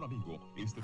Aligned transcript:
Ancora 0.00 0.06
amigo, 0.06 0.38
este... 0.56 0.82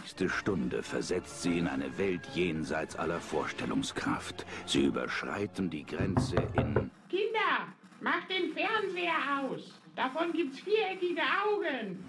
nächste 0.00 0.28
Stunde 0.28 0.82
versetzt 0.82 1.42
sie 1.42 1.58
in 1.58 1.68
eine 1.68 1.96
Welt 1.98 2.22
jenseits 2.34 2.96
aller 2.96 3.20
Vorstellungskraft. 3.20 4.46
Sie 4.66 4.84
überschreiten 4.84 5.70
die 5.70 5.84
Grenze 5.84 6.36
in... 6.54 6.90
Kinder, 7.08 7.68
macht 8.00 8.30
den 8.30 8.52
Fernseher 8.52 9.42
aus. 9.42 9.80
Davon 9.94 10.32
gibt's 10.32 10.58
viereckige 10.60 11.22
Augen. 11.44 12.04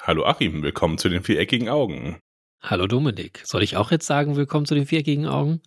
Hallo 0.00 0.24
Achim, 0.24 0.62
willkommen 0.62 0.98
zu 0.98 1.08
den 1.08 1.22
viereckigen 1.22 1.68
Augen. 1.68 2.18
Hallo 2.60 2.86
Dominik. 2.86 3.42
Soll 3.44 3.62
ich 3.62 3.76
auch 3.76 3.92
jetzt 3.92 4.06
sagen, 4.06 4.34
willkommen 4.36 4.66
zu 4.66 4.74
den 4.74 4.86
viereckigen 4.86 5.26
Augen? 5.26 5.62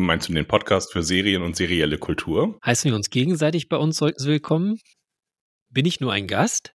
Meinst 0.00 0.30
du 0.30 0.32
den 0.32 0.46
Podcast 0.46 0.94
für 0.94 1.02
Serien 1.02 1.42
und 1.42 1.56
serielle 1.56 1.98
Kultur? 1.98 2.58
Heißen 2.64 2.90
wir 2.90 2.96
uns 2.96 3.10
gegenseitig 3.10 3.68
bei 3.68 3.76
uns 3.76 4.00
willkommen? 4.00 4.80
Bin 5.68 5.84
ich 5.84 6.00
nur 6.00 6.10
ein 6.10 6.26
Gast? 6.26 6.72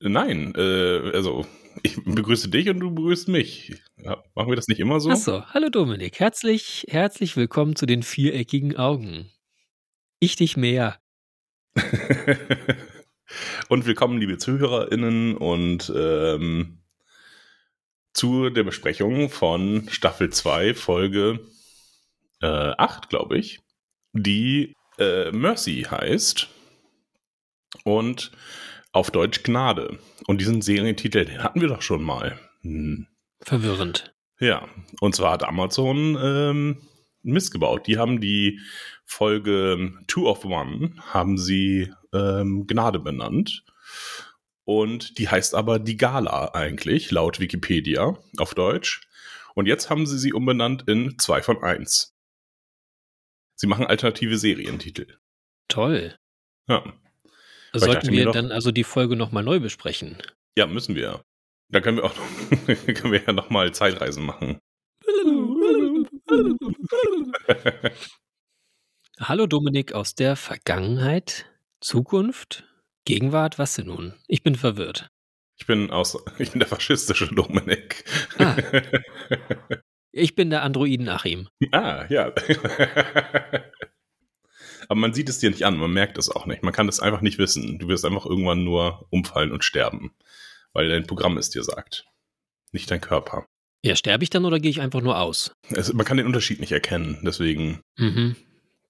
Nein, 0.00 0.52
äh, 0.56 1.12
also 1.14 1.46
ich 1.84 1.94
begrüße 2.04 2.48
dich 2.48 2.68
und 2.68 2.80
du 2.80 2.92
begrüßt 2.92 3.28
mich. 3.28 3.80
Ja, 3.98 4.20
machen 4.34 4.48
wir 4.48 4.56
das 4.56 4.66
nicht 4.66 4.80
immer 4.80 4.98
so? 4.98 5.10
Achso, 5.10 5.44
hallo 5.46 5.68
Dominik. 5.68 6.18
Herzlich, 6.18 6.86
herzlich 6.88 7.36
willkommen 7.36 7.76
zu 7.76 7.86
den 7.86 8.02
viereckigen 8.02 8.76
Augen. 8.76 9.30
Ich 10.18 10.34
dich 10.34 10.56
mehr. 10.56 10.98
und 13.68 13.86
willkommen, 13.86 14.18
liebe 14.18 14.38
ZuhörerInnen, 14.38 15.36
und 15.36 15.92
ähm, 15.94 16.82
zu 18.12 18.50
der 18.50 18.64
Besprechung 18.64 19.30
von 19.30 19.88
Staffel 19.88 20.30
2, 20.30 20.74
Folge 20.74 21.38
äh, 22.42 22.46
8, 22.46 23.08
glaube 23.08 23.38
ich, 23.38 23.60
die 24.12 24.74
äh, 24.98 25.30
Mercy 25.32 25.86
heißt. 25.88 26.48
Und 27.84 28.32
auf 28.92 29.10
Deutsch 29.10 29.42
Gnade. 29.42 29.98
Und 30.26 30.40
diesen 30.40 30.62
Serientitel, 30.62 31.26
den 31.26 31.42
hatten 31.42 31.60
wir 31.60 31.68
doch 31.68 31.82
schon 31.82 32.02
mal. 32.02 32.38
Hm. 32.62 33.06
Verwirrend. 33.42 34.14
Ja, 34.40 34.68
und 35.00 35.14
zwar 35.14 35.32
hat 35.32 35.44
Amazon 35.44 36.16
ähm, 36.20 36.88
missgebaut. 37.22 37.86
Die 37.86 37.98
haben 37.98 38.20
die 38.20 38.60
Folge 39.04 39.92
Two 40.06 40.28
of 40.28 40.44
One, 40.44 40.92
haben 41.00 41.36
sie 41.38 41.92
ähm, 42.14 42.66
Gnade 42.66 42.98
benannt. 42.98 43.64
Und 44.64 45.18
die 45.18 45.28
heißt 45.28 45.54
aber 45.54 45.78
die 45.78 45.96
Gala 45.96 46.52
eigentlich, 46.54 47.10
laut 47.10 47.38
Wikipedia 47.38 48.18
auf 48.38 48.54
Deutsch. 48.54 49.06
Und 49.54 49.66
jetzt 49.66 49.90
haben 49.90 50.06
sie 50.06 50.18
sie 50.18 50.32
umbenannt 50.32 50.84
in 50.88 51.18
2 51.18 51.42
von 51.42 51.62
1. 51.62 52.15
Sie 53.56 53.66
machen 53.66 53.86
alternative 53.86 54.38
Serientitel. 54.38 55.18
Toll. 55.68 56.16
Ja. 56.68 56.84
Sollten 57.72 58.12
wir 58.12 58.30
dann 58.30 58.52
also 58.52 58.70
die 58.70 58.84
Folge 58.84 59.16
nochmal 59.16 59.42
neu 59.42 59.60
besprechen? 59.60 60.18
Ja, 60.56 60.66
müssen 60.66 60.94
wir. 60.94 61.22
Da 61.68 61.80
können 61.80 61.96
wir 61.96 62.04
auch 62.04 62.14
können 62.66 63.12
wir 63.12 63.22
ja 63.22 63.32
nochmal 63.32 63.74
Zeitreisen 63.74 64.24
machen. 64.24 64.60
Hallo 69.18 69.46
Dominik 69.46 69.94
aus 69.94 70.14
der 70.14 70.36
Vergangenheit, 70.36 71.46
Zukunft, 71.80 72.64
Gegenwart, 73.06 73.58
was 73.58 73.72
denn 73.74 73.86
nun? 73.86 74.12
Ich 74.28 74.42
bin 74.42 74.56
verwirrt. 74.56 75.08
Ich 75.58 75.66
bin 75.66 75.90
aus, 75.90 76.22
ich 76.38 76.50
bin 76.50 76.60
der 76.60 76.68
faschistische 76.68 77.34
Dominik. 77.34 78.04
Ah. 78.38 78.56
Ich 80.16 80.34
bin 80.34 80.48
der 80.48 80.62
Androiden 80.62 81.10
Achim. 81.10 81.48
Ah, 81.72 82.06
ja. 82.08 82.32
Aber 84.88 84.98
man 84.98 85.12
sieht 85.12 85.28
es 85.28 85.40
dir 85.40 85.50
nicht 85.50 85.64
an, 85.64 85.76
man 85.76 85.92
merkt 85.92 86.16
es 86.16 86.30
auch 86.30 86.46
nicht. 86.46 86.62
Man 86.62 86.72
kann 86.72 86.88
es 86.88 87.00
einfach 87.00 87.20
nicht 87.20 87.36
wissen. 87.36 87.78
Du 87.78 87.88
wirst 87.88 88.06
einfach 88.06 88.24
irgendwann 88.24 88.64
nur 88.64 89.06
umfallen 89.10 89.52
und 89.52 89.62
sterben, 89.62 90.12
weil 90.72 90.88
dein 90.88 91.06
Programm 91.06 91.36
es 91.36 91.50
dir 91.50 91.62
sagt, 91.62 92.06
nicht 92.72 92.90
dein 92.90 93.02
Körper. 93.02 93.44
Ja, 93.84 93.94
sterbe 93.94 94.24
ich 94.24 94.30
dann 94.30 94.46
oder 94.46 94.58
gehe 94.58 94.70
ich 94.70 94.80
einfach 94.80 95.02
nur 95.02 95.18
aus? 95.18 95.52
Es, 95.68 95.92
man 95.92 96.06
kann 96.06 96.16
den 96.16 96.26
Unterschied 96.26 96.60
nicht 96.60 96.72
erkennen, 96.72 97.18
deswegen. 97.22 97.82
Mhm. 97.98 98.36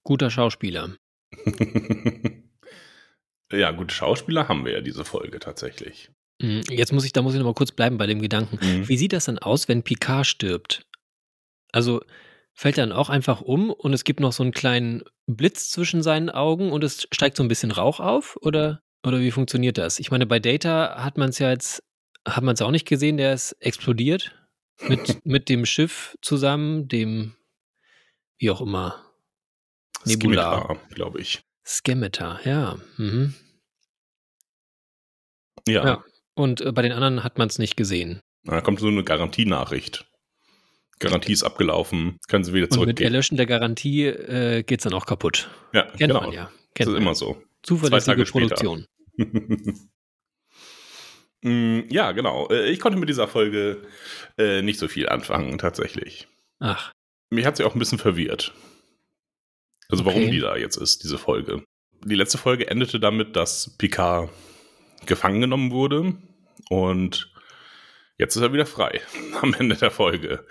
Guter 0.03 0.31
Schauspieler. 0.31 0.95
ja, 3.51 3.71
gute 3.71 3.93
Schauspieler 3.93 4.47
haben 4.47 4.63
wir 4.63 4.71
ja 4.71 4.81
diese 4.81 5.03
Folge 5.03 5.39
tatsächlich. 5.39 6.09
Mhm, 6.41 6.61
jetzt 6.69 6.93
muss 6.93 7.03
ich, 7.03 7.11
da 7.11 7.21
muss 7.21 7.33
ich 7.33 7.39
noch 7.39 7.47
mal 7.47 7.53
kurz 7.53 7.73
bleiben 7.73 7.97
bei 7.97 8.07
dem 8.07 8.21
Gedanken. 8.21 8.59
Mhm. 8.61 8.87
Wie 8.87 8.97
sieht 8.97 9.11
das 9.11 9.25
dann 9.25 9.39
aus, 9.39 9.67
wenn 9.67 9.83
Picard 9.83 10.25
stirbt? 10.25 10.86
Also 11.77 12.01
fällt 12.53 12.79
dann 12.79 12.91
auch 12.91 13.09
einfach 13.09 13.41
um 13.41 13.69
und 13.69 13.93
es 13.93 14.03
gibt 14.03 14.19
noch 14.19 14.31
so 14.31 14.41
einen 14.41 14.51
kleinen 14.51 15.03
Blitz 15.27 15.69
zwischen 15.69 16.01
seinen 16.01 16.31
Augen 16.31 16.71
und 16.71 16.83
es 16.83 17.07
steigt 17.11 17.37
so 17.37 17.43
ein 17.43 17.47
bisschen 17.47 17.69
Rauch 17.69 17.99
auf? 17.99 18.35
Oder, 18.41 18.81
oder 19.05 19.19
wie 19.19 19.29
funktioniert 19.29 19.77
das? 19.77 19.99
Ich 19.99 20.09
meine, 20.09 20.25
bei 20.25 20.39
Data 20.39 21.03
hat 21.03 21.19
man 21.19 21.29
es 21.29 21.37
ja 21.37 21.51
jetzt, 21.51 21.83
hat 22.27 22.43
man 22.43 22.55
es 22.55 22.63
auch 22.63 22.71
nicht 22.71 22.87
gesehen, 22.87 23.17
der 23.17 23.31
ist 23.35 23.51
explodiert 23.59 24.33
mit, 24.87 25.19
mit 25.23 25.49
dem 25.49 25.67
Schiff 25.67 26.17
zusammen, 26.23 26.87
dem, 26.87 27.35
wie 28.39 28.49
auch 28.49 28.61
immer, 28.61 29.05
Nebula, 30.05 30.79
glaube 30.89 31.21
ich. 31.21 31.43
Skemitar, 31.63 32.39
ja. 32.43 32.79
Mhm. 32.97 33.35
Ja. 35.67 35.85
ja. 35.85 36.03
Und 36.33 36.61
äh, 36.61 36.71
bei 36.71 36.81
den 36.81 36.91
anderen 36.91 37.23
hat 37.23 37.37
man 37.37 37.49
es 37.49 37.59
nicht 37.59 37.77
gesehen. 37.77 38.19
Da 38.45 38.61
kommt 38.61 38.79
so 38.79 38.87
eine 38.87 39.03
Garantienachricht. 39.03 40.07
Garantie 40.99 41.33
ist 41.33 41.43
abgelaufen, 41.43 42.17
können 42.27 42.43
sie 42.43 42.53
wieder 42.53 42.69
zurückgehen. 42.69 42.95
Und 42.95 42.99
mit 42.99 43.01
Erlöschen 43.01 43.37
der 43.37 43.45
Garantie 43.45 44.05
äh, 44.05 44.63
geht 44.63 44.79
es 44.79 44.83
dann 44.83 44.93
auch 44.93 45.05
kaputt. 45.05 45.49
Ja, 45.73 45.83
Kennt 45.83 45.99
genau. 45.99 46.21
man 46.21 46.31
ja. 46.31 46.51
Kennt 46.73 46.79
das 46.79 46.87
ist 46.87 46.93
man. 46.93 47.01
immer 47.01 47.15
so. 47.15 47.41
Zuverlässige 47.63 48.25
Produktion. 48.25 48.85
Mm, 51.43 51.81
ja, 51.89 52.13
genau. 52.13 52.49
Äh, 52.49 52.69
ich 52.71 52.79
konnte 52.79 52.97
mit 52.97 53.09
dieser 53.09 53.27
Folge 53.27 53.83
äh, 54.39 54.63
nicht 54.63 54.79
so 54.79 54.87
viel 54.87 55.07
anfangen, 55.07 55.59
tatsächlich. 55.59 56.27
Ach. 56.59 56.91
Mich 57.29 57.45
hat 57.45 57.57
sie 57.57 57.63
auch 57.63 57.75
ein 57.75 57.79
bisschen 57.79 57.99
verwirrt. 57.99 58.53
Also 59.89 60.03
okay. 60.03 60.15
warum 60.15 60.31
die 60.31 60.39
da 60.39 60.55
jetzt 60.57 60.77
ist, 60.77 61.03
diese 61.03 61.17
Folge. 61.17 61.63
Die 62.03 62.15
letzte 62.15 62.37
Folge 62.37 62.67
endete 62.69 62.99
damit, 62.99 63.35
dass 63.35 63.77
Picard 63.77 64.29
gefangen 65.05 65.41
genommen 65.41 65.71
wurde 65.71 66.15
und 66.69 67.31
jetzt 68.17 68.35
ist 68.35 68.41
er 68.41 68.53
wieder 68.53 68.65
frei 68.65 69.01
am 69.41 69.53
Ende 69.53 69.75
der 69.75 69.91
Folge 69.91 70.45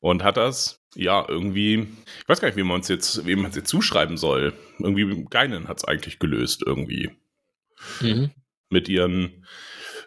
und 0.00 0.22
hat 0.22 0.36
das 0.36 0.82
ja 0.94 1.24
irgendwie, 1.26 1.86
ich 2.20 2.28
weiß 2.28 2.40
gar 2.40 2.48
nicht, 2.48 2.56
wie 2.56 2.62
man 2.62 2.80
es 2.80 2.88
jetzt, 2.88 3.26
wie 3.26 3.36
man 3.36 3.50
es 3.50 3.56
jetzt 3.56 3.68
zuschreiben 3.68 4.16
soll. 4.16 4.52
Irgendwie 4.78 5.24
Geinen 5.30 5.68
hat 5.68 5.78
es 5.78 5.84
eigentlich 5.84 6.18
gelöst 6.18 6.62
irgendwie 6.64 7.10
mhm. 8.00 8.30
mit 8.68 8.88
ihren 8.88 9.46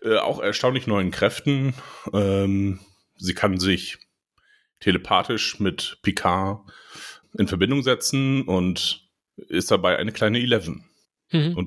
äh, 0.02 0.18
auch 0.18 0.40
erstaunlich 0.40 0.88
neuen 0.88 1.12
Kräften. 1.12 1.74
Ähm, 2.14 2.80
sie 3.16 3.34
kann 3.34 3.60
sich 3.60 3.98
telepathisch 4.80 5.60
mit 5.60 5.98
Picard 6.04 6.62
in 7.38 7.48
Verbindung 7.48 7.82
setzen 7.82 8.44
und 8.44 9.10
ist 9.36 9.72
dabei 9.72 9.98
eine 9.98 10.12
kleine 10.12 10.40
Eleven. 10.40 10.86
Mhm. 11.32 11.58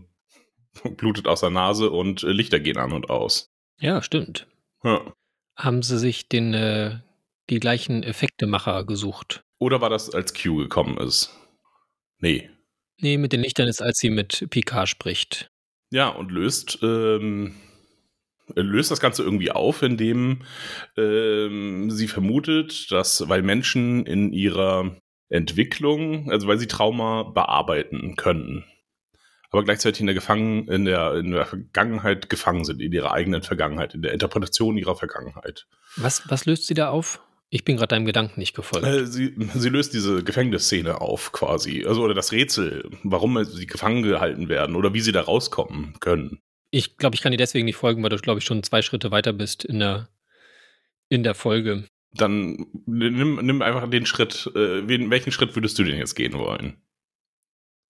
Und 0.82 0.96
blutet 0.96 1.26
aus 1.26 1.40
der 1.40 1.50
Nase 1.50 1.90
und 1.90 2.22
äh, 2.22 2.32
Lichter 2.32 2.60
gehen 2.60 2.78
an 2.78 2.92
und 2.92 3.10
aus. 3.10 3.50
Ja, 3.80 4.02
stimmt. 4.02 4.46
Ja. 4.84 5.12
Haben 5.58 5.82
sie 5.82 5.98
sich 5.98 6.28
den, 6.28 6.54
äh, 6.54 7.00
die 7.50 7.58
gleichen 7.58 8.04
Effektemacher 8.04 8.84
gesucht? 8.84 9.42
Oder 9.58 9.80
war 9.80 9.90
das, 9.90 10.14
als 10.14 10.32
Q 10.32 10.56
gekommen 10.56 10.98
ist? 10.98 11.34
Nee. 12.20 12.48
Nee, 13.00 13.18
mit 13.18 13.32
den 13.32 13.40
Lichtern 13.40 13.68
ist, 13.68 13.82
als 13.82 13.98
sie 13.98 14.10
mit 14.10 14.46
Picard 14.50 14.88
spricht. 14.88 15.50
Ja, 15.90 16.08
und 16.08 16.30
löst, 16.30 16.78
ähm, 16.82 17.56
löst 18.54 18.90
das 18.90 19.00
Ganze 19.00 19.22
irgendwie 19.22 19.50
auf, 19.50 19.82
indem 19.82 20.42
ähm, 20.96 21.90
sie 21.90 22.08
vermutet, 22.08 22.92
dass, 22.92 23.28
weil 23.28 23.42
Menschen 23.42 24.06
in 24.06 24.32
ihrer 24.32 24.96
Entwicklung, 25.28 26.30
also 26.30 26.46
weil 26.46 26.58
sie 26.58 26.66
Trauma 26.66 27.24
bearbeiten 27.24 28.16
können, 28.16 28.64
aber 29.50 29.64
gleichzeitig 29.64 30.00
in 30.00 30.06
der, 30.06 30.14
Gefangen, 30.14 30.68
in, 30.68 30.84
der, 30.84 31.14
in 31.14 31.30
der 31.30 31.46
Vergangenheit 31.46 32.28
gefangen 32.28 32.64
sind, 32.64 32.82
in 32.82 32.92
ihrer 32.92 33.12
eigenen 33.12 33.42
Vergangenheit, 33.42 33.94
in 33.94 34.02
der 34.02 34.12
Interpretation 34.12 34.76
ihrer 34.76 34.96
Vergangenheit. 34.96 35.66
Was, 35.96 36.28
was 36.28 36.44
löst 36.44 36.66
sie 36.66 36.74
da 36.74 36.90
auf? 36.90 37.20
Ich 37.50 37.64
bin 37.64 37.78
gerade 37.78 37.88
deinem 37.88 38.04
Gedanken 38.04 38.40
nicht 38.40 38.54
gefolgt. 38.54 38.86
Äh, 38.86 39.06
sie, 39.06 39.34
sie, 39.54 39.68
löst 39.70 39.94
diese 39.94 40.22
Gefängnisszene 40.22 41.00
auf, 41.00 41.32
quasi. 41.32 41.86
Also, 41.86 42.02
oder 42.02 42.12
das 42.12 42.32
Rätsel, 42.32 42.90
warum 43.04 43.42
sie 43.44 43.66
gefangen 43.66 44.02
gehalten 44.02 44.50
werden 44.50 44.76
oder 44.76 44.92
wie 44.92 45.00
sie 45.00 45.12
da 45.12 45.22
rauskommen 45.22 45.94
können. 46.00 46.40
Ich 46.70 46.98
glaube, 46.98 47.14
ich 47.14 47.22
kann 47.22 47.32
dir 47.32 47.38
deswegen 47.38 47.64
nicht 47.64 47.76
folgen, 47.76 48.02
weil 48.02 48.10
du, 48.10 48.18
glaube 48.18 48.40
ich, 48.40 48.44
schon 48.44 48.62
zwei 48.62 48.82
Schritte 48.82 49.10
weiter 49.10 49.32
bist 49.32 49.64
in 49.64 49.78
der, 49.78 50.10
in 51.08 51.22
der 51.22 51.34
Folge. 51.34 51.88
Dann 52.12 52.66
nimm, 52.84 53.36
nimm 53.36 53.62
einfach 53.62 53.88
den 53.88 54.04
Schritt. 54.04 54.50
Äh, 54.54 54.86
welchen 54.86 55.32
Schritt 55.32 55.56
würdest 55.56 55.78
du 55.78 55.84
denn 55.84 55.96
jetzt 55.96 56.16
gehen 56.16 56.34
wollen? 56.34 56.76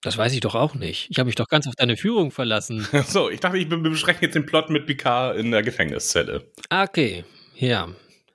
Das 0.07 0.17
weiß 0.17 0.33
ich 0.35 0.41
doch 0.41 0.55
auch 0.55 0.77
nicht. 0.77 1.09
Ich 1.11 1.19
habe 1.19 1.27
mich 1.27 1.35
doch 1.35 1.49
ganz 1.49 1.67
auf 1.67 1.75
deine 1.75 1.97
Führung 1.97 2.31
verlassen. 2.31 2.87
so, 3.09 3.29
ich 3.29 3.41
dachte, 3.41 3.59
ich 3.59 3.69
bespreche 3.69 4.23
jetzt 4.23 4.35
den 4.35 4.47
Plot 4.47 4.71
mit 4.71 4.87
Picard 4.87 5.37
in 5.37 5.51
der 5.51 5.65
Gefängniszelle. 5.65 6.45
Okay, 6.71 7.25
ja. 7.57 7.89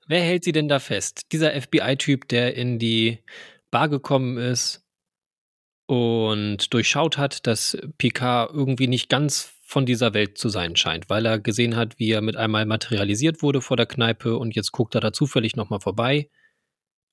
Wer 0.05 0.21
hält 0.21 0.43
sie 0.43 0.51
denn 0.51 0.67
da 0.67 0.79
fest? 0.79 1.31
Dieser 1.31 1.53
FBI-Typ, 1.59 2.27
der 2.27 2.55
in 2.55 2.77
die 2.77 3.19
Bar 3.71 3.87
gekommen 3.87 4.37
ist 4.37 4.83
und 5.85 6.73
durchschaut 6.73 7.17
hat, 7.17 7.47
dass 7.47 7.77
Picard 7.97 8.53
irgendwie 8.53 8.87
nicht 8.87 9.07
ganz 9.07 9.53
von 9.61 9.85
dieser 9.85 10.13
Welt 10.13 10.37
zu 10.37 10.49
sein 10.49 10.75
scheint, 10.75 11.09
weil 11.09 11.25
er 11.25 11.39
gesehen 11.39 11.77
hat, 11.77 11.99
wie 11.99 12.11
er 12.11 12.19
mit 12.19 12.35
einmal 12.35 12.65
materialisiert 12.65 13.41
wurde 13.41 13.61
vor 13.61 13.77
der 13.77 13.85
Kneipe 13.85 14.35
und 14.35 14.57
jetzt 14.57 14.73
guckt 14.73 14.93
er 14.95 14.99
da 14.99 15.13
zufällig 15.13 15.55
nochmal 15.55 15.79
vorbei 15.79 16.29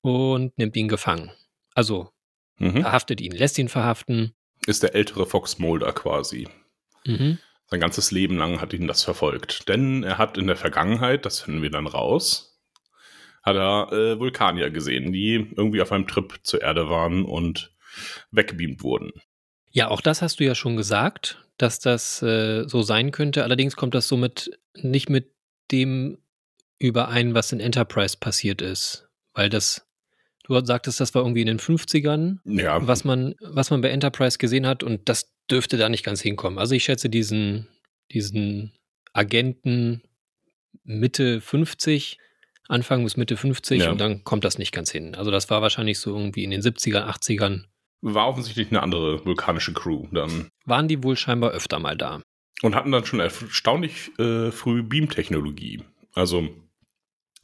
und 0.01 0.57
nimmt 0.57 0.75
ihn 0.75 0.89
gefangen. 0.89 1.31
Also 1.73 2.09
mhm. 2.57 2.81
verhaftet 2.81 3.21
ihn, 3.21 3.31
lässt 3.31 3.57
ihn 3.57 3.69
verhaften. 3.69 4.33
Ist 4.65 4.83
der 4.83 4.95
ältere 4.95 5.25
Fox 5.25 5.59
Mulder 5.59 5.91
quasi. 5.93 6.47
Mhm. 7.05 7.39
Sein 7.67 7.79
ganzes 7.79 8.11
Leben 8.11 8.37
lang 8.37 8.61
hat 8.61 8.73
ihn 8.73 8.87
das 8.87 9.03
verfolgt. 9.03 9.69
Denn 9.69 10.03
er 10.03 10.17
hat 10.17 10.37
in 10.37 10.47
der 10.47 10.55
Vergangenheit, 10.55 11.25
das 11.25 11.41
finden 11.41 11.61
wir 11.61 11.69
dann 11.69 11.87
raus, 11.87 12.59
hat 13.43 13.55
er 13.55 13.91
äh, 13.91 14.19
Vulkanier 14.19 14.69
gesehen, 14.69 15.13
die 15.13 15.51
irgendwie 15.55 15.81
auf 15.81 15.91
einem 15.91 16.07
Trip 16.07 16.39
zur 16.43 16.61
Erde 16.61 16.89
waren 16.89 17.25
und 17.25 17.73
weggebeamt 18.31 18.83
wurden. 18.83 19.11
Ja, 19.71 19.89
auch 19.89 20.01
das 20.01 20.21
hast 20.21 20.39
du 20.39 20.45
ja 20.45 20.55
schon 20.55 20.77
gesagt, 20.77 21.45
dass 21.57 21.79
das 21.79 22.21
äh, 22.21 22.67
so 22.67 22.81
sein 22.81 23.11
könnte. 23.11 23.43
Allerdings 23.43 23.75
kommt 23.75 23.93
das 23.93 24.07
somit 24.07 24.51
nicht 24.75 25.09
mit 25.09 25.31
dem 25.71 26.17
überein, 26.79 27.33
was 27.35 27.51
in 27.51 27.59
Enterprise 27.59 28.17
passiert 28.17 28.61
ist. 28.61 29.09
Weil 29.33 29.49
das, 29.49 29.87
du 30.49 30.65
sagtest, 30.65 30.99
das 30.99 31.13
war 31.15 31.21
irgendwie 31.21 31.41
in 31.41 31.47
den 31.47 31.59
50ern, 31.59 32.39
ja. 32.45 32.85
was, 32.87 33.03
man, 33.03 33.35
was 33.41 33.69
man 33.69 33.81
bei 33.81 33.89
Enterprise 33.89 34.37
gesehen 34.37 34.65
hat 34.65 34.83
und 34.83 35.07
das 35.07 35.31
dürfte 35.49 35.77
da 35.77 35.89
nicht 35.89 36.03
ganz 36.03 36.21
hinkommen. 36.21 36.59
Also 36.59 36.75
ich 36.75 36.83
schätze 36.83 37.09
diesen, 37.09 37.67
diesen 38.11 38.73
Agenten 39.13 40.01
Mitte 40.83 41.41
50, 41.41 42.17
Anfang 42.67 43.03
bis 43.03 43.17
Mitte 43.17 43.37
50 43.37 43.81
ja. 43.81 43.91
und 43.91 43.99
dann 43.99 44.23
kommt 44.23 44.43
das 44.43 44.57
nicht 44.57 44.71
ganz 44.71 44.91
hin. 44.91 45.15
Also 45.15 45.31
das 45.31 45.49
war 45.49 45.61
wahrscheinlich 45.61 45.99
so 45.99 46.15
irgendwie 46.15 46.43
in 46.43 46.51
den 46.51 46.61
70er, 46.61 47.07
80ern 47.07 47.65
war 48.01 48.27
offensichtlich 48.27 48.69
eine 48.69 48.81
andere 48.81 49.25
vulkanische 49.25 49.73
Crew 49.73 50.07
dann. 50.11 50.49
Waren 50.65 50.87
die 50.87 51.03
wohl 51.03 51.17
scheinbar 51.17 51.51
öfter 51.51 51.79
mal 51.79 51.97
da. 51.97 52.21
Und 52.61 52.75
hatten 52.75 52.91
dann 52.91 53.05
schon 53.05 53.19
erstaunlich 53.19 54.11
äh, 54.19 54.51
früh 54.51 54.83
Beam-Technologie. 54.83 55.83
Also 56.13 56.49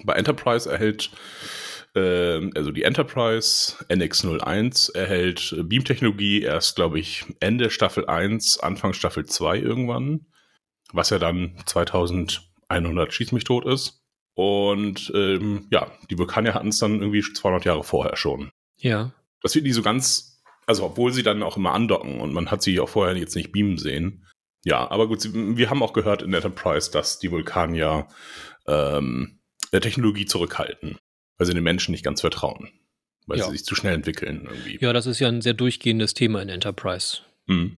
bei 0.03 0.13
Enterprise 0.13 0.69
erhält, 0.69 1.09
also 1.99 2.71
die 2.71 2.83
Enterprise 2.83 3.75
NX01 3.89 4.95
erhält 4.95 5.55
Beam-Technologie 5.63 6.41
erst, 6.41 6.75
glaube 6.75 6.99
ich, 6.99 7.25
Ende 7.39 7.69
Staffel 7.69 8.05
1, 8.07 8.59
Anfang 8.59 8.93
Staffel 8.93 9.25
2 9.25 9.59
irgendwann. 9.59 10.25
Was 10.91 11.09
ja 11.09 11.19
dann 11.19 11.57
2100 11.65 13.13
Schieß 13.13 13.31
mich 13.31 13.43
tot 13.43 13.65
ist. 13.65 14.03
Und 14.33 15.11
ähm, 15.15 15.67
ja, 15.71 15.91
die 16.09 16.17
Vulkanier 16.17 16.53
hatten 16.53 16.67
es 16.67 16.79
dann 16.79 16.99
irgendwie 16.99 17.21
200 17.21 17.63
Jahre 17.63 17.83
vorher 17.83 18.17
schon. 18.17 18.51
Ja. 18.77 19.13
Das 19.41 19.55
wird 19.55 19.65
nie 19.65 19.71
so 19.71 19.81
ganz 19.81 20.35
also 20.65 20.83
obwohl 20.83 21.13
sie 21.13 21.23
dann 21.23 21.43
auch 21.43 21.57
immer 21.57 21.73
andocken 21.73 22.19
und 22.19 22.33
man 22.33 22.49
hat 22.51 22.61
sie 22.61 22.79
auch 22.79 22.89
vorher 22.89 23.15
jetzt 23.17 23.35
nicht 23.35 23.51
beamen 23.51 23.77
sehen. 23.77 24.25
Ja, 24.63 24.89
aber 24.89 25.07
gut, 25.07 25.29
wir 25.33 25.69
haben 25.69 25.83
auch 25.83 25.93
gehört 25.93 26.23
in 26.23 26.33
Enterprise, 26.33 26.89
dass 26.89 27.19
die 27.19 27.31
Vulkanier 27.31 28.07
ähm, 28.67 29.39
der 29.71 29.81
Technologie 29.81 30.25
zurückhalten, 30.25 30.97
weil 31.37 31.47
sie 31.47 31.53
den 31.53 31.63
Menschen 31.63 31.91
nicht 31.91 32.03
ganz 32.03 32.21
vertrauen, 32.21 32.71
weil 33.25 33.39
ja. 33.39 33.45
sie 33.45 33.51
sich 33.51 33.65
zu 33.65 33.75
schnell 33.75 33.93
entwickeln 33.93 34.47
irgendwie. 34.49 34.77
Ja, 34.79 34.93
das 34.93 35.05
ist 35.05 35.19
ja 35.19 35.27
ein 35.27 35.41
sehr 35.41 35.53
durchgehendes 35.53 36.13
Thema 36.13 36.41
in 36.41 36.49
Enterprise. 36.49 37.19
Mhm. 37.47 37.77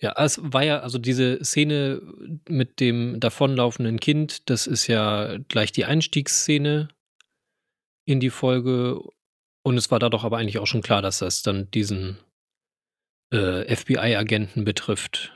Ja, 0.00 0.14
es 0.16 0.40
war 0.42 0.64
ja, 0.64 0.80
also 0.80 0.98
diese 0.98 1.44
Szene 1.44 2.02
mit 2.48 2.80
dem 2.80 3.20
davonlaufenden 3.20 4.00
Kind, 4.00 4.50
das 4.50 4.66
ist 4.66 4.88
ja 4.88 5.38
gleich 5.48 5.70
die 5.70 5.84
Einstiegsszene 5.84 6.88
in 8.04 8.18
die 8.18 8.30
Folge 8.30 9.00
und 9.64 9.76
es 9.76 9.90
war 9.90 10.00
da 10.00 10.08
doch 10.08 10.24
aber 10.24 10.38
eigentlich 10.38 10.58
auch 10.58 10.66
schon 10.66 10.82
klar, 10.82 11.02
dass 11.02 11.18
das 11.18 11.42
dann 11.42 11.70
diesen 11.70 12.18
äh, 13.32 13.74
FBI-Agenten 13.74 14.64
betrifft. 14.64 15.32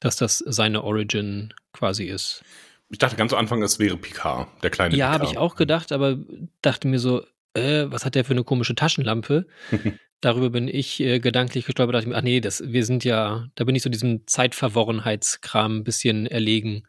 Dass 0.00 0.16
das 0.16 0.38
seine 0.38 0.82
Origin 0.82 1.54
quasi 1.72 2.04
ist. 2.04 2.44
Ich 2.90 2.98
dachte 2.98 3.16
ganz 3.16 3.32
am 3.32 3.38
Anfang, 3.38 3.62
es 3.62 3.78
wäre 3.78 3.96
Picard, 3.96 4.48
der 4.62 4.70
kleine 4.70 4.96
Ja, 4.96 5.10
habe 5.10 5.24
ich 5.24 5.38
auch 5.38 5.56
gedacht, 5.56 5.92
aber 5.92 6.18
dachte 6.62 6.86
mir 6.86 6.98
so, 6.98 7.24
äh, 7.54 7.86
was 7.88 8.04
hat 8.04 8.14
der 8.14 8.24
für 8.24 8.32
eine 8.32 8.44
komische 8.44 8.74
Taschenlampe? 8.74 9.46
Darüber 10.20 10.50
bin 10.50 10.68
ich 10.68 11.00
äh, 11.00 11.18
gedanklich 11.18 11.66
gestolpert, 11.66 11.94
dachte 11.94 12.04
ich 12.04 12.08
mir, 12.08 12.16
ach 12.16 12.22
nee, 12.22 12.40
das, 12.40 12.62
wir 12.66 12.84
sind 12.84 13.04
ja, 13.04 13.48
da 13.54 13.64
bin 13.64 13.74
ich 13.74 13.82
so 13.82 13.90
diesem 13.90 14.26
Zeitverworrenheitskram 14.26 15.78
ein 15.78 15.84
bisschen 15.84 16.26
erlegen. 16.26 16.86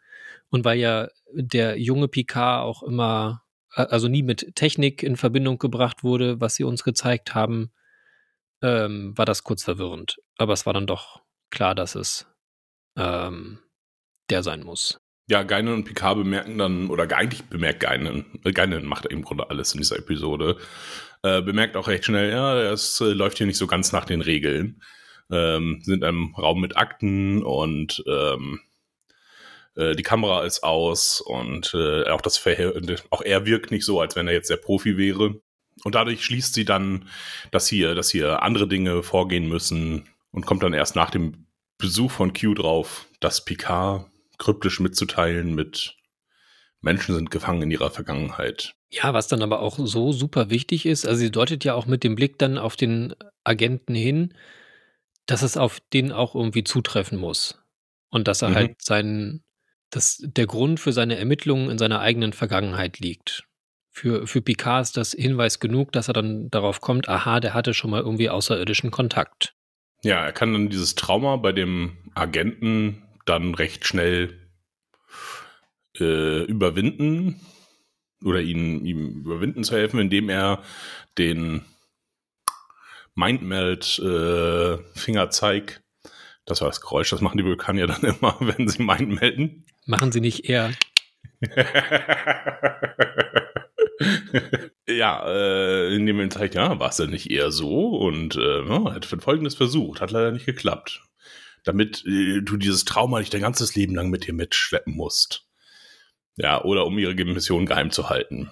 Und 0.48 0.64
weil 0.64 0.78
ja 0.78 1.08
der 1.32 1.78
junge 1.78 2.08
Picard 2.08 2.62
auch 2.62 2.82
immer 2.82 3.46
also 3.76 4.08
nie 4.08 4.22
mit 4.22 4.54
Technik 4.56 5.02
in 5.02 5.16
Verbindung 5.16 5.58
gebracht 5.58 6.02
wurde, 6.02 6.40
was 6.40 6.54
sie 6.54 6.64
uns 6.64 6.82
gezeigt 6.82 7.34
haben, 7.34 7.70
ähm, 8.62 9.16
war 9.16 9.26
das 9.26 9.44
kurz 9.44 9.64
verwirrend. 9.64 10.16
Aber 10.38 10.54
es 10.54 10.64
war 10.64 10.72
dann 10.72 10.86
doch 10.86 11.22
klar, 11.50 11.74
dass 11.74 11.94
es 11.94 12.26
ähm, 12.96 13.58
der 14.30 14.42
sein 14.42 14.62
muss. 14.62 14.98
Ja, 15.28 15.42
Geinen 15.42 15.74
und 15.74 15.84
Picard 15.84 16.18
bemerken 16.18 16.56
dann, 16.56 16.88
oder 16.88 17.04
eigentlich 17.16 17.44
bemerkt 17.44 17.80
Geinen, 17.80 18.26
äh, 18.44 18.52
Geinen 18.52 18.86
macht 18.86 19.06
im 19.06 19.22
Grunde 19.22 19.50
alles 19.50 19.74
in 19.74 19.80
dieser 19.80 19.98
Episode, 19.98 20.56
äh, 21.22 21.42
bemerkt 21.42 21.76
auch 21.76 21.88
recht 21.88 22.04
schnell, 22.04 22.30
ja, 22.30 22.72
es 22.72 23.00
äh, 23.00 23.06
läuft 23.06 23.38
hier 23.38 23.46
nicht 23.46 23.58
so 23.58 23.66
ganz 23.66 23.92
nach 23.92 24.04
den 24.04 24.20
Regeln. 24.20 24.82
Ähm, 25.28 25.80
sind 25.82 26.04
im 26.04 26.34
Raum 26.36 26.60
mit 26.60 26.76
Akten 26.76 27.42
und 27.42 28.04
ähm, 28.06 28.60
äh, 29.74 29.96
die 29.96 30.04
Kamera 30.04 30.44
ist 30.44 30.62
aus 30.62 31.20
und 31.20 31.74
äh, 31.74 32.08
auch 32.08 32.20
das 32.20 32.38
Verhör 32.38 32.74
auch 33.10 33.22
er 33.22 33.44
wirkt 33.46 33.72
nicht 33.72 33.84
so, 33.84 34.00
als 34.00 34.14
wenn 34.14 34.28
er 34.28 34.34
jetzt 34.34 34.50
der 34.50 34.56
Profi 34.56 34.96
wäre. 34.96 35.40
Und 35.84 35.94
dadurch 35.94 36.24
schließt 36.24 36.54
sie 36.54 36.64
dann, 36.64 37.08
dass 37.50 37.68
hier, 37.68 37.94
dass 37.94 38.10
hier 38.10 38.42
andere 38.42 38.68
Dinge 38.68 39.02
vorgehen 39.02 39.48
müssen 39.48 40.08
und 40.30 40.46
kommt 40.46 40.62
dann 40.62 40.74
erst 40.74 40.96
nach 40.96 41.10
dem 41.10 41.46
Besuch 41.78 42.10
von 42.10 42.32
Q 42.32 42.54
drauf, 42.54 43.06
dass 43.20 43.44
Picard 43.44 44.06
kryptisch 44.38 44.80
mitzuteilen 44.80 45.54
mit 45.54 45.96
Menschen 46.80 47.14
sind 47.14 47.30
gefangen 47.30 47.62
in 47.62 47.70
ihrer 47.70 47.90
Vergangenheit. 47.90 48.74
Ja, 48.90 49.12
was 49.12 49.28
dann 49.28 49.42
aber 49.42 49.60
auch 49.60 49.78
so 49.78 50.12
super 50.12 50.50
wichtig 50.50 50.86
ist, 50.86 51.06
also 51.06 51.18
sie 51.18 51.30
deutet 51.30 51.64
ja 51.64 51.74
auch 51.74 51.86
mit 51.86 52.04
dem 52.04 52.14
Blick 52.14 52.38
dann 52.38 52.58
auf 52.58 52.76
den 52.76 53.14
Agenten 53.44 53.94
hin, 53.94 54.34
dass 55.26 55.42
es 55.42 55.56
auf 55.56 55.80
den 55.92 56.12
auch 56.12 56.34
irgendwie 56.34 56.64
zutreffen 56.64 57.18
muss. 57.18 57.60
Und 58.10 58.28
dass 58.28 58.42
er 58.42 58.50
mhm. 58.50 58.54
halt 58.54 58.82
seinen 58.82 59.42
dass 59.90 60.22
der 60.22 60.46
Grund 60.46 60.80
für 60.80 60.92
seine 60.92 61.16
Ermittlungen 61.16 61.70
in 61.70 61.78
seiner 61.78 62.00
eigenen 62.00 62.32
Vergangenheit 62.32 62.98
liegt. 62.98 63.44
Für, 63.90 64.26
für 64.26 64.42
Picard 64.42 64.82
ist 64.82 64.96
das 64.96 65.12
Hinweis 65.12 65.58
genug, 65.58 65.92
dass 65.92 66.08
er 66.08 66.14
dann 66.14 66.50
darauf 66.50 66.80
kommt, 66.80 67.08
aha, 67.08 67.40
der 67.40 67.54
hatte 67.54 67.72
schon 67.72 67.90
mal 67.90 68.02
irgendwie 68.02 68.28
außerirdischen 68.28 68.90
Kontakt. 68.90 69.54
Ja, 70.02 70.22
er 70.22 70.32
kann 70.32 70.52
dann 70.52 70.68
dieses 70.68 70.94
Trauma 70.94 71.36
bei 71.36 71.52
dem 71.52 71.96
Agenten 72.14 73.02
dann 73.26 73.54
recht 73.54 73.86
schnell 73.86 74.48
äh, 75.98 76.44
überwinden 76.44 77.40
oder 78.24 78.40
ihn, 78.40 78.84
ihm 78.86 79.20
überwinden 79.20 79.64
zu 79.64 79.74
helfen, 79.76 80.00
indem 80.00 80.30
er 80.30 80.62
den 81.18 81.62
Mindmeld 83.14 83.98
äh, 83.98 84.78
Fingerzeig, 84.94 85.82
das 86.44 86.60
war 86.60 86.68
das 86.68 86.80
Geräusch, 86.80 87.10
das 87.10 87.20
machen 87.20 87.38
die 87.38 87.44
Vulkanier 87.44 87.86
dann 87.86 88.02
immer, 88.20 88.36
wenn 88.40 88.68
sie 88.68 88.82
Mindmelden. 88.82 89.64
Machen 89.86 90.12
Sie 90.12 90.20
nicht 90.20 90.48
eher. 90.48 90.72
ja, 94.88 95.26
äh, 95.28 95.94
in 95.94 96.06
dem 96.06 96.16
Moment 96.16 96.32
zeigt, 96.32 96.54
ja, 96.54 96.78
war 96.78 96.88
es 96.88 96.96
denn 96.96 97.10
nicht 97.10 97.30
eher 97.30 97.50
so? 97.50 97.96
Und 97.96 98.36
äh, 98.36 98.64
ja, 98.64 98.94
hat 98.94 99.04
folgendes 99.04 99.54
versucht, 99.54 100.00
hat 100.00 100.10
leider 100.10 100.32
nicht 100.32 100.46
geklappt. 100.46 101.02
Damit 101.66 102.04
äh, 102.06 102.40
du 102.42 102.56
dieses 102.56 102.84
Trauma 102.84 103.18
nicht 103.18 103.34
dein 103.34 103.42
ganzes 103.42 103.74
Leben 103.74 103.94
lang 103.94 104.08
mit 104.08 104.26
dir 104.26 104.32
mitschleppen 104.32 104.94
musst. 104.94 105.46
Ja, 106.36 106.62
oder 106.62 106.86
um 106.86 106.96
ihre 106.96 107.14
Mission 107.14 107.66
geheim 107.66 107.90
zu 107.90 108.08
halten. 108.08 108.50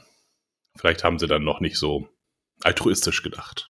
Vielleicht 0.77 1.05
haben 1.05 1.19
sie 1.19 1.29
dann 1.29 1.45
noch 1.45 1.61
nicht 1.61 1.77
so 1.77 2.09
altruistisch 2.63 3.23
gedacht. 3.23 3.71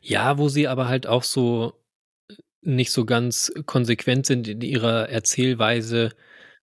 Ja, 0.00 0.38
wo 0.38 0.48
sie 0.48 0.68
aber 0.68 0.88
halt 0.88 1.06
auch 1.06 1.24
so 1.24 1.82
nicht 2.60 2.92
so 2.92 3.04
ganz 3.04 3.52
konsequent 3.66 4.26
sind 4.26 4.46
in 4.46 4.60
ihrer 4.60 5.08
Erzählweise, 5.08 6.12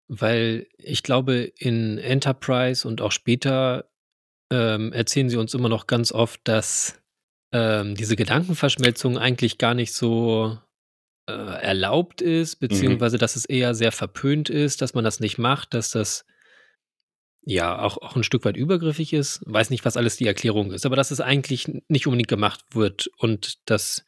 weil 0.07 0.67
ich 0.77 1.03
glaube, 1.03 1.51
in 1.57 1.97
Enterprise 1.97 2.87
und 2.87 3.01
auch 3.01 3.11
später 3.11 3.89
ähm, 4.49 4.93
erzählen 4.93 5.29
sie 5.29 5.37
uns 5.37 5.53
immer 5.53 5.69
noch 5.69 5.87
ganz 5.87 6.11
oft, 6.11 6.39
dass 6.45 7.01
ähm, 7.51 7.95
diese 7.95 8.15
Gedankenverschmelzung 8.15 9.17
eigentlich 9.17 9.57
gar 9.57 9.73
nicht 9.73 9.93
so 9.93 10.57
äh, 11.27 11.33
erlaubt 11.33 12.21
ist, 12.21 12.61
mhm. 12.61 12.67
beziehungsweise 12.67 13.17
mhm. 13.17 13.19
dass 13.19 13.35
es 13.35 13.45
eher 13.45 13.73
sehr 13.75 13.91
verpönt 13.91 14.49
ist, 14.49 14.81
dass 14.81 14.93
man 14.93 15.03
das 15.03 15.19
nicht 15.19 15.37
macht, 15.37 15.73
dass 15.73 15.91
das 15.91 16.25
ja 17.45 17.79
auch, 17.79 17.97
auch 17.97 18.15
ein 18.15 18.23
Stück 18.23 18.45
weit 18.45 18.57
übergriffig 18.57 19.13
ist. 19.13 19.41
Weiß 19.45 19.69
nicht, 19.69 19.85
was 19.85 19.97
alles 19.97 20.17
die 20.17 20.27
Erklärung 20.27 20.71
ist, 20.71 20.85
aber 20.85 20.95
dass 20.95 21.11
es 21.11 21.21
eigentlich 21.21 21.67
nicht 21.87 22.07
unbedingt 22.07 22.29
gemacht 22.29 22.61
wird 22.71 23.09
und 23.17 23.69
dass 23.69 24.05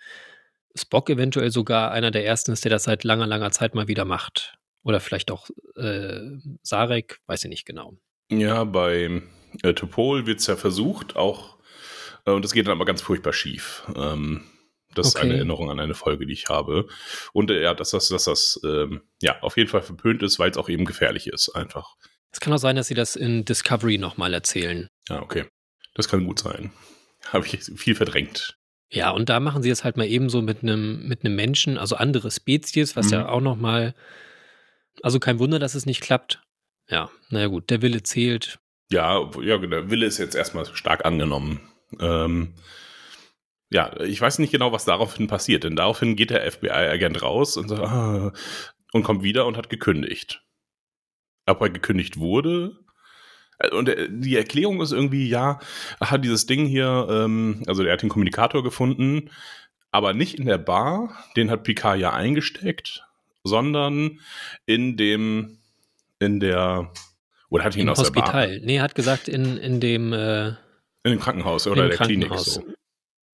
Spock 0.76 1.10
eventuell 1.10 1.52
sogar 1.52 1.92
einer 1.92 2.12
der 2.12 2.26
ersten 2.26 2.52
ist, 2.52 2.64
der 2.66 2.72
das 2.72 2.84
seit 2.84 3.04
langer, 3.04 3.28
langer 3.28 3.52
Zeit 3.52 3.76
mal 3.76 3.88
wieder 3.88 4.06
macht. 4.06 4.58
Oder 4.84 5.00
vielleicht 5.00 5.32
auch 5.32 5.50
äh, 5.76 6.20
Sarek, 6.62 7.20
weiß 7.26 7.46
ich 7.46 7.50
nicht 7.50 7.66
genau. 7.66 7.98
Ja, 8.30 8.64
bei 8.64 9.22
äh, 9.64 9.74
Topol 9.74 10.26
wird 10.28 10.40
es 10.40 10.48
ja 10.48 10.56
versucht, 10.56 11.16
auch, 11.16 11.58
äh, 12.26 12.32
und 12.32 12.44
das 12.44 12.54
geht 12.54 12.68
dann 12.68 12.74
aber 12.74 12.86
ganz 12.86 13.02
furchtbar 13.02 13.34
schief. 13.34 13.84
Ähm, 13.96 14.44
Das 14.98 15.16
okay. 15.16 15.18
ist 15.18 15.24
eine 15.24 15.36
Erinnerung 15.36 15.70
an 15.70 15.80
eine 15.80 15.94
Folge, 15.94 16.26
die 16.26 16.34
ich 16.34 16.50
habe. 16.50 16.88
Und 17.34 17.52
äh, 17.52 17.62
ja, 17.62 17.74
dass 17.74 17.92
das, 17.92 18.10
dass 18.10 18.26
das 18.26 18.60
ähm, 18.64 19.02
ja 19.22 19.40
auf 19.42 19.58
jeden 19.58 19.70
Fall 19.70 19.82
verpönt 19.82 20.24
ist, 20.24 20.40
weil 20.40 20.52
es 20.52 20.58
auch 20.58 20.70
eben 20.70 20.86
gefährlich 20.86 21.28
ist, 21.28 21.50
einfach. 21.50 21.96
Es 22.32 22.40
kann 22.40 22.54
auch 22.54 22.58
sein, 22.58 22.76
dass 22.76 22.88
sie 22.88 22.96
das 22.96 23.16
in 23.16 23.46
Discovery 23.46 23.98
nochmal 23.98 24.34
erzählen. 24.34 24.90
Ja, 25.10 25.22
okay. 25.22 25.46
Das 25.94 26.10
kann 26.10 26.26
gut 26.26 26.40
sein. 26.40 26.72
Habe 27.32 27.46
ich 27.46 27.64
viel 27.76 27.96
verdrängt. 27.96 28.58
Ja, 28.92 29.10
und 29.12 29.30
da 29.30 29.40
machen 29.40 29.64
sie 29.64 29.70
es 29.70 29.84
halt 29.84 29.98
mal 29.98 30.08
eben 30.08 30.30
so 30.30 30.42
mit 30.42 30.62
einem 30.62 31.08
mit 31.08 31.26
einem 31.26 31.36
Menschen, 31.36 31.78
also 31.78 31.96
andere 31.96 32.32
Spezies, 32.32 32.96
was 32.96 33.08
mhm. 33.08 33.14
ja 33.14 33.30
auch 33.30 33.42
nochmal, 33.42 33.96
also 35.02 35.20
kein 35.20 35.40
Wunder, 35.40 35.60
dass 35.60 35.76
es 35.76 35.86
nicht 35.86 36.02
klappt. 36.02 36.42
Ja, 36.90 37.10
naja 37.30 37.48
gut, 37.48 37.70
der 37.70 37.82
Wille 37.82 38.04
zählt. 38.04 38.60
Ja, 38.92 39.32
ja, 39.42 39.58
der 39.58 39.90
Wille 39.90 40.06
ist 40.06 40.20
jetzt 40.20 40.36
erstmal 40.36 40.66
stark 40.76 41.06
angenommen. 41.06 41.62
Ähm, 42.00 42.54
ja, 43.76 43.92
ich 44.00 44.22
weiß 44.22 44.40
nicht 44.40 44.52
genau, 44.52 44.72
was 44.72 44.86
daraufhin 44.86 45.28
passiert, 45.28 45.66
denn 45.66 45.76
daraufhin 45.76 46.16
geht 46.16 46.30
der 46.30 46.50
FBI-Agent 46.50 47.22
raus 47.22 47.58
und, 47.58 47.68
so, 47.68 47.76
ah, 47.76 48.32
und 48.94 49.04
kommt 49.04 49.22
wieder 49.22 49.46
und 49.48 49.58
hat 49.58 49.70
gekündigt. 49.70 50.42
Ob 51.46 51.60
er 51.60 51.70
gekündigt 51.70 52.18
wurde? 52.18 52.78
Und 53.72 53.90
äh, 53.90 54.08
die 54.10 54.38
Erklärung 54.38 54.82
ist 54.82 54.94
irgendwie, 54.94 55.28
ja, 55.28 55.60
hat 56.00 56.24
dieses 56.24 56.46
Ding 56.46 56.66
hier, 56.66 57.08
ähm, 57.10 57.64
also 57.68 57.84
er 57.84 57.92
hat 57.92 58.02
den 58.02 58.08
Kommunikator 58.08 58.64
gefunden, 58.64 59.30
aber 59.92 60.14
nicht 60.14 60.40
in 60.40 60.46
der 60.46 60.58
Bar, 60.58 61.14
den 61.36 61.52
hat 61.52 61.64
Picard 61.64 62.00
ja 62.00 62.14
eingesteckt, 62.14 63.06
sondern 63.44 64.22
in 64.66 64.96
dem, 64.96 65.58
in 66.20 66.40
der, 66.40 66.94
oder 67.50 67.66
hat 67.66 67.76
ihn 67.76 67.82
Im 67.82 67.90
aus 67.90 68.00
Hospital. 68.00 68.48
der 68.48 68.56
Bar? 68.56 68.66
Nee, 68.66 68.78
er 68.78 68.84
hat 68.84 68.96
gesagt, 68.96 69.28
in, 69.28 69.58
in 69.58 69.82
dem, 69.82 70.14
äh, 70.14 70.48
in 71.04 71.12
dem 71.12 71.20
Krankenhaus 71.20 71.68
oder 71.68 71.90
der 71.90 71.98
Krankenhaus. 71.98 72.56
Klinik 72.56 72.68
so. 72.70 72.75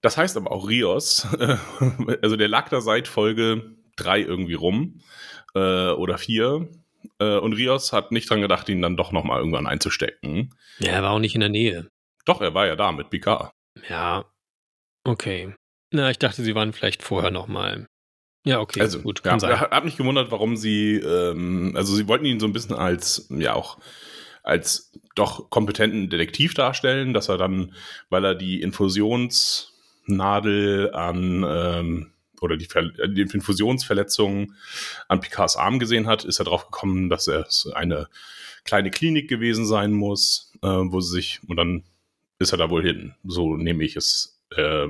Das 0.02 0.18
heißt 0.18 0.38
aber 0.38 0.52
auch 0.52 0.68
Rios, 0.68 1.28
also 2.22 2.36
der 2.36 2.48
lag 2.48 2.70
da 2.70 2.82
seit 2.82 3.08
Folge 3.08 3.76
drei 3.96 4.22
irgendwie 4.22 4.56
rum 4.56 5.02
äh, 5.54 5.92
oder 5.92 6.18
vier 6.18 6.70
äh, 7.20 7.38
und 7.38 7.54
Rios 7.54 7.94
hat 7.94 8.12
nicht 8.12 8.30
dran 8.30 8.42
gedacht, 8.42 8.68
ihn 8.70 8.82
dann 8.82 8.98
doch 8.98 9.12
nochmal 9.12 9.40
irgendwann 9.40 9.68
einzustecken. 9.68 10.56
Ja, 10.80 10.94
er 10.94 11.04
war 11.04 11.12
auch 11.12 11.20
nicht 11.20 11.36
in 11.36 11.42
der 11.42 11.50
Nähe. 11.50 11.88
Doch, 12.26 12.42
er 12.42 12.54
war 12.54 12.68
ja 12.68 12.76
da 12.76 12.92
mit 12.92 13.10
Picard. 13.10 13.52
Ja, 13.90 14.26
okay. 15.04 15.54
Na, 15.92 16.10
ich 16.10 16.20
dachte, 16.20 16.44
sie 16.44 16.56
waren 16.56 16.74
vielleicht 16.74 17.04
vorher 17.04 17.32
nochmal. 17.32 17.88
Ja, 18.44 18.60
okay, 18.60 18.82
also, 18.82 19.02
gut, 19.02 19.24
kann 19.24 19.34
ja, 19.36 19.40
sein. 19.40 19.54
Ich 19.54 19.60
habe 19.60 19.86
mich 19.86 19.98
gewundert, 19.98 20.32
warum 20.32 20.56
sie, 20.56 20.96
ähm, 20.96 21.74
also 21.76 21.96
sie 21.96 22.08
wollten 22.08 22.26
ihn 22.26 22.40
so 22.40 22.48
ein 22.48 22.54
bisschen 22.54 22.76
als, 22.76 23.28
ja 23.30 23.54
auch, 23.54 23.78
als 24.42 24.92
doch 25.14 25.52
kompetenten 25.52 26.10
Detektiv 26.10 26.56
darstellen, 26.56 27.14
dass 27.14 27.30
er 27.30 27.38
dann, 27.38 27.76
weil 28.10 28.26
er 28.26 28.34
die 28.34 28.62
Infusionsnadel 30.08 30.94
an 30.94 31.46
ähm, 31.48 32.12
oder 32.42 32.58
die, 32.58 32.68
die 32.68 33.22
Infusionsverletzung 33.22 34.54
an 35.08 35.20
Picards 35.20 35.58
Arm 35.58 35.80
gesehen 35.80 36.08
hat, 36.08 36.26
ist 36.26 36.40
er 36.40 36.46
drauf 36.46 36.66
gekommen, 36.66 37.10
dass 37.10 37.28
es 37.28 37.72
eine 37.74 38.08
kleine 38.64 38.90
Klinik 38.90 39.30
gewesen 39.30 39.66
sein 39.66 39.94
muss, 39.94 40.52
äh, 40.64 40.68
wo 40.68 41.02
sie 41.02 41.12
sich, 41.12 41.40
und 41.48 41.58
dann 41.58 41.84
ist 42.40 42.52
er 42.52 42.58
da 42.58 42.70
wohl 42.70 42.84
hin. 42.84 43.14
So 43.24 43.56
nehme 43.56 43.84
ich 43.84 43.96
es 43.96 44.42
äh, 44.56 44.88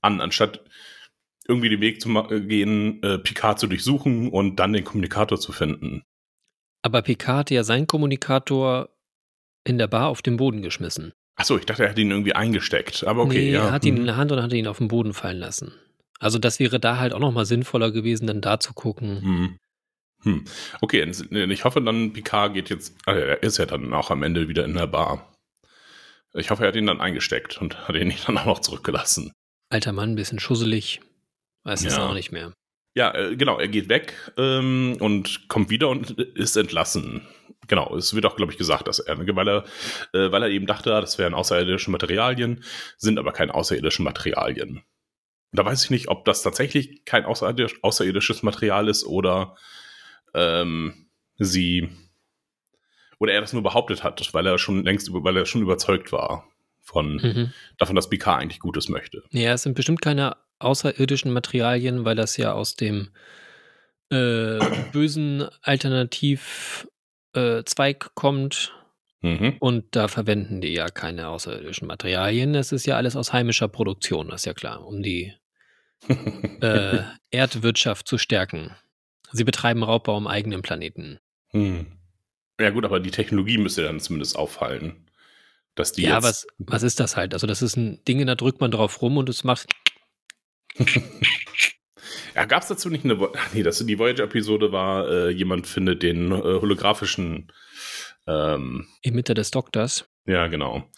an, 0.00 0.20
anstatt 0.20 0.64
irgendwie 1.46 1.68
den 1.68 1.80
Weg 1.80 2.00
zu 2.00 2.10
gehen, 2.24 3.02
äh, 3.02 3.18
Picard 3.18 3.60
zu 3.60 3.66
durchsuchen 3.66 4.30
und 4.30 4.56
dann 4.56 4.72
den 4.72 4.84
Kommunikator 4.84 5.38
zu 5.38 5.52
finden. 5.52 6.02
Aber 6.82 7.02
Picard 7.02 7.38
hat 7.38 7.50
ja 7.50 7.64
seinen 7.64 7.86
Kommunikator 7.86 8.88
in 9.64 9.78
der 9.78 9.88
Bar 9.88 10.08
auf 10.08 10.22
den 10.22 10.38
Boden 10.38 10.62
geschmissen. 10.62 11.12
Achso, 11.36 11.58
ich 11.58 11.66
dachte, 11.66 11.84
er 11.84 11.90
hat 11.90 11.98
ihn 11.98 12.10
irgendwie 12.10 12.34
eingesteckt. 12.34 13.04
Aber 13.04 13.22
okay, 13.22 13.38
nee, 13.38 13.52
ja. 13.52 13.66
Er 13.66 13.72
hat 13.72 13.84
ihn 13.84 13.96
in 13.98 14.06
der 14.06 14.16
Hand 14.16 14.32
und 14.32 14.42
hat 14.42 14.52
ihn 14.52 14.66
auf 14.66 14.78
den 14.78 14.88
Boden 14.88 15.12
fallen 15.12 15.38
lassen. 15.38 15.72
Also 16.18 16.38
das 16.38 16.58
wäre 16.58 16.80
da 16.80 16.98
halt 16.98 17.12
auch 17.12 17.20
nochmal 17.20 17.44
sinnvoller 17.44 17.90
gewesen, 17.90 18.26
dann 18.26 18.40
da 18.40 18.58
zu 18.58 18.72
gucken. 18.72 19.20
Hm. 19.20 19.58
Hm. 20.22 20.44
Okay, 20.80 21.08
ich 21.30 21.64
hoffe 21.64 21.82
dann, 21.82 22.12
Picard 22.14 22.54
geht 22.54 22.70
jetzt, 22.70 22.96
also 23.04 23.20
er 23.20 23.42
ist 23.42 23.58
ja 23.58 23.66
dann 23.66 23.92
auch 23.92 24.10
am 24.10 24.22
Ende 24.22 24.48
wieder 24.48 24.64
in 24.64 24.74
der 24.74 24.86
Bar. 24.86 25.32
Ich 26.32 26.50
hoffe, 26.50 26.64
er 26.64 26.68
hat 26.68 26.76
ihn 26.76 26.86
dann 26.86 27.00
eingesteckt 27.00 27.60
und 27.60 27.86
hat 27.86 27.94
ihn 27.96 28.08
nicht 28.08 28.26
dann 28.26 28.38
auch 28.38 28.46
noch 28.46 28.58
zurückgelassen. 28.60 29.30
Alter 29.68 29.92
Mann, 29.92 30.12
ein 30.12 30.16
bisschen 30.16 30.38
schusselig. 30.38 31.00
Weiß 31.64 31.84
es 31.84 31.96
ja. 31.96 32.08
auch 32.08 32.14
nicht 32.14 32.32
mehr. 32.32 32.52
Ja, 32.94 33.14
äh, 33.14 33.36
genau, 33.36 33.58
er 33.58 33.68
geht 33.68 33.88
weg 33.88 34.14
ähm, 34.38 34.96
und 35.00 35.48
kommt 35.48 35.68
wieder 35.68 35.90
und 35.90 36.12
ist 36.12 36.56
entlassen. 36.56 37.22
Genau, 37.68 37.96
es 37.96 38.14
wird 38.14 38.26
auch, 38.26 38.36
glaube 38.36 38.52
ich, 38.52 38.58
gesagt, 38.58 38.88
dass 38.88 38.98
er, 38.98 39.18
weil 39.18 39.48
er, 39.48 39.64
äh, 40.12 40.30
weil 40.30 40.42
er 40.42 40.50
eben 40.50 40.66
dachte, 40.66 40.90
das 40.90 41.18
wären 41.18 41.34
außerirdische 41.34 41.90
Materialien, 41.90 42.62
sind 42.96 43.18
aber 43.18 43.32
keine 43.32 43.54
außerirdischen 43.54 44.04
Materialien 44.04 44.84
da 45.56 45.64
weiß 45.64 45.84
ich 45.84 45.90
nicht, 45.90 46.08
ob 46.08 46.24
das 46.24 46.42
tatsächlich 46.42 47.04
kein 47.04 47.24
außerirdisch, 47.24 47.82
außerirdisches 47.82 48.42
Material 48.42 48.88
ist 48.88 49.04
oder 49.04 49.56
ähm, 50.34 51.08
sie 51.38 51.88
oder 53.18 53.32
er 53.32 53.40
das 53.40 53.54
nur 53.54 53.62
behauptet 53.62 54.04
hat, 54.04 54.34
weil 54.34 54.46
er 54.46 54.58
schon 54.58 54.84
längst, 54.84 55.10
weil 55.10 55.36
er 55.36 55.46
schon 55.46 55.62
überzeugt 55.62 56.12
war 56.12 56.46
von 56.82 57.14
mhm. 57.16 57.52
davon, 57.78 57.96
dass 57.96 58.10
Picard 58.10 58.42
eigentlich 58.42 58.60
Gutes 58.60 58.88
möchte. 58.88 59.22
Ja, 59.30 59.54
es 59.54 59.62
sind 59.62 59.74
bestimmt 59.74 60.02
keine 60.02 60.36
außerirdischen 60.58 61.32
Materialien, 61.32 62.04
weil 62.04 62.14
das 62.14 62.36
ja 62.36 62.52
aus 62.52 62.76
dem 62.76 63.08
äh, 64.10 64.58
bösen 64.92 65.48
Alternativzweig 65.62 66.90
äh, 67.36 67.94
kommt. 68.14 68.72
Mhm. 69.22 69.56
Und 69.60 69.96
da 69.96 70.08
verwenden 70.08 70.60
die 70.60 70.72
ja 70.72 70.88
keine 70.88 71.28
außerirdischen 71.28 71.88
Materialien. 71.88 72.54
Es 72.54 72.72
ist 72.72 72.86
ja 72.86 72.96
alles 72.96 73.16
aus 73.16 73.32
heimischer 73.32 73.68
Produktion, 73.68 74.28
das 74.28 74.42
ist 74.42 74.46
ja 74.46 74.54
klar, 74.54 74.86
um 74.86 75.02
die 75.02 75.32
äh, 76.60 77.02
Erdwirtschaft 77.30 78.06
zu 78.06 78.18
stärken. 78.18 78.76
Sie 79.32 79.44
betreiben 79.44 79.82
Raubbau 79.82 80.16
am 80.16 80.26
eigenen 80.26 80.62
Planeten. 80.62 81.18
Hm. 81.48 81.86
Ja 82.60 82.70
gut, 82.70 82.84
aber 82.84 83.00
die 83.00 83.10
Technologie 83.10 83.58
müsste 83.58 83.82
dann 83.82 84.00
zumindest 84.00 84.36
auffallen. 84.36 85.10
Dass 85.74 85.92
die 85.92 86.02
ja, 86.02 86.22
was, 86.22 86.46
was 86.58 86.82
ist 86.82 87.00
das 87.00 87.16
halt? 87.16 87.34
Also 87.34 87.46
das 87.46 87.60
ist 87.60 87.76
ein 87.76 88.02
Ding, 88.04 88.24
da 88.26 88.34
drückt 88.34 88.60
man 88.60 88.70
drauf 88.70 89.02
rum 89.02 89.16
und 89.16 89.28
es 89.28 89.44
macht... 89.44 89.68
ja, 92.36 92.44
gab 92.44 92.62
es 92.62 92.68
dazu 92.68 92.88
nicht 92.88 93.04
eine... 93.04 93.18
Ach 93.36 93.48
nee, 93.54 93.62
das, 93.62 93.84
die 93.84 93.98
Voyager-Episode 93.98 94.70
war, 94.70 95.08
äh, 95.08 95.30
jemand 95.30 95.66
findet 95.66 96.02
den 96.02 96.30
äh, 96.30 96.40
holographischen... 96.40 97.52
Ähm, 98.28 98.86
Emitter 99.02 99.34
des 99.34 99.50
Doktors. 99.50 100.08
Ja, 100.26 100.48
genau 100.48 100.88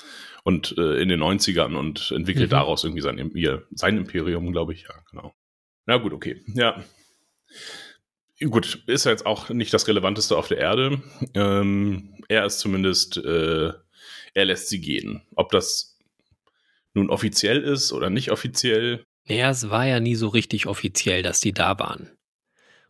und 0.49 0.78
äh, 0.78 1.02
in 1.02 1.11
den 1.11 1.23
90ern 1.23 1.76
und 1.76 2.11
entwickelt 2.11 2.47
mhm. 2.47 2.52
daraus 2.52 2.83
irgendwie 2.83 3.02
sein, 3.02 3.18
ihr, 3.35 3.66
sein 3.71 3.99
Imperium, 3.99 4.50
glaube 4.50 4.73
ich. 4.73 4.85
Ja, 4.85 4.95
genau. 5.11 5.35
Na 5.85 5.99
gut, 5.99 6.14
okay. 6.14 6.42
Ja. 6.54 6.83
Gut, 8.40 8.83
ist 8.87 9.04
ja 9.04 9.11
jetzt 9.11 9.26
auch 9.26 9.50
nicht 9.50 9.75
das 9.75 9.87
Relevanteste 9.88 10.38
auf 10.38 10.49
der 10.49 10.57
Erde. 10.57 11.02
Ähm, 11.35 12.14
er 12.28 12.47
ist 12.47 12.61
zumindest, 12.61 13.18
äh, 13.18 13.73
er 14.33 14.45
lässt 14.47 14.71
sie 14.71 14.80
gehen. 14.80 15.21
Ob 15.37 15.50
das 15.50 15.99
nun 16.95 17.11
offiziell 17.11 17.62
ist 17.62 17.92
oder 17.92 18.09
nicht 18.09 18.30
offiziell. 18.30 19.04
Naja, 19.28 19.50
es 19.50 19.70
war 19.70 19.87
ja 19.87 20.00
nie 20.00 20.14
so 20.14 20.28
richtig 20.28 20.66
offiziell, 20.66 21.23
dass 21.23 21.40
die 21.40 21.52
da 21.52 21.78
waren. 21.78 22.11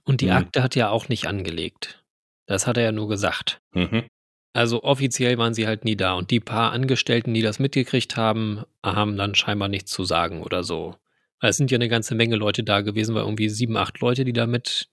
Und 0.04 0.20
die 0.20 0.26
mhm. 0.26 0.32
Akte 0.32 0.62
hat 0.62 0.76
er 0.76 0.90
auch 0.90 1.08
nicht 1.08 1.26
angelegt. 1.26 2.02
Das 2.46 2.66
hat 2.66 2.76
er 2.76 2.84
ja 2.84 2.92
nur 2.92 3.08
gesagt. 3.08 3.60
Mhm. 3.72 4.04
Also 4.54 4.82
offiziell 4.82 5.36
waren 5.36 5.54
sie 5.54 5.66
halt 5.66 5.84
nie 5.84 5.96
da 5.96 6.14
und 6.14 6.30
die 6.30 6.40
paar 6.40 6.72
Angestellten, 6.72 7.34
die 7.34 7.42
das 7.42 7.58
mitgekriegt 7.58 8.16
haben, 8.16 8.64
haben 8.82 9.16
dann 9.16 9.34
scheinbar 9.34 9.68
nichts 9.68 9.90
zu 9.90 10.04
sagen 10.04 10.42
oder 10.42 10.64
so. 10.64 10.96
Es 11.40 11.56
sind 11.56 11.70
ja 11.70 11.76
eine 11.76 11.88
ganze 11.88 12.14
Menge 12.14 12.36
Leute 12.36 12.64
da 12.64 12.80
gewesen, 12.80 13.14
weil 13.14 13.22
irgendwie 13.22 13.48
sieben, 13.48 13.76
acht 13.76 14.00
Leute, 14.00 14.24
die 14.24 14.32
da 14.32 14.46
mit 14.46 14.88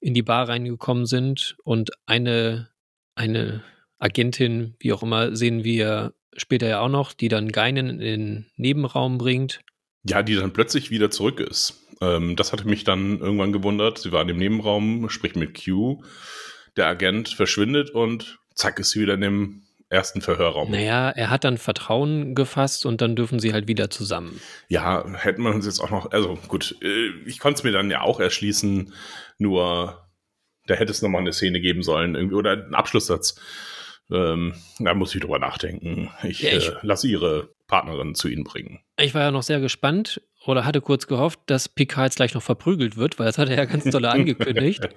in 0.00 0.14
die 0.14 0.22
Bar 0.22 0.48
reingekommen 0.48 1.06
sind 1.06 1.56
und 1.64 1.90
eine, 2.06 2.68
eine 3.14 3.62
Agentin, 3.98 4.76
wie 4.78 4.92
auch 4.92 5.02
immer, 5.02 5.34
sehen 5.34 5.64
wir 5.64 6.14
später 6.36 6.68
ja 6.68 6.80
auch 6.80 6.88
noch, 6.88 7.12
die 7.12 7.28
dann 7.28 7.50
Geinen 7.50 7.88
in 7.88 7.98
den 7.98 8.46
Nebenraum 8.56 9.18
bringt. 9.18 9.60
Ja, 10.04 10.22
die 10.22 10.36
dann 10.36 10.52
plötzlich 10.52 10.90
wieder 10.90 11.10
zurück 11.10 11.40
ist. 11.40 11.88
Ähm, 12.00 12.36
das 12.36 12.52
hatte 12.52 12.66
mich 12.66 12.84
dann 12.84 13.18
irgendwann 13.18 13.52
gewundert. 13.52 13.98
Sie 13.98 14.12
war 14.12 14.22
in 14.22 14.28
dem 14.28 14.38
Nebenraum, 14.38 15.08
spricht 15.10 15.36
mit 15.36 15.62
Q. 15.62 16.02
Der 16.76 16.86
Agent 16.86 17.30
verschwindet 17.30 17.90
und 17.90 18.38
zack, 18.54 18.78
ist 18.78 18.90
sie 18.90 19.00
wieder 19.00 19.14
in 19.14 19.20
dem 19.20 19.62
ersten 19.90 20.20
Verhörraum. 20.20 20.70
Naja, 20.70 21.10
er 21.10 21.30
hat 21.30 21.44
dann 21.44 21.58
Vertrauen 21.58 22.34
gefasst 22.34 22.84
und 22.84 23.00
dann 23.00 23.16
dürfen 23.16 23.40
sie 23.40 23.52
halt 23.52 23.68
wieder 23.68 23.90
zusammen. 23.90 24.40
Ja, 24.68 25.04
hätten 25.14 25.42
wir 25.42 25.50
uns 25.50 25.64
jetzt 25.64 25.80
auch 25.80 25.90
noch, 25.90 26.10
also 26.12 26.38
gut, 26.48 26.76
äh, 26.82 27.08
ich 27.24 27.38
konnte 27.38 27.58
es 27.58 27.64
mir 27.64 27.72
dann 27.72 27.90
ja 27.90 28.02
auch 28.02 28.20
erschließen, 28.20 28.92
nur 29.38 30.06
da 30.66 30.74
hätte 30.74 30.92
es 30.92 31.00
nochmal 31.00 31.22
eine 31.22 31.32
Szene 31.32 31.60
geben 31.60 31.82
sollen, 31.82 32.14
irgendwie, 32.14 32.34
oder 32.34 32.52
einen 32.52 32.74
Abschlusssatz. 32.74 33.40
Ähm, 34.10 34.54
da 34.78 34.94
muss 34.94 35.14
ich 35.14 35.20
drüber 35.20 35.38
nachdenken. 35.38 36.10
Ich, 36.22 36.42
ja, 36.42 36.50
ich 36.52 36.68
äh, 36.68 36.76
lasse 36.82 37.08
ihre 37.08 37.50
Partnerin 37.68 38.14
zu 38.14 38.28
ihnen 38.28 38.42
bringen. 38.42 38.80
Ich 38.98 39.14
war 39.14 39.22
ja 39.22 39.30
noch 39.30 39.44
sehr 39.44 39.60
gespannt 39.60 40.20
oder 40.46 40.64
hatte 40.64 40.80
kurz 40.80 41.06
gehofft, 41.06 41.38
dass 41.46 41.68
Picard 41.68 42.06
jetzt 42.06 42.16
gleich 42.16 42.34
noch 42.34 42.42
verprügelt 42.42 42.96
wird, 42.96 43.18
weil 43.18 43.26
das 43.26 43.38
hat 43.38 43.48
er 43.50 43.56
ja 43.56 43.64
ganz 43.66 43.84
doll 43.84 44.04
angekündigt. 44.06 44.88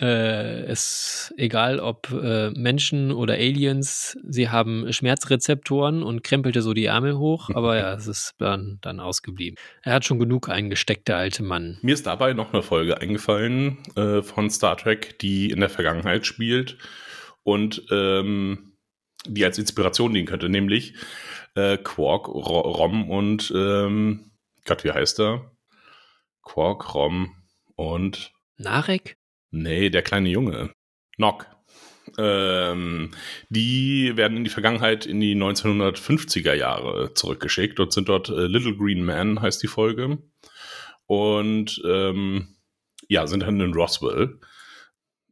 Äh, 0.00 0.62
es 0.62 1.34
egal 1.36 1.80
ob 1.80 2.10
äh, 2.10 2.50
Menschen 2.50 3.12
oder 3.12 3.34
Aliens, 3.34 4.18
sie 4.26 4.48
haben 4.48 4.90
Schmerzrezeptoren 4.90 6.02
und 6.02 6.24
krempelte 6.24 6.62
so 6.62 6.72
die 6.72 6.86
Ärmel 6.86 7.18
hoch, 7.18 7.50
aber 7.54 7.76
ja, 7.76 7.92
es 7.92 8.06
ist 8.06 8.34
dann, 8.38 8.78
dann 8.80 8.98
ausgeblieben. 8.98 9.58
Er 9.82 9.92
hat 9.92 10.06
schon 10.06 10.18
genug 10.18 10.48
eingesteckt, 10.48 11.08
der 11.08 11.18
alte 11.18 11.42
Mann. 11.42 11.78
Mir 11.82 11.94
ist 11.94 12.06
dabei 12.06 12.32
noch 12.32 12.54
eine 12.54 12.62
Folge 12.62 13.00
eingefallen 13.00 13.78
äh, 13.96 14.22
von 14.22 14.48
Star 14.48 14.78
Trek, 14.78 15.18
die 15.18 15.50
in 15.50 15.60
der 15.60 15.68
Vergangenheit 15.68 16.24
spielt 16.24 16.78
und 17.42 17.82
ähm, 17.90 18.72
die 19.28 19.44
als 19.44 19.58
Inspiration 19.58 20.14
dienen 20.14 20.26
könnte, 20.26 20.48
nämlich 20.48 20.94
äh, 21.56 21.78
Quark, 21.78 22.28
Rom 22.28 23.10
und 23.10 23.52
ähm, 23.54 24.30
Gott, 24.64 24.84
wie 24.84 24.92
heißt 24.92 25.20
er? 25.20 25.50
Quark, 26.42 26.94
Rom 26.94 27.34
und 27.74 28.32
Narek? 28.56 29.16
Nee, 29.50 29.90
der 29.90 30.02
kleine 30.02 30.28
Junge. 30.28 30.72
Nock. 31.16 31.46
Ähm, 32.18 33.10
die 33.48 34.16
werden 34.16 34.36
in 34.36 34.44
die 34.44 34.50
Vergangenheit 34.50 35.06
in 35.06 35.20
die 35.20 35.34
1950er 35.34 36.54
Jahre 36.54 37.14
zurückgeschickt 37.14 37.80
und 37.80 37.92
sind 37.92 38.08
dort 38.08 38.28
äh, 38.28 38.46
Little 38.46 38.76
Green 38.76 39.04
Man 39.04 39.40
heißt 39.40 39.62
die 39.62 39.66
Folge. 39.66 40.18
Und 41.06 41.82
ähm, 41.84 42.56
ja, 43.08 43.26
sind 43.26 43.40
dann 43.40 43.60
in 43.60 43.74
Roswell 43.74 44.40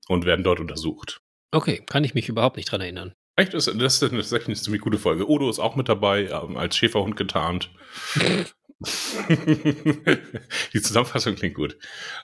und 0.09 0.25
werden 0.25 0.45
dort 0.45 0.61
untersucht. 0.61 1.21
Okay, 1.53 1.83
kann 1.87 2.05
ich 2.05 2.15
mich 2.15 2.29
überhaupt 2.29 2.57
nicht 2.57 2.71
dran 2.71 2.81
erinnern. 2.81 3.15
Echt, 3.37 3.53
das, 3.53 3.65
das, 3.65 4.01
das 4.01 4.13
ist 4.13 4.33
echt 4.33 4.47
eine 4.47 4.55
ziemlich 4.55 4.83
gute 4.83 4.99
Folge. 4.99 5.29
Odo 5.29 5.51
ist 5.51 5.59
auch 5.59 5.75
mit 5.75 5.89
dabei, 5.89 6.29
ähm, 6.29 6.57
als 6.57 6.77
Schäferhund 6.77 7.17
getarnt. 7.17 7.71
Die 10.73 10.83
Zusammenfassung 10.83 11.35
klingt 11.35 11.55
gut. 11.55 11.77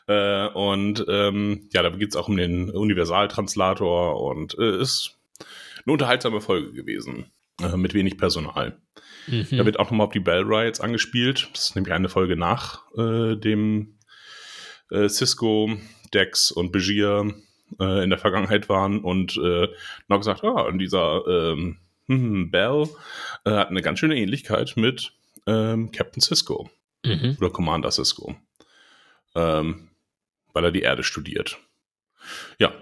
Äh, 0.07 0.49
und 0.49 1.05
ähm, 1.09 1.69
ja, 1.73 1.83
da 1.83 1.91
geht 1.91 2.11
es 2.11 2.17
auch 2.17 2.29
um 2.29 2.37
den 2.37 2.71
Universaltranslator 2.71 4.23
und 4.23 4.57
äh, 4.59 4.81
ist 4.81 5.19
eine 5.85 5.93
unterhaltsame 5.93 6.41
Folge 6.41 6.73
gewesen. 6.73 7.33
Äh, 7.61 7.77
mit 7.77 7.93
wenig 7.95 8.17
Personal. 8.17 8.81
Mhm. 9.27 9.47
Da 9.51 9.65
wird 9.65 9.79
auch 9.81 9.91
nochmal 9.91 10.07
auf 10.07 10.13
die 10.13 10.21
Bell 10.21 10.43
Riots 10.43 10.81
angespielt. 10.81 11.49
Das 11.53 11.67
ist 11.67 11.75
nämlich 11.75 11.93
eine 11.93 12.09
Folge 12.09 12.37
nach 12.37 12.85
dem 12.97 13.99
Cisco, 15.09 15.71
Dex 16.13 16.51
und 16.51 16.73
Begier 16.73 17.33
äh, 17.79 18.03
in 18.03 18.11
der 18.11 18.19
Vergangenheit 18.19 18.69
waren 18.69 19.01
und 19.01 19.37
äh, 19.37 19.69
noch 20.09 20.19
gesagt, 20.19 20.45
ah, 20.45 20.63
und 20.63 20.79
dieser 20.79 21.27
ähm, 21.27 21.79
hm, 22.07 22.51
Bell 22.51 22.89
äh, 23.45 23.51
hat 23.51 23.69
eine 23.69 23.83
ganz 23.83 23.99
schöne 23.99 24.17
Ähnlichkeit 24.17 24.75
mit 24.77 25.13
ähm, 25.47 25.93
Captain 25.93 26.21
Cisco 26.21 26.71
mhm. 27.05 27.37
oder 27.39 27.51
Commander 27.51 27.91
Cisco, 27.91 28.37
ähm, 29.35 29.91
weil 30.53 30.65
er 30.65 30.73
die 30.73 30.83
Erde 30.83 31.03
studiert. 31.03 31.59
Ja, 32.59 32.73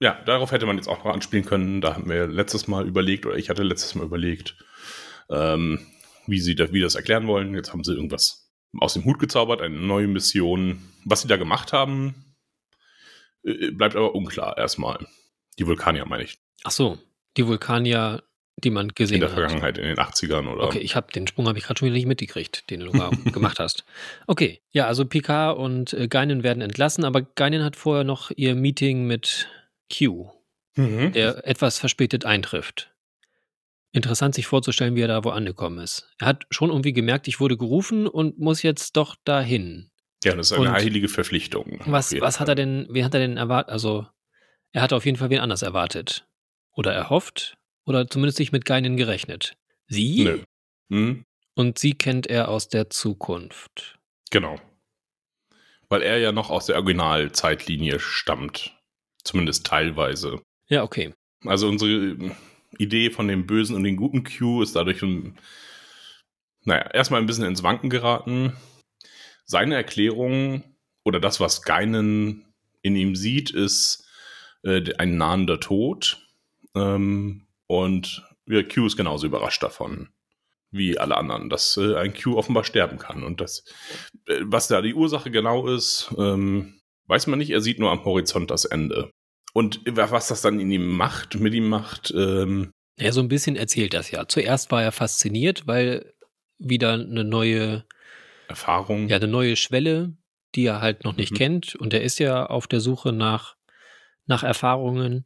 ja, 0.00 0.16
darauf 0.24 0.52
hätte 0.52 0.66
man 0.66 0.76
jetzt 0.76 0.88
auch 0.88 1.04
noch 1.04 1.12
anspielen 1.12 1.44
können. 1.44 1.80
Da 1.80 1.94
haben 1.94 2.08
wir 2.08 2.26
letztes 2.26 2.68
Mal 2.68 2.86
überlegt, 2.86 3.26
oder 3.26 3.36
ich 3.36 3.50
hatte 3.50 3.64
letztes 3.64 3.94
Mal 3.94 4.04
überlegt, 4.04 4.56
ähm, 5.28 5.80
wie 6.26 6.40
sie 6.40 6.54
das, 6.54 6.72
wie 6.72 6.80
das 6.80 6.94
erklären 6.94 7.26
wollen. 7.26 7.54
Jetzt 7.54 7.72
haben 7.72 7.82
sie 7.82 7.94
irgendwas 7.94 8.48
aus 8.78 8.94
dem 8.94 9.04
Hut 9.04 9.18
gezaubert, 9.18 9.60
eine 9.60 9.76
neue 9.76 10.06
Mission. 10.06 10.82
Was 11.04 11.22
sie 11.22 11.28
da 11.28 11.36
gemacht 11.36 11.72
haben, 11.72 12.14
bleibt 13.42 13.96
aber 13.96 14.14
unklar 14.14 14.56
erstmal. 14.58 15.06
Die 15.58 15.66
Vulkanier 15.66 16.06
meine 16.06 16.24
ich. 16.24 16.38
Ach 16.64 16.70
so, 16.70 16.98
die 17.36 17.46
Vulkanier 17.46 18.22
die 18.64 18.70
man 18.70 18.88
gesehen 18.88 19.22
hat. 19.22 19.30
In 19.30 19.36
der 19.36 19.44
Vergangenheit, 19.44 19.78
hat. 19.78 19.84
in 19.84 19.88
den 19.88 19.98
80ern 19.98 20.48
oder. 20.48 20.64
Okay, 20.64 20.78
ich 20.78 20.96
habe 20.96 21.12
den 21.12 21.26
Sprung 21.26 21.46
habe 21.46 21.58
ich 21.58 21.64
gerade 21.64 21.78
schon 21.78 21.86
wieder 21.86 21.96
nicht 21.96 22.06
mitgekriegt, 22.06 22.68
den 22.70 22.80
du 22.80 22.90
gemacht 23.32 23.58
hast. 23.58 23.84
Okay, 24.26 24.60
ja, 24.70 24.86
also 24.86 25.04
Picard 25.04 25.58
und 25.58 25.92
äh, 25.92 26.08
Geinen 26.08 26.42
werden 26.42 26.60
entlassen, 26.60 27.04
aber 27.04 27.22
Geinen 27.22 27.62
hat 27.62 27.76
vorher 27.76 28.04
noch 28.04 28.30
ihr 28.34 28.54
Meeting 28.54 29.06
mit 29.06 29.48
Q, 29.92 30.30
mhm. 30.74 31.12
der 31.12 31.46
etwas 31.46 31.78
verspätet 31.78 32.24
eintrifft. 32.24 32.90
Interessant 33.92 34.34
sich 34.34 34.46
vorzustellen, 34.46 34.96
wie 34.96 35.00
er 35.00 35.08
da 35.08 35.24
wo 35.24 35.30
angekommen 35.30 35.78
ist. 35.78 36.10
Er 36.18 36.26
hat 36.26 36.44
schon 36.50 36.70
irgendwie 36.70 36.92
gemerkt, 36.92 37.26
ich 37.26 37.40
wurde 37.40 37.56
gerufen 37.56 38.06
und 38.06 38.38
muss 38.38 38.62
jetzt 38.62 38.96
doch 38.96 39.16
dahin. 39.24 39.90
Ja, 40.24 40.34
das 40.34 40.50
ist 40.50 40.58
eine 40.58 40.68
und 40.68 40.74
heilige 40.74 41.08
Verpflichtung. 41.08 41.80
Was, 41.86 42.12
was 42.20 42.40
hat 42.40 42.48
er 42.48 42.54
denn, 42.54 42.86
wen 42.90 43.04
hat 43.04 43.14
er 43.14 43.20
denn 43.20 43.36
erwartet? 43.36 43.72
Also, 43.72 44.06
er 44.72 44.82
hat 44.82 44.92
auf 44.92 45.04
jeden 45.04 45.16
Fall 45.16 45.30
wen 45.30 45.40
anders 45.40 45.62
erwartet. 45.62 46.26
Oder 46.72 46.92
erhofft. 46.92 47.56
Oder 47.84 48.08
zumindest 48.08 48.38
nicht 48.38 48.52
mit 48.52 48.64
keinen 48.64 48.96
gerechnet. 48.96 49.56
Sie? 49.86 50.24
Nö. 50.24 50.42
Hm? 50.90 51.24
Und 51.54 51.78
sie 51.78 51.94
kennt 51.94 52.26
er 52.26 52.48
aus 52.48 52.68
der 52.68 52.90
Zukunft. 52.90 53.98
Genau. 54.30 54.60
Weil 55.88 56.02
er 56.02 56.18
ja 56.18 56.32
noch 56.32 56.50
aus 56.50 56.66
der 56.66 56.76
Originalzeitlinie 56.76 57.98
stammt. 57.98 58.76
Zumindest 59.24 59.66
teilweise. 59.66 60.40
Ja, 60.68 60.82
okay. 60.82 61.14
Also 61.44 61.68
unsere 61.68 62.34
Idee 62.78 63.10
von 63.10 63.28
dem 63.28 63.46
bösen 63.46 63.74
und 63.74 63.84
dem 63.84 63.96
guten 63.96 64.24
Q 64.24 64.62
ist 64.62 64.76
dadurch, 64.76 65.02
naja, 66.64 66.90
erstmal 66.92 67.20
ein 67.20 67.26
bisschen 67.26 67.44
ins 67.44 67.62
Wanken 67.62 67.90
geraten. 67.90 68.52
Seine 69.50 69.76
Erklärung 69.76 70.62
oder 71.04 71.20
das, 71.20 71.40
was 71.40 71.62
Geinen 71.62 72.44
in 72.82 72.96
ihm 72.96 73.16
sieht, 73.16 73.50
ist 73.50 74.06
äh, 74.62 74.82
ein 74.98 75.16
nahender 75.16 75.58
Tod. 75.58 76.22
Ähm, 76.74 77.46
und 77.66 78.24
ja, 78.46 78.62
Q 78.62 78.86
ist 78.86 78.96
genauso 78.96 79.26
überrascht 79.26 79.62
davon 79.62 80.10
wie 80.70 80.98
alle 80.98 81.16
anderen, 81.16 81.48
dass 81.48 81.78
äh, 81.78 81.96
ein 81.96 82.12
Q 82.12 82.36
offenbar 82.36 82.64
sterben 82.64 82.98
kann. 82.98 83.22
Und 83.22 83.40
das, 83.40 83.64
äh, 84.26 84.40
was 84.42 84.68
da 84.68 84.82
die 84.82 84.94
Ursache 84.94 85.30
genau 85.30 85.66
ist, 85.66 86.14
ähm, 86.18 86.80
weiß 87.06 87.26
man 87.26 87.38
nicht. 87.38 87.50
Er 87.50 87.62
sieht 87.62 87.78
nur 87.78 87.90
am 87.90 88.04
Horizont 88.04 88.50
das 88.50 88.66
Ende. 88.66 89.10
Und 89.54 89.80
was 89.86 90.28
das 90.28 90.42
dann 90.42 90.60
in 90.60 90.70
ihm 90.70 90.86
macht, 90.88 91.40
mit 91.40 91.54
ihm 91.54 91.68
macht. 91.68 92.12
Ähm, 92.14 92.70
ja, 92.98 93.12
so 93.12 93.20
ein 93.20 93.28
bisschen 93.28 93.56
erzählt 93.56 93.94
das 93.94 94.10
ja. 94.10 94.28
Zuerst 94.28 94.70
war 94.70 94.82
er 94.82 94.92
fasziniert, 94.92 95.66
weil 95.66 96.12
wieder 96.58 96.92
eine 96.92 97.24
neue 97.24 97.84
Erfahrung. 98.48 99.08
Ja, 99.08 99.16
eine 99.16 99.28
neue 99.28 99.56
Schwelle, 99.56 100.14
die 100.54 100.64
er 100.64 100.80
halt 100.80 101.04
noch 101.04 101.16
nicht 101.16 101.32
mhm. 101.32 101.36
kennt. 101.36 101.74
Und 101.74 101.92
er 101.94 102.02
ist 102.02 102.18
ja 102.18 102.46
auf 102.46 102.66
der 102.66 102.80
Suche 102.80 103.12
nach, 103.12 103.56
nach 104.26 104.42
Erfahrungen. 104.42 105.24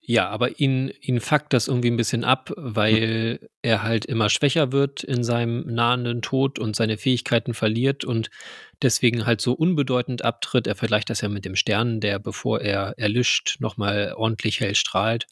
Ja, 0.00 0.30
aber 0.30 0.58
ihn, 0.58 0.90
ihn 1.02 1.20
fuckt 1.20 1.52
das 1.52 1.68
irgendwie 1.68 1.90
ein 1.90 1.98
bisschen 1.98 2.24
ab, 2.24 2.50
weil 2.56 3.40
hm. 3.42 3.48
er 3.60 3.82
halt 3.82 4.06
immer 4.06 4.30
schwächer 4.30 4.72
wird 4.72 5.04
in 5.04 5.22
seinem 5.22 5.66
nahenden 5.66 6.22
Tod 6.22 6.58
und 6.58 6.74
seine 6.74 6.96
Fähigkeiten 6.96 7.52
verliert 7.52 8.06
und 8.06 8.30
deswegen 8.80 9.26
halt 9.26 9.42
so 9.42 9.52
unbedeutend 9.52 10.24
abtritt. 10.24 10.66
Er 10.66 10.76
vergleicht 10.76 11.10
das 11.10 11.20
ja 11.20 11.28
mit 11.28 11.44
dem 11.44 11.56
Stern, 11.56 12.00
der, 12.00 12.18
bevor 12.20 12.62
er 12.62 12.94
erlischt, 12.96 13.56
nochmal 13.60 14.14
ordentlich 14.16 14.60
hell 14.60 14.74
strahlt. 14.74 15.26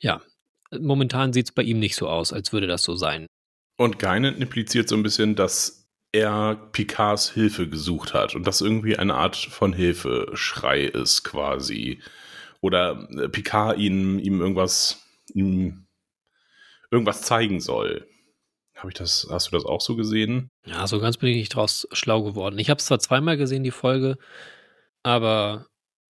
Ja, 0.00 0.22
momentan 0.78 1.32
sieht 1.32 1.46
es 1.46 1.52
bei 1.52 1.62
ihm 1.62 1.80
nicht 1.80 1.96
so 1.96 2.08
aus, 2.08 2.32
als 2.32 2.52
würde 2.52 2.68
das 2.68 2.84
so 2.84 2.94
sein. 2.94 3.26
Und 3.78 3.98
Geinen 3.98 4.40
impliziert 4.40 4.88
so 4.88 4.94
ein 4.94 5.02
bisschen, 5.02 5.34
dass 5.34 5.79
er 6.12 6.56
Picards 6.72 7.30
Hilfe 7.30 7.68
gesucht 7.68 8.14
hat 8.14 8.34
und 8.34 8.46
das 8.46 8.60
irgendwie 8.60 8.96
eine 8.96 9.14
Art 9.14 9.36
von 9.36 9.72
Hilfeschrei 9.72 10.82
ist 10.82 11.22
quasi 11.22 12.00
oder 12.60 13.08
äh, 13.10 13.28
Picard 13.28 13.78
ihm, 13.78 14.18
ihm 14.18 14.40
irgendwas, 14.40 15.02
ihm 15.32 15.86
irgendwas 16.90 17.22
zeigen 17.22 17.60
soll. 17.60 18.06
Habe 18.76 18.88
ich 18.88 18.94
das, 18.94 19.26
hast 19.30 19.48
du 19.48 19.50
das 19.52 19.64
auch 19.64 19.80
so 19.80 19.94
gesehen? 19.94 20.50
Ja, 20.64 20.86
so 20.86 21.00
ganz 21.00 21.16
bin 21.16 21.28
ich 21.30 21.36
nicht 21.36 21.54
draus 21.54 21.86
schlau 21.92 22.22
geworden. 22.22 22.58
Ich 22.58 22.70
habe 22.70 22.78
es 22.78 22.86
zwar 22.86 22.98
zweimal 22.98 23.36
gesehen, 23.36 23.62
die 23.62 23.70
Folge, 23.70 24.16
aber 25.02 25.66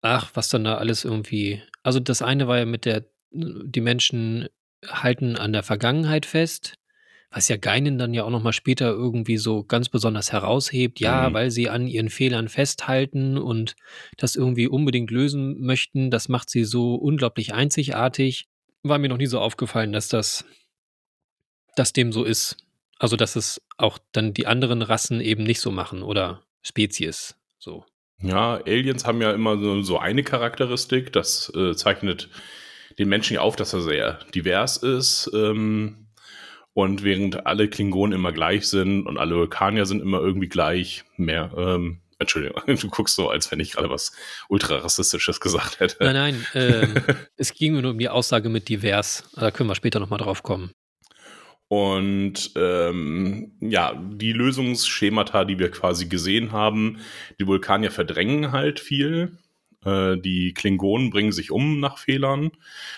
ach, 0.01 0.31
was 0.33 0.49
dann 0.49 0.63
da 0.63 0.75
alles 0.75 1.05
irgendwie. 1.05 1.61
Also 1.83 1.99
das 1.99 2.21
eine 2.21 2.47
war 2.47 2.57
ja 2.57 2.65
mit 2.65 2.85
der, 2.85 3.05
die 3.31 3.81
Menschen 3.81 4.49
halten 4.85 5.37
an 5.37 5.53
der 5.53 5.63
Vergangenheit 5.63 6.25
fest 6.25 6.75
was 7.35 7.49
ja 7.49 7.57
Geinen 7.57 7.97
dann 7.97 8.13
ja 8.13 8.23
auch 8.23 8.29
nochmal 8.29 8.53
später 8.53 8.91
irgendwie 8.91 9.35
so 9.35 9.61
ganz 9.61 9.89
besonders 9.89 10.31
heraushebt, 10.31 11.01
ja, 11.01 11.29
mhm. 11.29 11.33
weil 11.33 11.51
sie 11.51 11.69
an 11.69 11.85
ihren 11.85 12.09
Fehlern 12.09 12.47
festhalten 12.47 13.37
und 13.37 13.75
das 14.15 14.37
irgendwie 14.37 14.69
unbedingt 14.69 15.11
lösen 15.11 15.59
möchten. 15.59 16.11
Das 16.11 16.29
macht 16.29 16.49
sie 16.49 16.63
so 16.63 16.95
unglaublich 16.95 17.53
einzigartig. 17.53 18.47
War 18.83 18.99
mir 18.99 19.09
noch 19.09 19.17
nie 19.17 19.25
so 19.25 19.41
aufgefallen, 19.41 19.91
dass 19.91 20.07
das, 20.07 20.45
dass 21.75 21.91
dem 21.91 22.13
so 22.13 22.23
ist. 22.23 22.55
Also, 22.99 23.17
dass 23.17 23.35
es 23.35 23.61
auch 23.75 23.99
dann 24.13 24.33
die 24.33 24.47
anderen 24.47 24.81
Rassen 24.81 25.19
eben 25.19 25.43
nicht 25.43 25.59
so 25.59 25.71
machen 25.71 26.03
oder 26.03 26.41
Spezies 26.61 27.35
so. 27.59 27.83
Ja, 28.21 28.61
Aliens 28.65 29.05
haben 29.05 29.21
ja 29.21 29.33
immer 29.33 29.59
so, 29.59 29.81
so 29.81 29.99
eine 29.99 30.23
Charakteristik, 30.23 31.11
das 31.11 31.51
äh, 31.53 31.75
zeichnet 31.75 32.29
den 32.97 33.09
Menschen 33.09 33.33
ja 33.33 33.41
auf, 33.41 33.57
dass 33.57 33.73
er 33.73 33.81
sehr 33.81 34.19
divers 34.33 34.77
ist. 34.77 35.29
Ähm, 35.33 36.04
und 36.75 37.03
während 37.03 37.47
alle 37.47 37.69
Klingonen 37.69 38.13
immer 38.13 38.33
gleich 38.33 38.67
sind 38.67 39.07
und 39.07 39.17
alle 39.17 39.35
Vulkanier 39.35 39.85
sind 39.85 40.01
immer 40.01 40.19
irgendwie 40.19 40.49
gleich, 40.49 41.05
mehr, 41.15 41.49
ähm, 41.57 42.01
Entschuldigung, 42.19 42.61
du 42.67 42.89
guckst 42.89 43.15
so, 43.15 43.29
als 43.29 43.49
wenn 43.49 43.61
ich 43.61 43.71
gerade 43.71 43.89
was 43.89 44.11
ultra 44.49 44.75
rassistisches 44.75 45.39
gesagt 45.39 45.79
hätte. 45.79 46.03
Nein, 46.03 46.13
nein, 46.13 46.45
ähm, 46.53 46.93
es 47.37 47.53
ging 47.53 47.79
nur 47.79 47.91
um 47.91 47.97
die 47.97 48.09
Aussage 48.09 48.49
mit 48.49 48.67
divers. 48.67 49.23
Da 49.35 49.51
können 49.51 49.69
wir 49.69 49.75
später 49.75 50.01
nochmal 50.01 50.19
drauf 50.19 50.43
kommen. 50.43 50.71
Und 51.69 52.51
ähm, 52.57 53.53
ja, 53.61 53.93
die 53.95 54.33
Lösungsschemata, 54.33 55.45
die 55.45 55.57
wir 55.57 55.71
quasi 55.71 56.07
gesehen 56.07 56.51
haben, 56.51 56.99
die 57.39 57.47
Vulkanier 57.47 57.89
verdrängen 57.89 58.51
halt 58.51 58.81
viel. 58.81 59.37
Äh, 59.85 60.17
die 60.17 60.53
Klingonen 60.53 61.09
bringen 61.09 61.31
sich 61.31 61.51
um 61.51 61.79
nach 61.79 61.99
Fehlern. 61.99 62.51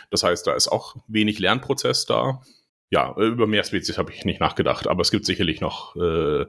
Das 0.09 0.23
heißt, 0.23 0.47
da 0.47 0.55
ist 0.55 0.67
auch 0.67 0.95
wenig 1.07 1.37
Lernprozess 1.37 2.07
da. 2.07 2.41
Ja, 2.89 3.13
über 3.17 3.47
mehr 3.47 3.65
Spezies 3.65 3.97
habe 3.97 4.13
ich 4.13 4.23
nicht 4.23 4.39
nachgedacht, 4.39 4.87
aber 4.87 5.01
es 5.01 5.11
gibt 5.11 5.25
sicherlich 5.25 5.59
noch 5.59 5.95
äh, 5.97 6.45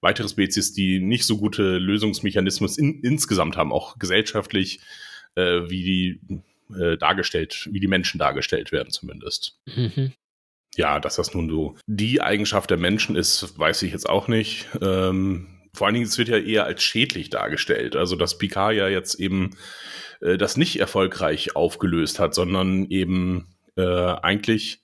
weitere 0.00 0.28
Spezies, 0.28 0.72
die 0.72 1.00
nicht 1.00 1.26
so 1.26 1.36
gute 1.36 1.76
Lösungsmechanismus 1.76 2.78
in, 2.78 3.00
insgesamt 3.02 3.58
haben, 3.58 3.72
auch 3.72 3.98
gesellschaftlich, 3.98 4.80
äh, 5.34 5.68
wie 5.68 5.82
die 5.82 6.20
äh, 6.74 6.96
dargestellt, 6.96 7.68
wie 7.70 7.80
die 7.80 7.88
Menschen 7.88 8.18
dargestellt 8.18 8.72
werden 8.72 8.90
zumindest. 8.90 9.60
Mhm. 9.66 10.12
Ja, 10.76 10.98
dass 10.98 11.16
das 11.16 11.34
nun 11.34 11.50
so 11.50 11.76
die 11.86 12.22
Eigenschaft 12.22 12.70
der 12.70 12.78
Menschen 12.78 13.14
ist, 13.14 13.58
weiß 13.58 13.82
ich 13.82 13.92
jetzt 13.92 14.08
auch 14.08 14.28
nicht. 14.28 14.68
Ähm, 14.80 15.48
vor 15.74 15.86
allen 15.86 15.94
Dingen, 15.94 16.06
es 16.06 16.16
wird 16.16 16.28
ja 16.28 16.38
eher 16.38 16.64
als 16.64 16.82
schädlich 16.82 17.28
dargestellt. 17.28 17.96
Also, 17.96 18.16
dass 18.16 18.38
Picard 18.38 18.74
ja 18.74 18.88
jetzt 18.88 19.20
eben 19.20 19.56
äh, 20.20 20.38
das 20.38 20.56
nicht 20.56 20.80
erfolgreich 20.80 21.56
aufgelöst 21.56 22.18
hat, 22.18 22.34
sondern 22.34 22.86
eben 22.90 23.48
äh, 23.76 23.82
eigentlich 23.82 24.80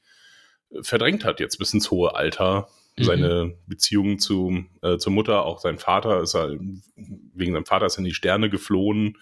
verdrängt 0.83 1.25
hat 1.25 1.41
jetzt 1.41 1.59
bis 1.59 1.73
ins 1.75 1.91
hohe 1.91 2.15
Alter. 2.15 2.69
Mhm. 2.97 3.05
Seine 3.05 3.55
Beziehung 3.67 4.19
zu, 4.19 4.65
äh, 4.83 4.99
zur 4.99 5.13
Mutter, 5.13 5.45
auch 5.45 5.61
sein 5.61 5.79
Vater 5.79 6.21
ist 6.21 6.35
er, 6.35 6.51
wegen 6.97 7.53
seinem 7.53 7.67
Vater 7.67 7.87
ist 7.87 7.97
er 7.97 8.01
in 8.01 8.05
die 8.05 8.15
Sterne 8.15 8.51
geflohen. 8.51 9.19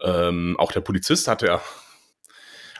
Ähm, 0.00 0.56
auch 0.58 0.72
der 0.72 0.80
Polizist 0.80 1.28
hat 1.28 1.42
er 1.42 1.60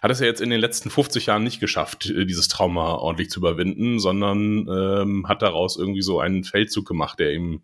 hat 0.00 0.12
es 0.12 0.20
ja 0.20 0.26
jetzt 0.26 0.40
in 0.40 0.50
den 0.50 0.60
letzten 0.60 0.90
50 0.90 1.26
Jahren 1.26 1.42
nicht 1.42 1.60
geschafft, 1.60 2.08
äh, 2.08 2.24
dieses 2.24 2.48
Trauma 2.48 2.94
ordentlich 2.94 3.30
zu 3.30 3.40
überwinden, 3.40 3.98
sondern 3.98 4.68
ähm, 4.68 5.28
hat 5.28 5.42
daraus 5.42 5.76
irgendwie 5.76 6.02
so 6.02 6.20
einen 6.20 6.44
Feldzug 6.44 6.86
gemacht, 6.86 7.18
der 7.18 7.32
ihm 7.32 7.62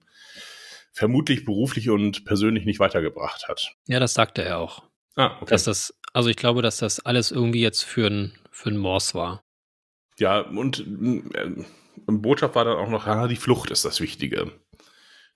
vermutlich 0.92 1.44
beruflich 1.44 1.90
und 1.90 2.24
persönlich 2.24 2.64
nicht 2.64 2.80
weitergebracht 2.80 3.48
hat. 3.48 3.74
Ja, 3.86 4.00
das 4.00 4.14
sagte 4.14 4.42
er 4.42 4.58
auch. 4.58 4.82
Ah, 5.16 5.36
okay. 5.40 5.50
Dass 5.50 5.64
das, 5.64 5.94
also 6.12 6.28
ich 6.28 6.36
glaube, 6.36 6.62
dass 6.62 6.78
das 6.78 7.00
alles 7.00 7.30
irgendwie 7.30 7.60
jetzt 7.60 7.84
für 7.84 8.08
ein, 8.08 8.32
für 8.50 8.70
ein 8.70 8.76
Morse 8.76 9.14
war. 9.14 9.43
Ja, 10.18 10.40
und 10.40 10.80
äh, 10.80 11.64
Botschaft 12.06 12.54
war 12.54 12.64
dann 12.64 12.76
auch 12.76 12.88
noch, 12.88 13.06
ja, 13.06 13.26
die 13.28 13.36
Flucht 13.36 13.70
ist 13.70 13.84
das 13.84 14.00
Wichtige. 14.00 14.52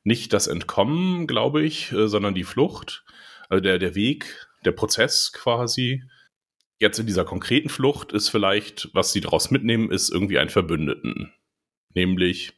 Nicht 0.05 0.33
das 0.33 0.47
Entkommen, 0.47 1.27
glaube 1.27 1.62
ich, 1.62 1.93
äh, 1.93 2.09
sondern 2.09 2.35
die 2.35 2.45
Flucht, 2.45 3.05
also 3.49 3.62
der, 3.62 3.79
der 3.79 3.95
Weg, 3.95 4.49
der 4.64 4.73
Prozess 4.73 5.33
quasi. 5.33 6.05
Jetzt 6.81 6.99
in 6.99 7.07
dieser 7.07 7.25
konkreten 7.25 7.69
Flucht 7.69 8.12
ist 8.12 8.29
vielleicht, 8.29 8.88
was 8.93 9.12
sie 9.12 9.21
daraus 9.21 9.51
mitnehmen, 9.51 9.91
ist 9.91 10.11
irgendwie 10.11 10.38
ein 10.38 10.49
Verbündeten. 10.49 11.33
Nämlich 11.95 12.53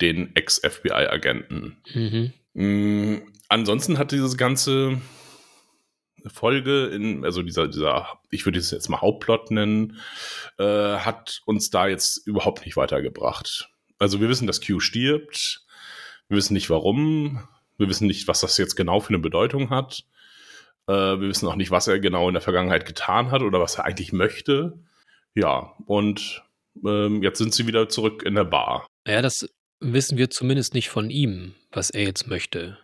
den 0.00 0.34
Ex-FBI-Agenten. 0.36 1.76
Mhm. 1.92 2.32
Mm, 2.54 3.32
ansonsten 3.48 3.98
hat 3.98 4.12
dieses 4.12 4.36
ganze 4.36 5.00
Folge, 6.26 6.86
in, 6.86 7.24
also 7.24 7.42
dieser, 7.42 7.68
dieser, 7.68 8.18
ich 8.30 8.44
würde 8.46 8.58
es 8.58 8.70
jetzt 8.70 8.88
mal 8.88 9.00
Hauptplot 9.00 9.50
nennen, 9.50 9.98
äh, 10.58 10.96
hat 10.96 11.42
uns 11.46 11.70
da 11.70 11.86
jetzt 11.86 12.26
überhaupt 12.26 12.64
nicht 12.64 12.76
weitergebracht. 12.76 13.70
Also 13.98 14.20
wir 14.20 14.28
wissen, 14.28 14.46
dass 14.46 14.60
Q 14.60 14.80
stirbt, 14.80 15.64
wir 16.28 16.36
wissen 16.36 16.54
nicht 16.54 16.70
warum, 16.70 17.46
wir 17.76 17.88
wissen 17.88 18.06
nicht, 18.06 18.28
was 18.28 18.40
das 18.40 18.56
jetzt 18.56 18.76
genau 18.76 19.00
für 19.00 19.10
eine 19.10 19.18
Bedeutung 19.18 19.70
hat. 19.70 20.04
Äh, 20.86 20.92
wir 20.92 21.28
wissen 21.28 21.48
auch 21.48 21.56
nicht, 21.56 21.70
was 21.70 21.88
er 21.88 21.98
genau 21.98 22.28
in 22.28 22.34
der 22.34 22.42
Vergangenheit 22.42 22.86
getan 22.86 23.30
hat 23.30 23.42
oder 23.42 23.60
was 23.60 23.76
er 23.76 23.84
eigentlich 23.84 24.12
möchte. 24.12 24.78
Ja, 25.34 25.74
und 25.86 26.42
ähm, 26.84 27.22
jetzt 27.22 27.38
sind 27.38 27.54
sie 27.54 27.66
wieder 27.66 27.88
zurück 27.88 28.22
in 28.24 28.34
der 28.34 28.44
Bar. 28.44 28.86
Ja, 29.06 29.22
das 29.22 29.48
wissen 29.80 30.18
wir 30.18 30.30
zumindest 30.30 30.74
nicht 30.74 30.88
von 30.88 31.10
ihm, 31.10 31.54
was 31.70 31.90
er 31.90 32.04
jetzt 32.04 32.26
möchte. 32.26 32.78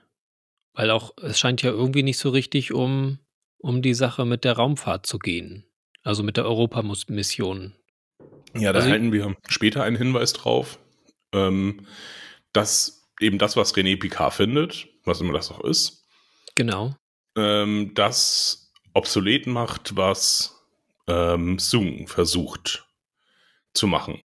Weil 0.75 0.91
auch, 0.91 1.17
es 1.23 1.39
scheint 1.39 1.63
ja 1.63 1.71
irgendwie 1.71 2.03
nicht 2.03 2.19
so 2.19 2.31
richtig 2.31 2.73
um 2.73 3.19
um 3.61 3.83
die 3.83 3.95
Sache 3.95 4.25
mit 4.25 4.45
der 4.45 4.55
Raumfahrt 4.55 5.07
zu 5.07 5.19
gehen. 5.19 5.65
Also 6.03 6.23
mit 6.23 6.37
der 6.37 6.47
Europamission. 6.47 7.75
Ja, 8.55 8.73
da 8.73 8.81
also, 8.81 8.91
halten 8.91 9.13
wir 9.13 9.37
später 9.49 9.85
einen 9.85 9.97
Hinweis 9.97 10.33
drauf, 10.33 10.79
ähm, 11.33 11.87
dass 12.53 13.09
eben 13.21 13.39
das, 13.39 13.57
was 13.57 13.75
René 13.75 13.99
Picard 13.99 14.35
findet, 14.35 14.89
was 15.05 15.21
immer 15.21 15.35
das 15.35 15.51
auch 15.51 15.63
ist, 15.63 16.05
genau, 16.55 16.95
ähm, 17.37 17.93
das 17.95 18.73
obsolet 18.95 19.47
macht, 19.47 19.97
was 19.97 20.61
ähm, 21.07 21.59
Sung 21.59 22.09
versucht 22.09 22.87
zu 23.75 23.87
machen. 23.87 24.21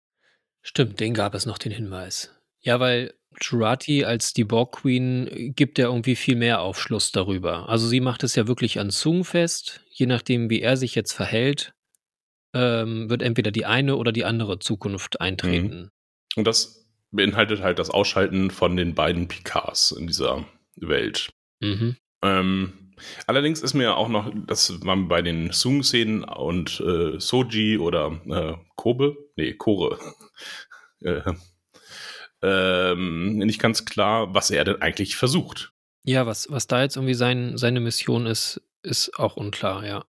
Stimmt, 0.63 1.01
den 1.01 1.15
gab 1.15 1.35
es 1.35 1.47
noch 1.47 1.59
den 1.59 1.73
Hinweis. 1.73 2.31
Ja, 2.61 2.79
weil 2.79 3.15
Jurati 3.41 4.05
als 4.05 4.33
die 4.33 4.45
Borg 4.45 4.73
Queen 4.81 5.53
gibt 5.55 5.79
ja 5.79 5.87
irgendwie 5.87 6.17
viel 6.17 6.37
mehr 6.37 6.61
Aufschluss 6.61 7.13
darüber. 7.13 7.69
Also 7.69 7.87
sie 7.87 8.01
macht 8.01 8.23
es 8.25 8.35
ja 8.35 8.47
wirklich 8.47 8.79
an 8.79 8.91
Sung 8.91 9.25
fest. 9.25 9.81
Je 9.91 10.07
nachdem, 10.07 10.51
wie 10.51 10.61
er 10.61 10.77
sich 10.77 10.95
jetzt 10.95 11.13
verhält, 11.13 11.75
ähm, 12.55 13.09
wird 13.09 13.23
entweder 13.23 13.51
die 13.51 13.67
eine 13.67 13.97
oder 13.97 14.13
die 14.13 14.25
andere 14.25 14.59
Zukunft 14.59 15.21
eintreten. 15.21 15.81
Mhm. 15.81 15.91
Und 16.37 16.47
das 16.47 16.89
beinhaltet 17.11 17.63
halt 17.63 17.79
das 17.79 17.91
Ausschalten 17.91 18.51
von 18.51 18.77
den 18.77 18.95
beiden 18.95 19.29
Picards 19.29 19.93
in 19.93 20.07
dieser 20.07 20.45
Welt. 20.77 21.31
Mhm. 21.61 21.97
Ähm, 22.23 22.93
allerdings 23.27 23.61
ist 23.61 23.75
mir 23.75 23.97
auch 23.97 24.09
noch, 24.09 24.33
dass 24.47 24.71
man 24.83 25.09
bei 25.09 25.23
den 25.23 25.53
Sung-Szenen 25.53 26.25
und 26.25 26.81
äh, 26.81 27.19
Soji 27.19 27.79
oder 27.79 28.21
äh, 28.27 28.55
Kobe, 28.77 29.17
nee, 29.37 29.53
Kore, 29.53 29.99
äh, 31.01 31.33
ähm, 32.43 33.39
nicht 33.39 33.61
ganz 33.61 33.85
klar, 33.85 34.35
was 34.35 34.51
er 34.51 34.65
denn 34.65 34.83
eigentlich 34.83 35.17
versucht. 35.17 35.73
Ja, 36.05 36.27
was, 36.27 36.51
was 36.51 36.67
da 36.67 36.83
jetzt 36.83 36.97
irgendwie 36.97 37.15
sein, 37.15 37.57
seine 37.57 37.81
Mission 37.81 38.27
ist, 38.27 38.61
ist 38.83 39.19
auch 39.19 39.37
unklar, 39.37 39.87
ja. 39.87 40.05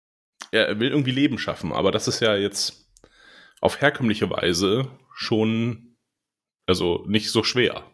Er 0.52 0.78
will 0.80 0.90
irgendwie 0.90 1.10
Leben 1.10 1.38
schaffen, 1.38 1.72
aber 1.72 1.90
das 1.90 2.08
ist 2.08 2.20
ja 2.20 2.36
jetzt 2.36 2.88
auf 3.60 3.80
herkömmliche 3.80 4.30
Weise 4.30 4.88
schon, 5.14 5.96
also 6.66 7.04
nicht 7.06 7.30
so 7.30 7.42
schwer. 7.42 7.84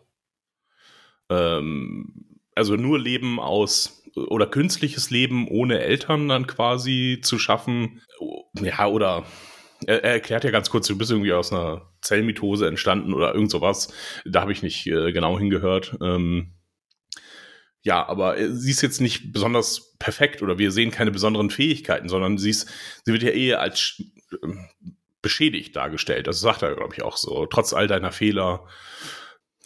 Ähm, 1.28 2.40
also 2.54 2.76
nur 2.76 2.98
Leben 2.98 3.40
aus 3.40 4.02
oder 4.14 4.46
künstliches 4.46 5.10
Leben 5.10 5.48
ohne 5.48 5.80
Eltern 5.80 6.28
dann 6.28 6.46
quasi 6.46 7.20
zu 7.22 7.38
schaffen, 7.38 8.00
ja, 8.60 8.86
oder 8.86 9.26
er, 9.86 10.04
er, 10.04 10.12
erklärt 10.12 10.44
ja 10.44 10.50
ganz 10.50 10.70
kurz, 10.70 10.86
du 10.86 10.96
bist 10.96 11.10
irgendwie 11.10 11.32
aus 11.32 11.52
einer 11.52 11.92
Zellmitose 12.00 12.66
entstanden 12.66 13.12
oder 13.12 13.34
irgend 13.34 13.50
sowas. 13.50 13.92
Da 14.24 14.40
habe 14.40 14.52
ich 14.52 14.62
nicht 14.62 14.86
äh, 14.86 15.12
genau 15.12 15.38
hingehört. 15.38 15.96
Ähm, 16.00 16.54
ja, 17.82 18.04
aber 18.06 18.36
sie 18.52 18.70
ist 18.70 18.82
jetzt 18.82 19.00
nicht 19.00 19.32
besonders 19.32 19.96
perfekt 19.98 20.42
oder 20.42 20.58
wir 20.58 20.72
sehen 20.72 20.90
keine 20.90 21.10
besonderen 21.10 21.50
Fähigkeiten, 21.50 22.08
sondern 22.08 22.38
sie, 22.38 22.50
ist, 22.50 22.68
sie 23.04 23.12
wird 23.12 23.22
ja 23.22 23.30
eher 23.30 23.60
als 23.60 24.02
äh, 24.32 24.48
beschädigt 25.22 25.76
dargestellt. 25.76 26.26
Das 26.26 26.40
sagt 26.40 26.62
er, 26.62 26.74
glaube 26.74 26.94
ich, 26.94 27.02
auch 27.02 27.16
so. 27.16 27.46
Trotz 27.46 27.72
all 27.72 27.86
deiner 27.86 28.12
Fehler 28.12 28.66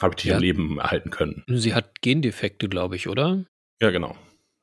habe 0.00 0.14
ich 0.14 0.22
dich 0.22 0.30
ja. 0.30 0.36
im 0.36 0.42
Leben 0.42 0.78
erhalten 0.78 1.10
können. 1.10 1.44
Sie 1.48 1.74
hat 1.74 2.00
Gendefekte, 2.00 2.68
glaube 2.68 2.96
ich, 2.96 3.08
oder? 3.08 3.44
Ja, 3.80 3.90
genau. 3.90 4.16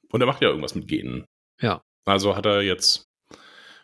Und 0.10 0.22
er 0.22 0.28
macht 0.28 0.42
ja 0.42 0.50
irgendwas 0.50 0.76
mit 0.76 0.88
Genen. 0.88 1.26
Ja. 1.62 1.82
Also 2.06 2.36
hat 2.36 2.46
er 2.46 2.62
jetzt 2.62 3.08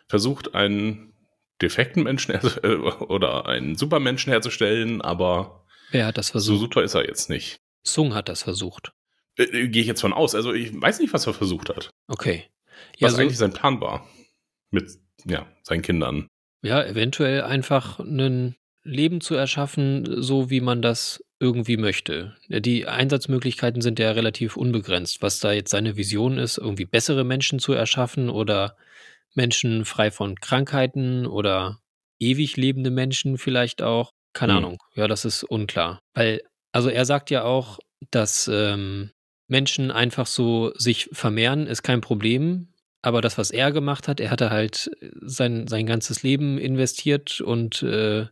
versucht, 0.08 0.54
einen 0.54 1.13
defekten 1.62 2.02
Menschen 2.02 2.34
äh, 2.34 2.68
oder 2.74 3.46
einen 3.46 3.76
Supermenschen 3.76 4.32
herzustellen, 4.32 5.00
aber 5.00 5.64
Wer 5.90 6.06
hat 6.06 6.18
das 6.18 6.30
versucht? 6.30 6.58
so 6.58 6.60
super 6.60 6.82
ist 6.82 6.94
er 6.94 7.06
jetzt 7.06 7.30
nicht. 7.30 7.58
Sung 7.82 8.14
hat 8.14 8.28
das 8.28 8.42
versucht. 8.42 8.92
Äh, 9.36 9.44
äh, 9.44 9.68
Gehe 9.68 9.82
ich 9.82 9.88
jetzt 9.88 10.00
von 10.00 10.12
aus. 10.12 10.34
Also 10.34 10.52
ich 10.52 10.80
weiß 10.80 11.00
nicht, 11.00 11.12
was 11.12 11.26
er 11.26 11.34
versucht 11.34 11.68
hat. 11.68 11.90
Okay. 12.08 12.44
Ja, 12.98 13.06
was 13.06 13.14
so 13.14 13.20
eigentlich 13.20 13.38
sein 13.38 13.52
Plan 13.52 13.80
war 13.80 14.08
mit 14.70 14.90
ja, 15.24 15.46
seinen 15.62 15.82
Kindern. 15.82 16.26
Ja, 16.62 16.84
eventuell 16.84 17.42
einfach 17.42 17.98
ein 18.00 18.56
Leben 18.82 19.20
zu 19.20 19.34
erschaffen, 19.34 20.22
so 20.22 20.50
wie 20.50 20.60
man 20.60 20.82
das 20.82 21.24
irgendwie 21.40 21.76
möchte. 21.76 22.36
Die 22.48 22.86
Einsatzmöglichkeiten 22.86 23.82
sind 23.82 23.98
ja 23.98 24.10
relativ 24.12 24.56
unbegrenzt. 24.56 25.22
Was 25.22 25.40
da 25.40 25.52
jetzt 25.52 25.70
seine 25.70 25.96
Vision 25.96 26.38
ist, 26.38 26.58
irgendwie 26.58 26.84
bessere 26.84 27.24
Menschen 27.24 27.58
zu 27.58 27.72
erschaffen 27.72 28.30
oder 28.30 28.76
Menschen 29.34 29.84
frei 29.84 30.10
von 30.10 30.36
Krankheiten 30.36 31.26
oder 31.26 31.78
ewig 32.18 32.56
lebende 32.56 32.90
Menschen 32.90 33.38
vielleicht 33.38 33.82
auch. 33.82 34.10
Keine 34.32 34.52
mhm. 34.52 34.58
Ahnung. 34.58 34.82
Ja, 34.94 35.08
das 35.08 35.24
ist 35.24 35.44
unklar. 35.44 36.00
Weil, 36.14 36.40
also 36.72 36.88
er 36.88 37.04
sagt 37.04 37.30
ja 37.30 37.44
auch, 37.44 37.78
dass 38.10 38.48
ähm, 38.52 39.10
Menschen 39.48 39.90
einfach 39.90 40.26
so 40.26 40.72
sich 40.76 41.08
vermehren, 41.12 41.66
ist 41.66 41.82
kein 41.82 42.00
Problem. 42.00 42.72
Aber 43.02 43.20
das, 43.20 43.36
was 43.36 43.50
er 43.50 43.70
gemacht 43.70 44.08
hat, 44.08 44.18
er 44.18 44.30
hatte 44.30 44.50
halt 44.50 44.90
sein, 45.20 45.66
sein 45.66 45.86
ganzes 45.86 46.22
Leben 46.22 46.58
investiert 46.58 47.40
und 47.40 47.82
äh, 47.82 48.26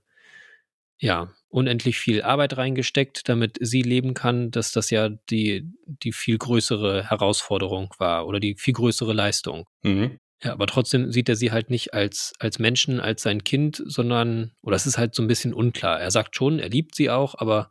ja, 0.98 1.30
unendlich 1.48 1.98
viel 1.98 2.22
Arbeit 2.22 2.56
reingesteckt, 2.56 3.28
damit 3.28 3.58
sie 3.60 3.82
leben 3.82 4.14
kann, 4.14 4.50
dass 4.50 4.72
das 4.72 4.90
ja 4.90 5.10
die, 5.30 5.68
die 5.84 6.12
viel 6.12 6.38
größere 6.38 7.10
Herausforderung 7.10 7.92
war 7.98 8.26
oder 8.26 8.40
die 8.40 8.54
viel 8.56 8.72
größere 8.72 9.12
Leistung. 9.12 9.68
Mhm. 9.82 10.18
Ja, 10.42 10.52
aber 10.52 10.66
trotzdem 10.66 11.12
sieht 11.12 11.28
er 11.28 11.36
sie 11.36 11.52
halt 11.52 11.70
nicht 11.70 11.94
als, 11.94 12.32
als 12.38 12.58
Menschen, 12.58 12.98
als 13.00 13.22
sein 13.22 13.44
Kind, 13.44 13.82
sondern, 13.86 14.52
oder 14.62 14.76
es 14.76 14.86
ist 14.86 14.98
halt 14.98 15.14
so 15.14 15.22
ein 15.22 15.28
bisschen 15.28 15.54
unklar. 15.54 16.00
Er 16.00 16.10
sagt 16.10 16.34
schon, 16.34 16.58
er 16.58 16.68
liebt 16.68 16.94
sie 16.94 17.10
auch, 17.10 17.36
aber 17.38 17.70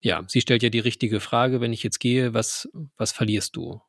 ja, 0.00 0.22
sie 0.28 0.40
stellt 0.40 0.62
ja 0.62 0.68
die 0.68 0.78
richtige 0.78 1.20
Frage, 1.20 1.60
wenn 1.60 1.72
ich 1.72 1.82
jetzt 1.82 1.98
gehe, 1.98 2.34
was, 2.34 2.68
was 2.96 3.12
verlierst 3.12 3.56
du? 3.56 3.80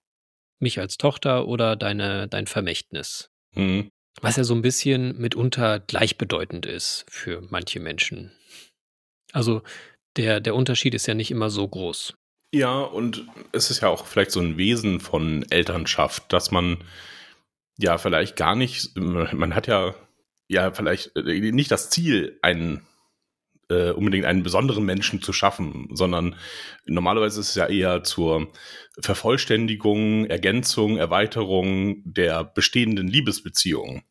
mich 0.59 0.79
als 0.79 0.97
Tochter 0.97 1.47
oder 1.47 1.75
deine, 1.75 2.27
dein 2.27 2.47
Vermächtnis. 2.47 3.31
Mhm. 3.55 3.89
Was 4.21 4.35
ja 4.35 4.43
so 4.43 4.53
ein 4.53 4.61
bisschen 4.61 5.17
mitunter 5.17 5.79
gleichbedeutend 5.79 6.65
ist 6.65 7.05
für 7.09 7.41
manche 7.49 7.79
Menschen. 7.79 8.31
Also 9.31 9.61
der, 10.17 10.41
der 10.41 10.55
Unterschied 10.55 10.93
ist 10.93 11.07
ja 11.07 11.13
nicht 11.13 11.31
immer 11.31 11.49
so 11.49 11.67
groß. 11.67 12.15
Ja, 12.53 12.79
und 12.79 13.25
es 13.51 13.69
ist 13.69 13.81
ja 13.81 13.89
auch 13.89 14.05
vielleicht 14.05 14.31
so 14.31 14.39
ein 14.39 14.57
Wesen 14.57 14.99
von 14.99 15.45
Elternschaft, 15.49 16.33
dass 16.33 16.51
man 16.51 16.83
ja 17.81 17.97
vielleicht 17.97 18.35
gar 18.35 18.55
nicht, 18.55 18.97
man 18.97 19.55
hat 19.55 19.67
ja 19.67 19.95
ja 20.49 20.71
vielleicht 20.71 21.15
äh, 21.15 21.51
nicht 21.51 21.71
das 21.71 21.89
Ziel, 21.89 22.37
einen 22.41 22.85
äh, 23.69 23.91
unbedingt 23.91 24.25
einen 24.25 24.43
besonderen 24.43 24.83
Menschen 24.83 25.21
zu 25.21 25.31
schaffen, 25.31 25.87
sondern 25.93 26.35
normalerweise 26.85 27.39
ist 27.39 27.49
es 27.49 27.55
ja 27.55 27.67
eher 27.67 28.03
zur 28.03 28.51
Vervollständigung, 28.99 30.25
Ergänzung, 30.25 30.97
Erweiterung 30.97 32.01
der 32.03 32.43
bestehenden 32.43 33.07
Liebesbeziehung 33.07 34.03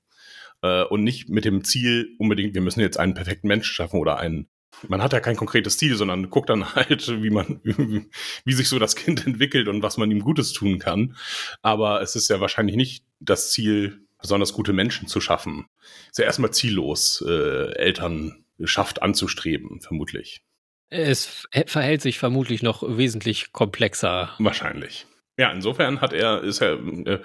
äh, 0.63 0.85
und 0.85 1.03
nicht 1.03 1.29
mit 1.29 1.45
dem 1.45 1.65
Ziel 1.65 2.15
unbedingt, 2.19 2.55
wir 2.55 2.63
müssen 2.63 2.81
jetzt 2.81 2.99
einen 2.99 3.15
perfekten 3.15 3.49
Menschen 3.49 3.75
schaffen 3.75 4.01
oder 4.01 4.19
einen 4.19 4.49
man 4.87 5.03
hat 5.03 5.13
ja 5.13 5.19
kein 5.19 5.35
konkretes 5.35 5.77
Ziel, 5.77 5.97
sondern 5.97 6.31
guckt 6.31 6.51
dann 6.51 6.77
halt, 6.77 7.09
wie 7.21 7.31
man, 7.31 7.61
wie 8.45 8.53
sich 8.53 8.69
so 8.69 8.79
das 8.79 8.95
Kind 8.95 9.27
entwickelt 9.27 9.67
und 9.67 9.83
was 9.83 9.97
man 9.97 10.09
ihm 10.09 10.21
Gutes 10.21 10.53
tun 10.53 10.79
kann. 10.79 11.17
Aber 11.63 12.01
es 12.01 12.15
ist 12.15 12.29
ja 12.31 12.39
wahrscheinlich 12.39 12.77
nicht 12.77 13.08
das 13.21 13.53
Ziel, 13.53 14.07
besonders 14.21 14.53
gute 14.53 14.73
Menschen 14.73 15.09
zu 15.09 15.21
schaffen. 15.21 15.67
Ist 16.11 16.19
ja 16.19 16.25
erstmal 16.25 16.53
ziellos, 16.53 17.25
äh, 17.27 17.73
Elternschaft 17.75 19.03
anzustreben, 19.03 19.81
vermutlich. 19.81 20.43
Es 20.91 21.47
verhält 21.67 22.01
sich 22.01 22.19
vermutlich 22.19 22.63
noch 22.63 22.83
wesentlich 22.83 23.53
komplexer. 23.53 24.35
Wahrscheinlich. 24.39 25.07
Ja, 25.39 25.53
insofern 25.53 26.01
hat 26.01 26.13
er, 26.13 26.43
ist 26.43 26.61
er, 26.61 26.73
äh, 26.73 27.21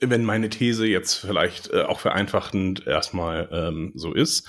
wenn 0.00 0.26
meine 0.26 0.50
These 0.50 0.86
jetzt 0.86 1.14
vielleicht 1.14 1.70
äh, 1.70 1.82
auch 1.82 2.00
vereinfachend 2.00 2.86
erstmal 2.86 3.48
ähm, 3.50 3.92
so 3.94 4.12
ist, 4.12 4.46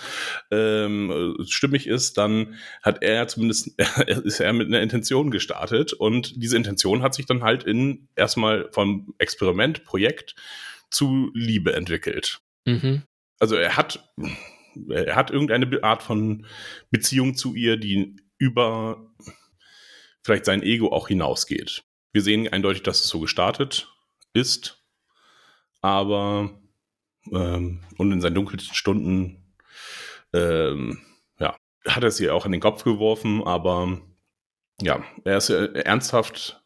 ähm, 0.52 1.38
stimmig 1.48 1.88
ist, 1.88 2.18
dann 2.18 2.56
hat 2.84 3.04
er 3.04 3.30
zumindest, 3.30 3.80
ist 4.26 4.42
er 4.42 4.52
mit 4.52 4.68
einer 4.68 4.82
Intention 4.82 5.32
gestartet 5.32 5.94
und 5.94 6.44
diese 6.44 6.58
Intention 6.58 7.02
hat 7.02 7.14
sich 7.14 7.26
dann 7.26 7.44
halt 7.44 7.64
in 7.64 8.10
erstmal 8.18 8.68
vom 8.72 9.14
Experiment, 9.20 9.86
Projekt 9.86 10.36
zu 10.90 11.32
Liebe 11.34 11.74
entwickelt. 11.74 12.42
Mhm. 12.66 13.04
Also 13.40 13.56
er 13.56 13.78
hat, 13.78 14.12
er 14.90 15.16
hat 15.16 15.32
irgendeine 15.32 15.84
Art 15.84 16.04
von 16.04 16.46
Beziehung 16.92 17.36
zu 17.36 17.54
ihr, 17.56 17.78
die 17.78 18.16
über 18.38 19.14
vielleicht 20.24 20.46
sein 20.46 20.64
Ego 20.64 20.92
auch 20.92 21.08
hinausgeht. 21.08 21.84
Wir 22.12 22.22
sehen 22.22 22.48
eindeutig, 22.48 22.84
dass 22.84 23.04
es 23.04 23.10
so 23.10 23.20
gestartet 23.20 23.94
ist, 24.34 24.84
aber 25.82 26.60
ähm, 27.32 27.84
und 27.98 28.12
in 28.12 28.22
seinen 28.22 28.36
dunkelsten 28.36 28.76
Stunden 28.76 29.54
ähm, 30.34 31.02
ja, 31.40 31.56
hat 31.88 32.04
er 32.04 32.12
sie 32.12 32.30
auch 32.30 32.46
in 32.46 32.52
den 32.52 32.62
Kopf 32.62 32.84
geworfen, 32.84 33.44
aber 33.44 34.02
ja, 34.82 35.04
er 35.24 35.38
ist 35.38 35.50
äh, 35.50 35.72
ernsthaft 35.74 36.64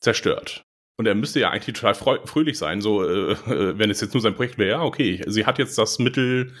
zerstört. 0.00 0.64
Und 1.02 1.06
er 1.06 1.16
müsste 1.16 1.40
ja 1.40 1.50
eigentlich 1.50 1.76
total 1.76 1.96
fröhlich 1.96 2.56
sein, 2.56 2.80
so 2.80 3.02
äh, 3.02 3.32
äh, 3.32 3.76
wenn 3.76 3.90
es 3.90 4.00
jetzt 4.00 4.14
nur 4.14 4.20
sein 4.20 4.36
Projekt 4.36 4.56
wäre, 4.56 4.70
ja, 4.70 4.82
okay, 4.82 5.20
sie 5.26 5.46
hat 5.46 5.58
jetzt 5.58 5.76
das 5.76 5.98
Mittel 5.98 6.52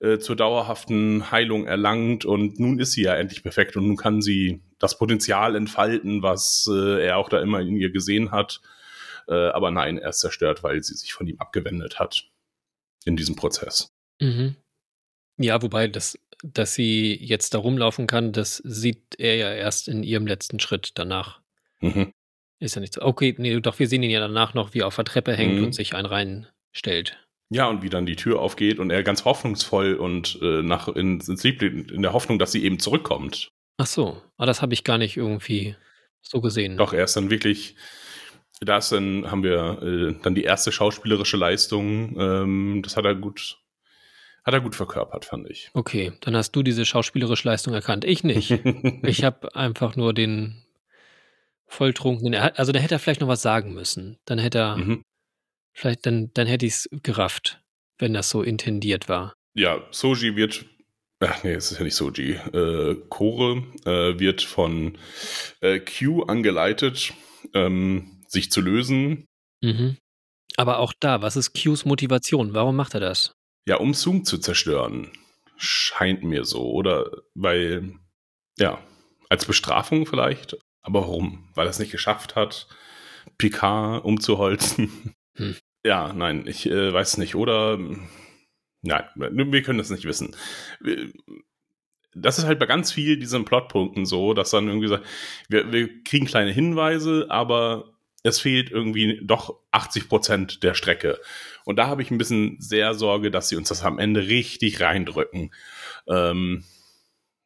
äh, 0.00 0.16
zur 0.16 0.34
dauerhaften 0.34 1.30
Heilung 1.30 1.66
erlangt 1.66 2.24
und 2.24 2.58
nun 2.58 2.78
ist 2.78 2.92
sie 2.92 3.02
ja 3.02 3.14
endlich 3.14 3.42
perfekt 3.42 3.76
und 3.76 3.86
nun 3.86 3.98
kann 3.98 4.22
sie 4.22 4.62
das 4.78 4.96
Potenzial 4.96 5.54
entfalten, 5.56 6.22
was 6.22 6.66
äh, 6.72 7.04
er 7.04 7.18
auch 7.18 7.28
da 7.28 7.42
immer 7.42 7.60
in 7.60 7.76
ihr 7.76 7.90
gesehen 7.90 8.30
hat. 8.30 8.62
Äh, 9.28 9.34
aber 9.34 9.70
nein, 9.70 9.98
er 9.98 10.08
ist 10.08 10.20
zerstört, 10.20 10.62
weil 10.62 10.82
sie 10.82 10.94
sich 10.94 11.12
von 11.12 11.26
ihm 11.26 11.38
abgewendet 11.38 11.98
hat 11.98 12.30
in 13.04 13.14
diesem 13.14 13.36
Prozess. 13.36 13.92
Mhm. 14.22 14.56
Ja, 15.36 15.60
wobei 15.60 15.86
das, 15.86 16.18
dass 16.42 16.72
sie 16.72 17.14
jetzt 17.14 17.52
da 17.52 17.58
rumlaufen 17.58 18.06
kann, 18.06 18.32
das 18.32 18.56
sieht 18.64 19.16
er 19.18 19.36
ja 19.36 19.52
erst 19.52 19.86
in 19.88 20.02
ihrem 20.02 20.26
letzten 20.26 20.60
Schritt 20.60 20.92
danach. 20.94 21.42
Mhm. 21.80 22.14
Ist 22.58 22.74
ja 22.74 22.80
nicht 22.80 22.94
so. 22.94 23.02
Okay, 23.02 23.34
nee, 23.38 23.60
doch, 23.60 23.78
wir 23.78 23.88
sehen 23.88 24.02
ihn 24.02 24.10
ja 24.10 24.20
danach 24.20 24.54
noch, 24.54 24.72
wie 24.72 24.80
er 24.80 24.86
auf 24.86 24.96
der 24.96 25.04
Treppe 25.04 25.34
hängt 25.34 25.58
mhm. 25.58 25.64
und 25.64 25.74
sich 25.74 25.94
einen 25.94 26.06
reinstellt. 26.06 27.18
Ja, 27.50 27.68
und 27.68 27.82
wie 27.82 27.90
dann 27.90 28.06
die 28.06 28.16
Tür 28.16 28.40
aufgeht 28.40 28.78
und 28.78 28.90
er 28.90 29.02
ganz 29.02 29.24
hoffnungsvoll 29.24 29.94
und 29.94 30.38
äh, 30.42 30.62
nach 30.62 30.88
ins 30.88 31.44
Lieb 31.44 31.62
in 31.62 32.02
der 32.02 32.12
Hoffnung, 32.12 32.38
dass 32.38 32.52
sie 32.52 32.64
eben 32.64 32.78
zurückkommt. 32.78 33.50
Ach 33.78 33.86
so, 33.86 34.08
aber 34.08 34.22
ah, 34.38 34.46
das 34.46 34.62
habe 34.62 34.74
ich 34.74 34.84
gar 34.84 34.98
nicht 34.98 35.16
irgendwie 35.16 35.76
so 36.22 36.40
gesehen. 36.40 36.76
Doch, 36.76 36.92
er 36.92 37.04
ist 37.04 37.16
dann 37.16 37.30
wirklich, 37.30 37.76
da 38.60 38.78
ist 38.78 38.90
dann, 38.90 39.30
haben 39.30 39.44
wir 39.44 39.82
äh, 39.82 40.22
dann 40.22 40.34
die 40.34 40.44
erste 40.44 40.72
schauspielerische 40.72 41.36
Leistung, 41.36 42.18
ähm, 42.18 42.80
das 42.82 42.96
hat 42.96 43.04
er 43.04 43.14
gut, 43.14 43.58
hat 44.44 44.54
er 44.54 44.60
gut 44.60 44.74
verkörpert, 44.74 45.26
fand 45.26 45.48
ich. 45.48 45.70
Okay, 45.74 46.14
dann 46.22 46.34
hast 46.34 46.52
du 46.52 46.62
diese 46.62 46.84
schauspielerische 46.84 47.46
Leistung 47.46 47.74
erkannt. 47.74 48.04
Ich 48.04 48.24
nicht. 48.24 48.50
ich 49.02 49.22
habe 49.22 49.54
einfach 49.54 49.94
nur 49.94 50.14
den 50.14 50.65
volltrunken. 51.66 52.34
Also 52.34 52.72
da 52.72 52.78
hätte 52.78 52.96
er 52.96 52.98
vielleicht 52.98 53.20
noch 53.20 53.28
was 53.28 53.42
sagen 53.42 53.74
müssen. 53.74 54.18
Dann 54.24 54.38
hätte 54.38 54.58
er, 54.58 54.76
mhm. 54.76 55.02
vielleicht, 55.74 56.06
dann, 56.06 56.30
dann 56.34 56.46
hätte 56.46 56.66
ich 56.66 56.74
es 56.74 56.88
gerafft, 57.02 57.60
wenn 57.98 58.14
das 58.14 58.30
so 58.30 58.42
intendiert 58.42 59.08
war. 59.08 59.34
Ja, 59.54 59.86
Soji 59.90 60.36
wird, 60.36 60.66
ach 61.20 61.42
nee, 61.42 61.54
es 61.54 61.70
ist 61.70 61.78
ja 61.78 61.84
nicht 61.84 61.94
Soji, 61.94 62.32
äh, 62.32 62.96
Kore 63.08 63.62
äh, 63.84 64.18
wird 64.18 64.42
von 64.42 64.98
äh, 65.60 65.80
Q 65.80 66.24
angeleitet, 66.24 67.14
ähm, 67.54 68.22
sich 68.28 68.50
zu 68.50 68.60
lösen. 68.60 69.26
Mhm. 69.62 69.96
Aber 70.56 70.78
auch 70.78 70.92
da, 70.98 71.22
was 71.22 71.36
ist 71.36 71.52
Qs 71.52 71.84
Motivation? 71.84 72.54
Warum 72.54 72.76
macht 72.76 72.94
er 72.94 73.00
das? 73.00 73.32
Ja, 73.66 73.76
um 73.76 73.94
Zoom 73.94 74.24
zu 74.24 74.38
zerstören. 74.38 75.10
Scheint 75.56 76.22
mir 76.22 76.44
so, 76.44 76.70
oder? 76.70 77.10
Weil, 77.34 77.94
ja, 78.58 78.82
als 79.28 79.44
Bestrafung 79.44 80.06
vielleicht. 80.06 80.56
Aber 80.86 81.00
warum? 81.02 81.48
Weil 81.54 81.66
er 81.66 81.70
es 81.70 81.80
nicht 81.80 81.90
geschafft 81.90 82.36
hat, 82.36 82.68
Picard 83.38 84.04
umzuholzen? 84.04 85.14
Hm. 85.36 85.56
Ja, 85.84 86.12
nein, 86.12 86.48
ich 86.48 86.66
äh, 86.68 86.92
weiß 86.92 87.16
nicht. 87.18 87.36
Oder 87.36 87.78
nein, 88.82 89.04
wir 89.14 89.62
können 89.62 89.78
das 89.78 89.90
nicht 89.90 90.04
wissen. 90.04 90.34
Das 92.12 92.40
ist 92.40 92.44
halt 92.44 92.58
bei 92.58 92.66
ganz 92.66 92.90
viel 92.90 93.16
diesen 93.20 93.44
Plotpunkten 93.44 94.04
so, 94.04 94.34
dass 94.34 94.50
dann 94.50 94.66
irgendwie 94.66 94.88
sagt, 94.88 95.06
wir, 95.48 95.70
wir 95.70 96.02
kriegen 96.02 96.26
kleine 96.26 96.50
Hinweise, 96.50 97.26
aber 97.28 97.92
es 98.24 98.40
fehlt 98.40 98.72
irgendwie 98.72 99.20
doch 99.22 99.60
80 99.70 100.08
Prozent 100.08 100.64
der 100.64 100.74
Strecke. 100.74 101.20
Und 101.64 101.76
da 101.76 101.86
habe 101.86 102.02
ich 102.02 102.10
ein 102.10 102.18
bisschen 102.18 102.56
sehr 102.58 102.94
Sorge, 102.94 103.30
dass 103.30 103.48
sie 103.48 103.54
uns 103.54 103.68
das 103.68 103.84
am 103.84 104.00
Ende 104.00 104.26
richtig 104.26 104.80
reindrücken. 104.80 105.54
Ähm, 106.08 106.64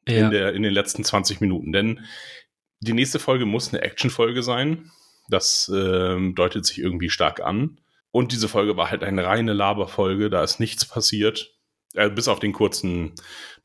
ja. 0.08 0.24
in, 0.24 0.30
der, 0.30 0.54
in 0.54 0.62
den 0.62 0.72
letzten 0.72 1.04
20 1.04 1.40
Minuten. 1.40 1.72
Denn 1.72 2.00
die 2.80 2.92
nächste 2.92 3.18
Folge 3.18 3.46
muss 3.46 3.72
eine 3.72 3.82
Action-Folge 3.82 4.42
sein. 4.42 4.90
Das 5.28 5.70
ähm, 5.72 6.34
deutet 6.34 6.66
sich 6.66 6.78
irgendwie 6.78 7.10
stark 7.10 7.40
an. 7.40 7.80
Und 8.10 8.32
diese 8.32 8.48
Folge 8.48 8.76
war 8.76 8.90
halt 8.90 9.04
eine 9.04 9.24
reine 9.24 9.52
Laberfolge, 9.52 10.30
da 10.30 10.42
ist 10.42 10.58
nichts 10.58 10.84
passiert. 10.84 11.54
Äh, 11.94 12.10
bis 12.10 12.28
auf 12.28 12.40
den 12.40 12.52
kurzen 12.52 13.14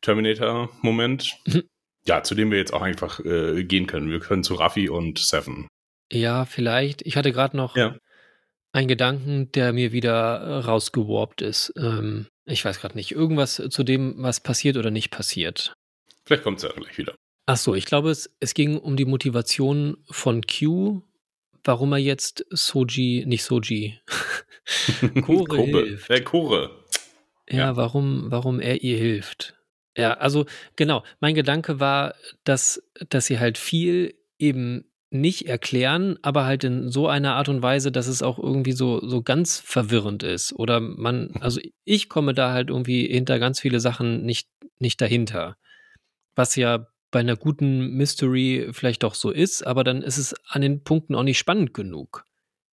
Terminator-Moment. 0.01 1.37
Mhm. 1.45 1.63
Ja, 2.07 2.21
zu 2.21 2.35
dem 2.35 2.51
wir 2.51 2.59
jetzt 2.59 2.73
auch 2.73 2.83
einfach 2.83 3.19
äh, 3.21 3.63
gehen 3.63 3.87
können. 3.87 4.11
Wir 4.11 4.19
können 4.19 4.43
zu 4.43 4.53
Raffi 4.53 4.89
und 4.89 5.17
Seven. 5.17 5.67
Ja, 6.11 6.45
vielleicht. 6.45 7.01
Ich 7.01 7.17
hatte 7.17 7.31
gerade 7.31 7.57
noch 7.57 7.75
ja. 7.75 7.97
einen 8.71 8.87
Gedanken, 8.87 9.51
der 9.53 9.73
mir 9.73 9.91
wieder 9.91 10.63
rausgewarpt 10.65 11.41
ist. 11.41 11.73
Ähm, 11.77 12.27
ich 12.45 12.63
weiß 12.63 12.79
gerade 12.79 12.95
nicht. 12.95 13.11
Irgendwas 13.11 13.55
zu 13.55 13.83
dem, 13.83 14.15
was 14.17 14.39
passiert 14.39 14.77
oder 14.77 14.91
nicht 14.91 15.09
passiert. 15.09 15.73
Vielleicht 16.25 16.43
kommt 16.43 16.57
es 16.57 16.63
ja 16.63 16.69
gleich 16.73 16.95
wieder. 16.97 17.15
Ach 17.45 17.57
so, 17.57 17.75
ich 17.75 17.85
glaube, 17.85 18.09
es, 18.09 18.29
es 18.39 18.53
ging 18.53 18.77
um 18.77 18.95
die 18.97 19.05
Motivation 19.05 19.97
von 20.09 20.41
Q, 20.41 21.01
warum 21.63 21.93
er 21.93 21.99
jetzt 21.99 22.45
Soji, 22.49 23.25
nicht 23.27 23.43
Soji, 23.43 23.99
Kore 25.21 25.57
hilft. 25.57 26.09
Äh, 26.09 26.21
Kore. 26.21 26.83
Ja, 27.47 27.57
ja, 27.57 27.75
warum, 27.75 28.31
warum 28.31 28.59
er 28.59 28.81
ihr 28.81 28.97
hilft. 28.97 29.55
Ja, 29.95 30.15
also 30.15 30.45
genau, 30.75 31.03
mein 31.19 31.35
Gedanke 31.35 31.79
war, 31.79 32.15
dass, 32.43 32.83
dass 33.09 33.27
sie 33.27 33.39
halt 33.39 33.57
viel 33.57 34.15
eben 34.39 34.85
nicht 35.11 35.47
erklären, 35.47 36.17
aber 36.21 36.45
halt 36.45 36.63
in 36.63 36.89
so 36.89 37.07
einer 37.07 37.35
Art 37.35 37.47
und 37.47 37.61
Weise, 37.61 37.91
dass 37.91 38.07
es 38.07 38.21
auch 38.21 38.37
irgendwie 38.39 38.73
so, 38.73 39.07
so 39.07 39.21
ganz 39.21 39.59
verwirrend 39.59 40.23
ist. 40.23 40.53
Oder 40.53 40.79
man, 40.79 41.31
also 41.39 41.61
ich 41.83 42.09
komme 42.09 42.33
da 42.33 42.51
halt 42.51 42.69
irgendwie 42.69 43.07
hinter 43.07 43.39
ganz 43.39 43.59
viele 43.59 43.79
Sachen 43.79 44.25
nicht, 44.25 44.49
nicht 44.79 44.99
dahinter. 44.99 45.57
Was 46.35 46.55
ja 46.55 46.87
bei 47.15 47.21
einer 47.21 47.37
guten 47.37 47.91
Mystery 47.91 48.67
vielleicht 48.73 49.03
doch 49.03 49.15
so 49.15 49.31
ist, 49.31 49.65
aber 49.65 49.85
dann 49.85 50.01
ist 50.01 50.17
es 50.17 50.35
an 50.49 50.61
den 50.61 50.83
Punkten 50.83 51.15
auch 51.15 51.23
nicht 51.23 51.37
spannend 51.37 51.73
genug. 51.73 52.25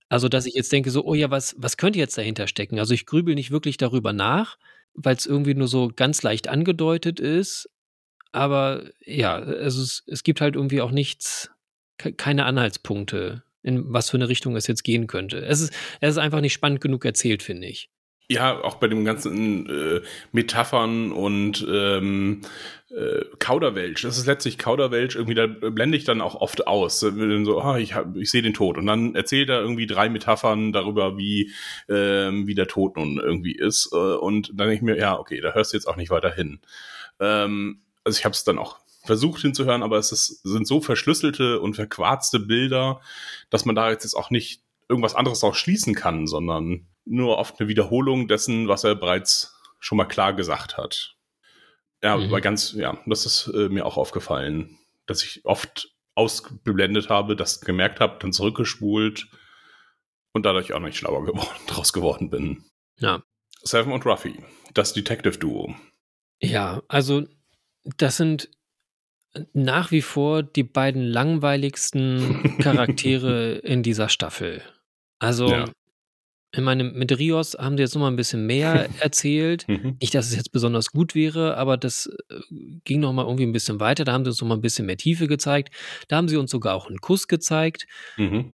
Also, 0.10 0.30
dass 0.30 0.48
ich 0.48 0.56
jetzt 0.56 0.72
denke, 0.72 0.90
so, 0.90 1.06
oh 1.06 1.14
ja, 1.14 1.30
was, 1.30 1.54
was 1.60 1.78
könnte 1.78 2.00
jetzt 2.00 2.18
dahinter 2.18 2.48
stecken? 2.48 2.80
Also, 2.80 2.96
ich 2.96 3.06
grübel 3.06 3.36
nicht 3.36 3.52
wirklich 3.52 3.78
darüber 3.78 4.14
nach, 4.14 4.58
weil 4.96 5.16
es 5.16 5.28
irgendwie 5.28 5.54
nur 5.54 5.68
so 5.68 5.92
ganz 5.96 6.24
leicht 6.24 6.48
angedeutet 6.48 7.20
ist. 7.20 7.70
Aber 8.32 8.90
ja, 9.06 9.36
also 9.36 9.84
es, 9.84 10.02
es 10.08 10.24
gibt 10.24 10.42
halt 10.42 10.56
irgendwie 10.56 10.82
auch 10.82 10.90
nichts, 10.90 11.52
keine 12.18 12.46
Anhaltspunkte 12.46 13.44
in 13.62 13.94
was 13.94 14.10
für 14.10 14.18
eine 14.18 14.28
Richtung 14.28 14.56
es 14.56 14.66
jetzt 14.66 14.84
gehen 14.84 15.06
könnte. 15.06 15.46
Es 15.46 15.62
ist, 15.62 15.72
es 16.00 16.10
ist 16.10 16.18
einfach 16.18 16.42
nicht 16.42 16.54
spannend 16.54 16.82
genug 16.82 17.06
erzählt, 17.06 17.44
finde 17.44 17.68
ich. 17.68 17.92
Ja, 18.32 18.64
auch 18.64 18.76
bei 18.76 18.88
dem 18.88 19.04
ganzen 19.04 19.70
äh, 19.70 20.02
Metaphern 20.32 21.12
und 21.12 21.68
ähm, 21.70 22.40
äh, 22.90 23.26
Kauderwelsch. 23.40 24.04
Das 24.04 24.18
ist 24.18 24.26
letztlich 24.26 24.58
Kauderwelsch, 24.58 25.16
irgendwie 25.16 25.36
da 25.36 25.48
blende 25.48 25.98
ich 25.98 26.06
dann 26.06 26.22
auch 26.22 26.36
oft 26.36 26.66
aus. 26.66 27.02
So, 27.02 27.12
oh, 27.12 27.76
ich, 27.76 27.94
ich 28.16 28.32
sehe 28.32 28.42
den 28.42 28.54
Tod. 28.54 28.78
Und 28.78 28.86
dann 28.86 29.16
erzählt 29.16 29.50
er 29.50 29.60
irgendwie 29.60 29.86
drei 29.86 30.08
Metaphern 30.08 30.72
darüber, 30.72 31.18
wie, 31.18 31.52
ähm, 31.90 32.48
wie 32.48 32.56
der 32.56 32.68
Tod 32.68 32.96
nun 32.96 33.20
irgendwie 33.20 33.54
ist. 33.54 33.90
Äh, 33.92 33.98
und 33.98 34.48
dann 34.50 34.70
denke 34.70 34.76
ich 34.76 34.82
mir, 34.82 34.98
ja, 34.98 35.20
okay, 35.20 35.42
da 35.42 35.54
hörst 35.54 35.74
du 35.74 35.78
jetzt 35.78 35.88
auch 35.88 35.98
nicht 35.98 36.10
weiter 36.10 36.34
hin. 36.34 36.62
Ähm, 37.20 37.82
also 38.06 38.18
ich 38.18 38.24
habe 38.24 38.34
es 38.34 38.46
dann 38.46 38.60
auch 38.60 38.80
versucht 39.04 39.42
hinzuhören, 39.42 39.84
aber 39.84 39.98
es 39.98 40.14
ist, 40.14 40.42
sind 40.44 40.66
so 40.66 40.80
verschlüsselte 40.80 41.60
und 41.60 41.74
verquarzte 41.74 42.40
Bilder, 42.40 43.02
dass 43.50 43.66
man 43.66 43.76
da 43.76 43.90
jetzt 43.90 44.14
auch 44.14 44.30
nicht 44.30 44.62
irgendwas 44.90 45.16
anderes 45.16 45.44
auch 45.44 45.56
schließen 45.56 45.96
kann, 45.96 46.28
sondern 46.28 46.88
nur 47.06 47.38
oft 47.38 47.60
eine 47.60 47.70
Wiederholung 47.70 48.28
dessen, 48.28 48.68
was 48.68 48.84
er 48.84 48.96
bereits 48.96 49.56
schon 49.80 49.98
mal 49.98 50.06
klar 50.06 50.34
gesagt 50.34 50.78
hat. 50.78 51.16
Ja, 52.04 52.18
mhm. 52.18 52.26
aber 52.26 52.42
ganz, 52.42 52.74
ja, 52.74 52.98
das 53.06 53.26
ist 53.26 53.52
äh, 53.54 53.70
mir 53.70 53.86
auch 53.86 53.98
aufgefallen, 53.98 54.78
dass 55.06 55.24
ich 55.24 55.46
oft 55.46 55.92
ausgeblendet 56.16 57.10
habe, 57.10 57.36
das 57.36 57.62
gemerkt 57.62 58.00
habe, 58.00 58.18
dann 58.20 58.34
zurückgespult 58.34 59.28
und 60.34 60.46
dadurch 60.46 60.74
auch 60.74 60.80
nicht 60.80 60.98
schlauer 60.98 61.26
geworden, 61.26 61.50
draus 61.68 61.94
geworden 61.94 62.30
bin. 62.30 62.64
Ja. 62.98 63.24
Seven 63.64 63.94
und 63.94 64.06
Ruffy, 64.06 64.44
das 64.74 64.94
Detective 64.94 65.38
Duo. 65.38 65.76
Ja, 66.40 66.82
also 66.88 67.28
das 67.98 68.18
sind 68.18 68.50
nach 69.54 69.92
wie 69.92 70.02
vor 70.02 70.44
die 70.44 70.64
beiden 70.64 71.04
langweiligsten 71.04 72.58
Charaktere 72.62 73.54
in 73.56 73.84
dieser 73.84 74.10
Staffel. 74.10 74.62
Also, 75.20 75.50
ja. 75.50 75.66
ich 76.54 76.62
meine, 76.62 76.84
mit 76.84 77.18
Rios 77.18 77.56
haben 77.58 77.78
sie 77.78 77.84
jetzt 77.84 77.96
noch 77.96 78.02
mal 78.02 78.08
ein 78.08 78.16
bisschen 78.16 78.46
mehr 78.46 78.90
erzählt. 79.00 79.68
Mhm. 79.68 79.98
Nicht, 80.02 80.14
dass 80.16 80.28
es 80.28 80.36
jetzt 80.36 80.52
besonders 80.52 80.92
gut 80.92 81.16
wäre, 81.16 81.58
aber 81.58 81.78
das 81.78 82.08
äh, 82.30 82.40
ging 82.84 83.00
noch 83.00 83.14
mal 83.14 83.26
irgendwie 83.26 83.46
ein 83.46 83.54
bisschen 83.54 83.80
weiter. 83.80 84.04
Da 84.04 84.14
haben 84.14 84.26
sie 84.26 84.30
uns 84.30 84.42
noch 84.42 84.48
mal 84.48 84.56
ein 84.56 84.62
bisschen 84.62 84.86
mehr 84.86 84.98
Tiefe 84.98 85.28
gezeigt. 85.28 85.74
Da 86.08 86.18
haben 86.18 86.28
sie 86.28 86.38
uns 86.38 86.52
sogar 86.52 86.76
auch 86.76 86.88
einen 86.88 87.00
Kuss 87.00 87.28
gezeigt. 87.28 87.88
Mhm. 88.18 88.52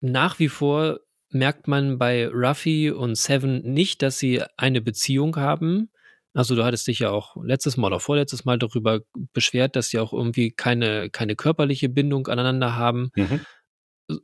Nach 0.00 0.38
wie 0.38 0.48
vor 0.48 1.00
merkt 1.30 1.68
man 1.68 1.98
bei 1.98 2.28
Ruffy 2.28 2.90
und 2.90 3.16
Seven 3.16 3.62
nicht, 3.62 4.02
dass 4.02 4.18
sie 4.18 4.42
eine 4.56 4.80
Beziehung 4.80 5.36
haben. 5.36 5.90
Also 6.36 6.54
du 6.54 6.64
hattest 6.64 6.86
dich 6.86 6.98
ja 6.98 7.10
auch 7.10 7.34
letztes 7.42 7.78
Mal 7.78 7.86
oder 7.86 7.98
vorletztes 7.98 8.44
Mal 8.44 8.58
darüber 8.58 9.00
beschwert, 9.32 9.74
dass 9.74 9.88
sie 9.88 9.98
auch 9.98 10.12
irgendwie 10.12 10.50
keine, 10.50 11.08
keine 11.08 11.34
körperliche 11.34 11.88
Bindung 11.88 12.26
aneinander 12.26 12.76
haben. 12.76 13.10
Mhm. 13.16 13.40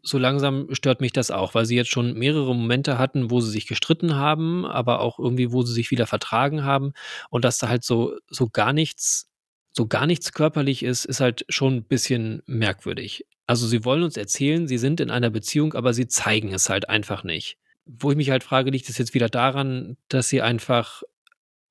So 0.02 0.18
langsam 0.18 0.68
stört 0.74 1.00
mich 1.00 1.12
das 1.12 1.30
auch, 1.30 1.54
weil 1.54 1.64
sie 1.64 1.74
jetzt 1.74 1.90
schon 1.90 2.12
mehrere 2.12 2.54
Momente 2.54 2.98
hatten, 2.98 3.30
wo 3.30 3.40
sie 3.40 3.50
sich 3.50 3.66
gestritten 3.66 4.14
haben, 4.14 4.66
aber 4.66 5.00
auch 5.00 5.18
irgendwie, 5.18 5.52
wo 5.52 5.62
sie 5.62 5.72
sich 5.72 5.90
wieder 5.90 6.06
vertragen 6.06 6.64
haben. 6.64 6.92
Und 7.30 7.46
dass 7.46 7.56
da 7.56 7.68
halt 7.68 7.82
so, 7.82 8.14
so 8.28 8.46
gar 8.50 8.74
nichts, 8.74 9.30
so 9.72 9.86
gar 9.86 10.06
nichts 10.06 10.34
körperlich 10.34 10.82
ist, 10.82 11.06
ist 11.06 11.20
halt 11.20 11.46
schon 11.48 11.76
ein 11.76 11.84
bisschen 11.84 12.42
merkwürdig. 12.44 13.24
Also 13.46 13.66
sie 13.66 13.86
wollen 13.86 14.02
uns 14.02 14.18
erzählen, 14.18 14.68
sie 14.68 14.78
sind 14.78 15.00
in 15.00 15.10
einer 15.10 15.30
Beziehung, 15.30 15.72
aber 15.72 15.94
sie 15.94 16.08
zeigen 16.08 16.52
es 16.52 16.68
halt 16.68 16.90
einfach 16.90 17.24
nicht. 17.24 17.56
Wo 17.86 18.10
ich 18.10 18.18
mich 18.18 18.28
halt 18.28 18.44
frage, 18.44 18.70
liegt 18.70 18.90
es 18.90 18.98
jetzt 18.98 19.14
wieder 19.14 19.30
daran, 19.30 19.96
dass 20.08 20.28
sie 20.28 20.42
einfach 20.42 21.02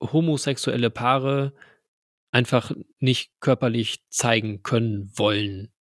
homosexuelle 0.02 0.90
Paare 0.90 1.52
einfach 2.30 2.72
nicht 2.98 3.32
körperlich 3.40 4.04
zeigen 4.08 4.62
können, 4.62 5.10
wollen, 5.16 5.72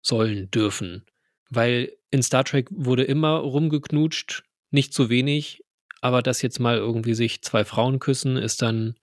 sollen, 0.00 0.50
dürfen. 0.50 1.04
Weil 1.50 1.92
in 2.10 2.22
Star 2.22 2.44
Trek 2.44 2.68
wurde 2.70 3.04
immer 3.04 3.36
rumgeknutscht, 3.38 4.44
nicht 4.70 4.92
zu 4.92 5.10
wenig, 5.10 5.64
aber 6.00 6.22
dass 6.22 6.42
jetzt 6.42 6.60
mal 6.60 6.76
irgendwie 6.76 7.14
sich 7.14 7.42
zwei 7.42 7.64
Frauen 7.64 7.98
küssen, 7.98 8.36
ist 8.36 8.62
dann, 8.62 8.98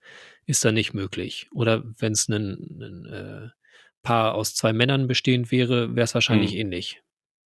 ist 0.46 0.64
dann 0.64 0.74
nicht 0.74 0.94
möglich. 0.94 1.48
Oder 1.52 1.84
wenn 1.98 2.12
es 2.12 2.28
ein, 2.28 3.04
äh, 3.06 3.48
Paar 4.02 4.36
aus 4.36 4.54
zwei 4.54 4.72
Männern 4.72 5.08
bestehend 5.08 5.50
wäre, 5.50 5.96
wäre 5.96 6.04
es 6.04 6.14
wahrscheinlich 6.14 6.52
hm. 6.52 6.58
ähnlich. 6.58 7.02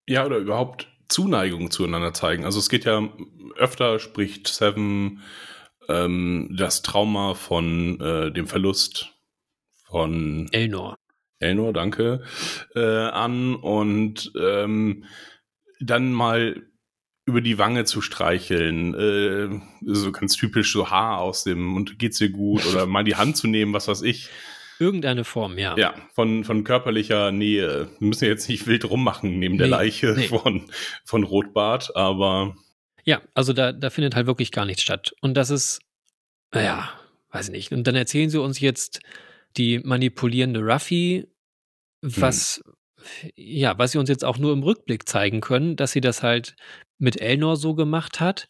Ja, 0.06 0.26
oder 0.26 0.36
überhaupt 0.36 0.88
Zuneigung 1.08 1.70
zueinander 1.70 2.12
zeigen. 2.12 2.44
Also 2.44 2.58
es 2.58 2.68
geht 2.68 2.84
ja 2.84 3.08
öfter, 3.56 3.98
spricht 3.98 4.46
Seven 4.46 5.22
ähm, 5.88 6.54
das 6.56 6.82
Trauma 6.82 7.34
von 7.34 8.00
äh, 8.00 8.32
dem 8.32 8.46
Verlust 8.46 9.14
von 9.86 10.48
Elnor. 10.52 10.96
Elnor, 11.40 11.72
danke, 11.72 12.22
äh, 12.74 12.80
an 12.80 13.54
und 13.54 14.32
ähm, 14.38 15.04
dann 15.80 16.12
mal 16.12 16.62
über 17.26 17.40
die 17.40 17.58
Wange 17.58 17.84
zu 17.84 18.00
streicheln, 18.00 18.94
äh, 18.94 19.60
so 19.92 20.12
ganz 20.12 20.36
typisch 20.36 20.72
so 20.72 20.90
Haar 20.90 21.18
aus 21.18 21.44
dem 21.44 21.76
und 21.76 21.98
geht's 21.98 22.18
dir 22.18 22.30
gut 22.30 22.66
oder 22.66 22.86
mal 22.86 23.04
die 23.04 23.16
Hand 23.16 23.36
zu 23.36 23.46
nehmen, 23.46 23.72
was 23.72 23.88
weiß 23.88 24.02
ich. 24.02 24.28
Irgendeine 24.78 25.24
Form, 25.24 25.58
ja. 25.58 25.76
Ja, 25.76 25.94
von, 26.14 26.42
von 26.42 26.64
körperlicher 26.64 27.32
Nähe. 27.32 27.88
Wir 27.98 28.08
müssen 28.08 28.24
jetzt 28.24 28.48
nicht 28.48 28.66
wild 28.66 28.88
rummachen 28.88 29.38
neben 29.38 29.58
der 29.58 29.68
Leiche 29.68 30.14
nee. 30.16 30.28
von, 30.28 30.70
von 31.04 31.22
Rotbart, 31.22 31.94
aber 31.96 32.56
ja, 33.04 33.22
also 33.34 33.52
da, 33.52 33.72
da 33.72 33.90
findet 33.90 34.14
halt 34.14 34.26
wirklich 34.26 34.52
gar 34.52 34.66
nichts 34.66 34.82
statt. 34.82 35.14
Und 35.20 35.34
das 35.34 35.50
ist, 35.50 35.80
naja, 36.52 36.88
weiß 37.30 37.48
ich 37.48 37.52
nicht. 37.52 37.72
Und 37.72 37.86
dann 37.86 37.94
erzählen 37.94 38.30
sie 38.30 38.40
uns 38.40 38.60
jetzt 38.60 39.00
die 39.56 39.78
manipulierende 39.80 40.60
Ruffy, 40.60 41.26
was, 42.02 42.62
hm. 43.20 43.30
ja, 43.36 43.78
was 43.78 43.92
sie 43.92 43.98
uns 43.98 44.08
jetzt 44.08 44.24
auch 44.24 44.38
nur 44.38 44.52
im 44.52 44.62
Rückblick 44.62 45.08
zeigen 45.08 45.40
können, 45.40 45.76
dass 45.76 45.92
sie 45.92 46.00
das 46.00 46.22
halt 46.22 46.56
mit 46.98 47.20
Elnor 47.20 47.56
so 47.56 47.74
gemacht 47.74 48.20
hat. 48.20 48.48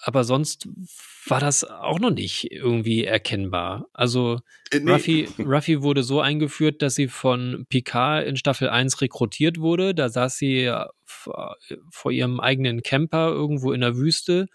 Aber 0.00 0.24
sonst 0.24 0.68
war 1.26 1.40
das 1.40 1.64
auch 1.64 1.98
noch 1.98 2.10
nicht 2.10 2.50
irgendwie 2.50 3.04
erkennbar. 3.04 3.86
Also 3.92 4.40
äh, 4.70 4.80
nee. 4.80 4.92
Ruffy, 4.92 5.28
Ruffy 5.38 5.82
wurde 5.82 6.02
so 6.02 6.20
eingeführt, 6.20 6.82
dass 6.82 6.94
sie 6.94 7.08
von 7.08 7.66
Picard 7.68 8.26
in 8.26 8.36
Staffel 8.36 8.68
1 8.68 9.00
rekrutiert 9.00 9.58
wurde. 9.58 9.94
Da 9.94 10.08
saß 10.08 10.36
sie 10.36 10.72
vor 11.04 12.12
ihrem 12.12 12.40
eigenen 12.40 12.82
Camper 12.82 13.28
irgendwo 13.28 13.72
in 13.72 13.80
der 13.80 13.96
Wüste. 13.96 14.46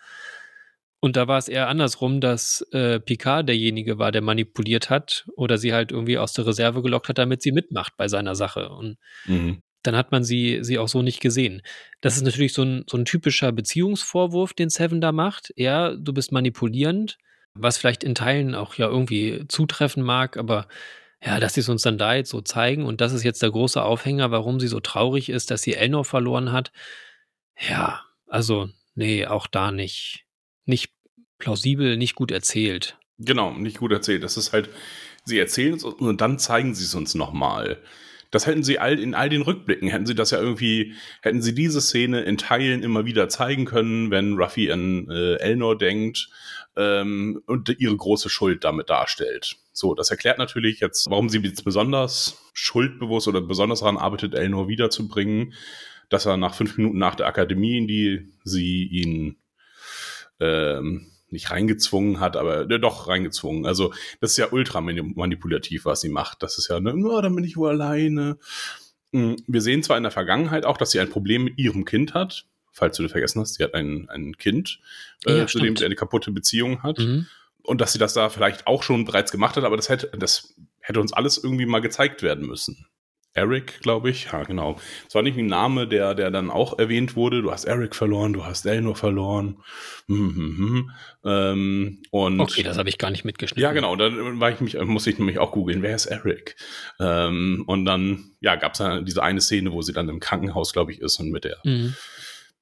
Und 0.99 1.15
da 1.15 1.27
war 1.27 1.39
es 1.39 1.47
eher 1.47 1.67
andersrum, 1.67 2.21
dass 2.21 2.62
äh, 2.71 2.99
Picard 2.99 3.49
derjenige 3.49 3.97
war, 3.97 4.12
der 4.12 4.21
manipuliert 4.21 4.91
hat 4.91 5.27
oder 5.36 5.58
sie 5.58 5.73
halt 5.73 5.91
irgendwie 5.91 6.19
aus 6.19 6.34
der 6.34 6.45
Reserve 6.45 6.84
gelockt 6.84 7.10
hat, 7.10 7.17
damit 7.17 7.41
sie 7.41 7.51
mitmacht 7.51 7.93
bei 7.97 8.08
seiner 8.08 8.36
Sache. 8.36 8.69
Und 8.69 8.97
mhm 9.25 9.63
dann 9.84 9.96
hat 9.96 10.12
man 10.12 10.24
sie, 10.24 10.60
sie 10.62 10.78
auch 10.78 10.88
so 10.88 11.02
nicht 11.02 11.22
gesehen. 11.22 11.62
Das 12.02 12.17
ist 12.17 12.24
natürlich 12.24 12.54
so 12.54 12.63
ein, 12.63 12.84
so 12.89 12.98
ein 12.98 13.06
typischer 13.06 13.52
Beziehungsvorwurf, 13.52 14.54
den 14.54 14.70
Seven 14.70 15.02
da 15.02 15.12
macht. 15.12 15.54
Ja, 15.56 15.96
du 15.96 16.13
bist 16.13 16.32
manipulierend, 16.32 17.17
was 17.54 17.78
vielleicht 17.78 18.04
in 18.04 18.15
Teilen 18.15 18.56
auch 18.56 18.76
ja 18.76 18.88
irgendwie 18.88 19.46
zutreffen 19.48 20.04
mag, 20.04 20.38
aber 20.38 20.67
ja, 21.24 21.39
dass 21.39 21.54
sie 21.54 21.62
es 21.62 21.70
uns 21.70 21.84
dann 21.84 21.98
da 21.98 22.15
jetzt 22.15 22.32
so 22.32 22.41
zeigen 22.41 22.86
und 22.86 23.00
das 23.00 23.13
ist 23.13 23.24
jetzt 23.24 23.41
der 23.41 23.52
große 23.52 23.82
Aufhänger, 23.82 24.32
warum 24.32 24.60
sie 24.60 24.67
so 24.67 24.80
traurig 24.80 25.30
ist, 25.30 25.52
dass 25.52 25.62
sie 25.62 25.76
Elnor 25.76 26.04
verloren 26.04 26.52
hat. 26.52 26.72
Ja, 27.60 28.04
also, 28.28 28.70
nee, 28.96 29.28
auch 29.28 29.46
da 29.46 29.72
nicht, 29.72 30.26
nicht 30.65 30.91
plausibel, 31.38 31.98
nicht 31.98 32.15
gut 32.15 32.32
erzählt. 32.32 32.98
Genau, 33.20 33.52
nicht 33.52 33.78
gut 33.78 33.91
erzählt. 33.91 34.24
Das 34.24 34.36
ist 34.36 34.52
halt, 34.52 34.70
sie 35.26 35.38
erzählen 35.38 35.76
es 35.76 35.84
und 35.84 36.22
dann 36.22 36.39
zeigen 36.39 36.74
sie 36.74 36.86
es 36.86 36.96
uns 36.96 37.13
nochmal. 37.13 37.78
Das 38.32 38.48
hätten 38.48 38.63
sie 38.63 38.80
all, 38.80 38.98
in 38.98 39.13
all 39.13 39.30
den 39.30 39.41
Rückblicken, 39.41 39.89
hätten 39.89 40.06
sie 40.06 40.15
das 40.15 40.32
ja 40.32 40.39
irgendwie, 40.39 40.94
hätten 41.22 41.41
sie 41.41 41.54
diese 41.54 41.82
Szene 41.82 42.22
in 42.22 42.38
Teilen 42.38 42.82
immer 42.82 43.06
wieder 43.06 43.30
zeigen 43.30 43.65
können, 43.65 44.10
wenn 44.10 44.38
Ruffy 44.38 44.72
an 44.72 45.10
äh, 45.10 45.36
Elnor 45.36 45.78
denkt 45.78 46.30
ähm, 46.78 47.41
und 47.46 47.70
ihre 47.78 47.96
große 47.96 48.30
Schuld 48.30 48.63
damit 48.63 48.89
darstellt. 48.89 49.58
So, 49.74 49.94
das 49.94 50.12
erklärt 50.12 50.38
natürlich 50.38 50.80
jetzt, 50.80 51.10
warum 51.10 51.30
sie 51.30 51.39
jetzt 51.39 51.63
besonders 51.63 52.50
schuldbewusst 52.54 53.28
oder 53.28 53.41
besonders 53.41 53.80
daran 53.80 53.98
arbeitet, 53.98 54.34
Elnor 54.34 54.67
wiederzubringen, 54.67 55.54
dass 56.10 56.26
er 56.26 56.38
nach 56.38 56.56
fünf 56.56 56.78
Minuten 56.78 56.98
nach 56.98 57.15
der 57.15 57.28
Akademie, 57.28 57.78
in 57.78 57.88
die 57.88 58.34
sie 58.44 58.86
ihn 58.86 59.38
ähm, 60.39 61.12
nicht 61.32 61.52
reingezwungen 61.52 62.20
hat, 62.20 62.38
aber 62.38 62.70
äh, 62.70 62.80
doch 62.80 63.08
reingezwungen. 63.08 63.65
Also 63.65 63.94
das 64.20 64.32
ist 64.32 64.38
ja 64.38 64.51
ultra 64.51 64.82
manipulativ, 64.82 65.86
was 65.86 66.01
sie 66.01 66.10
macht. 66.10 66.43
Das 66.43 66.58
ist 66.58 66.70
ja, 66.70 66.80
ne, 66.80 66.93
oh, 66.95 67.22
dann 67.22 67.36
bin 67.36 67.43
ich 67.43 67.58
wohl 67.58 67.70
alleine. 67.70 68.38
Hm, 69.14 69.38
wir 69.47 69.62
sehen 69.62 69.84
zwar 69.84 69.97
in 69.97 70.03
der 70.03 70.12
Vergangenheit 70.12 70.66
auch, 70.66 70.78
dass 70.78 70.91
sie 70.91 70.99
ein 70.99 71.10
Problem 71.10 71.43
mit 71.43 71.58
ihrem 71.58 71.86
Kind 71.86 72.14
hat. 72.14 72.45
Falls 72.74 72.95
du 72.95 73.03
das 73.03 73.12
vergessen 73.12 73.41
hast, 73.41 73.55
sie 73.55 73.64
hat 73.64 73.74
ein, 73.74 74.08
ein 74.10 74.38
Kind, 74.38 74.80
äh, 75.26 75.39
ja, 75.39 75.47
zu 75.47 75.60
dem 75.60 75.76
sie 75.76 75.86
eine 75.86 75.95
kaputte 75.95 76.32
Beziehung 76.32 76.84
hat. 76.84 76.99
Mhm. 76.99 77.28
Und 77.64 77.82
dass 77.82 77.93
sie 77.93 77.99
das 77.99 78.14
da 78.14 78.30
vielleicht 78.30 78.66
auch 78.66 78.82
schon 78.82 79.05
bereits 79.05 79.32
gemacht 79.32 79.58
hat, 79.58 79.66
aber 79.66 79.76
das 79.76 79.89
hätte, 79.89 80.10
das 80.18 80.55
hätte 80.80 80.99
uns 80.99 81.14
alles 81.14 81.38
irgendwie 81.38 81.66
mal 81.66 81.82
gezeigt 81.82 82.24
werden 82.24 82.47
müssen. 82.47 82.88
Eric, 83.34 83.79
glaube 83.82 84.09
ich. 84.09 84.25
Ja, 84.32 84.43
genau. 84.43 84.79
Es 85.07 85.15
war 85.15 85.21
nicht 85.21 85.38
ein 85.38 85.45
Name, 85.45 85.88
der, 85.88 86.15
der 86.15 86.32
dann 86.32 86.49
auch 86.49 86.77
erwähnt 86.77 87.15
wurde. 87.15 87.41
Du 87.41 87.51
hast 87.51 87.63
Eric 87.63 87.95
verloren, 87.95 88.34
du 88.34 88.45
hast 88.45 88.65
Elnor 88.65 88.95
verloren. 88.95 89.57
Hm, 90.07 90.36
hm, 90.36 90.57
hm. 90.57 90.91
Ähm, 91.23 92.01
und 92.11 92.39
okay, 92.41 92.63
das 92.63 92.77
habe 92.77 92.89
ich 92.89 92.97
gar 92.97 93.09
nicht 93.09 93.23
mitgeschnitten. 93.23 93.63
Ja, 93.63 93.71
genau. 93.71 93.95
Dann 93.95 94.39
war 94.39 94.51
ich 94.51 94.59
mich, 94.59 94.77
muss 94.82 95.07
ich 95.07 95.17
nämlich 95.17 95.39
auch 95.39 95.51
googeln, 95.51 95.82
wer 95.82 95.95
ist 95.95 96.07
Eric? 96.07 96.57
Ähm, 96.99 97.63
und 97.67 97.86
dann, 97.86 98.32
ja, 98.41 98.55
gab 98.57 98.73
es 98.73 99.05
diese 99.05 99.23
eine 99.23 99.39
Szene, 99.39 99.71
wo 99.71 99.82
sie 99.82 99.93
dann 99.93 100.09
im 100.09 100.19
Krankenhaus, 100.19 100.73
glaube 100.73 100.91
ich, 100.91 100.99
ist 100.99 101.19
und 101.19 101.32
mit 101.32 101.45
der, 101.45 101.57
mhm. 101.63 101.95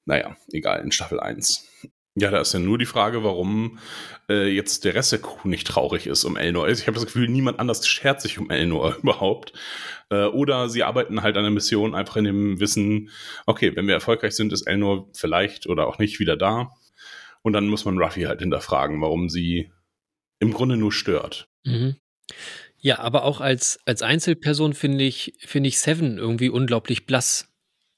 naja, 0.06 0.36
egal, 0.52 0.82
in 0.82 0.92
Staffel 0.92 1.20
1. 1.20 1.68
Ja, 2.16 2.32
da 2.32 2.42
ist 2.42 2.54
ja 2.54 2.60
nur 2.60 2.78
die 2.78 2.86
Frage, 2.86 3.24
warum 3.24 3.80
äh, 4.30 4.48
jetzt 4.48 4.84
der 4.84 4.96
Rest 4.96 5.12
der 5.12 5.20
Crew 5.20 5.48
nicht 5.48 5.68
traurig 5.68 6.08
ist 6.08 6.24
um 6.26 6.38
Elnor. 6.38 6.68
Ich 6.68 6.88
habe 6.88 6.96
das 6.96 7.06
Gefühl, 7.06 7.30
niemand 7.30 7.60
anders 7.60 7.88
schert 7.88 8.22
sich 8.22 8.40
um 8.40 8.50
Elnor 8.50 8.98
überhaupt. 9.02 9.54
Äh, 10.10 10.26
oder 10.26 10.70
sie 10.70 10.84
arbeiten 10.84 11.22
halt 11.22 11.38
an 11.38 11.44
der 11.44 11.52
Mission 11.52 11.96
einfach 11.96 12.18
in 12.18 12.26
dem 12.26 12.60
Wissen, 12.60 13.10
okay, 13.46 13.76
wenn 13.76 13.88
wir 13.88 13.94
erfolgreich 13.94 14.36
sind, 14.36 14.52
ist 14.52 14.64
Elnor 14.64 15.10
vielleicht 15.14 15.68
oder 15.68 15.88
auch 15.88 16.00
nicht 16.00 16.20
wieder 16.20 16.36
da. 16.36 16.72
Und 17.42 17.54
dann 17.54 17.68
muss 17.68 17.86
man 17.86 17.98
Ruffy 17.98 18.24
halt 18.24 18.42
hinterfragen, 18.42 19.02
warum 19.02 19.30
sie 19.30 19.72
im 20.40 20.54
Grunde 20.54 20.78
nur 20.78 20.92
stört. 20.92 21.48
Mhm. 21.64 21.96
Ja, 22.82 23.00
aber 23.00 23.24
auch 23.24 23.42
als, 23.42 23.80
als 23.86 24.02
Einzelperson 24.02 24.74
finde 24.74 25.04
ich, 25.04 25.34
finde 25.40 25.68
ich 25.68 25.80
Seven 25.80 26.18
irgendwie 26.18 26.50
unglaublich 26.50 27.06
blass. 27.06 27.50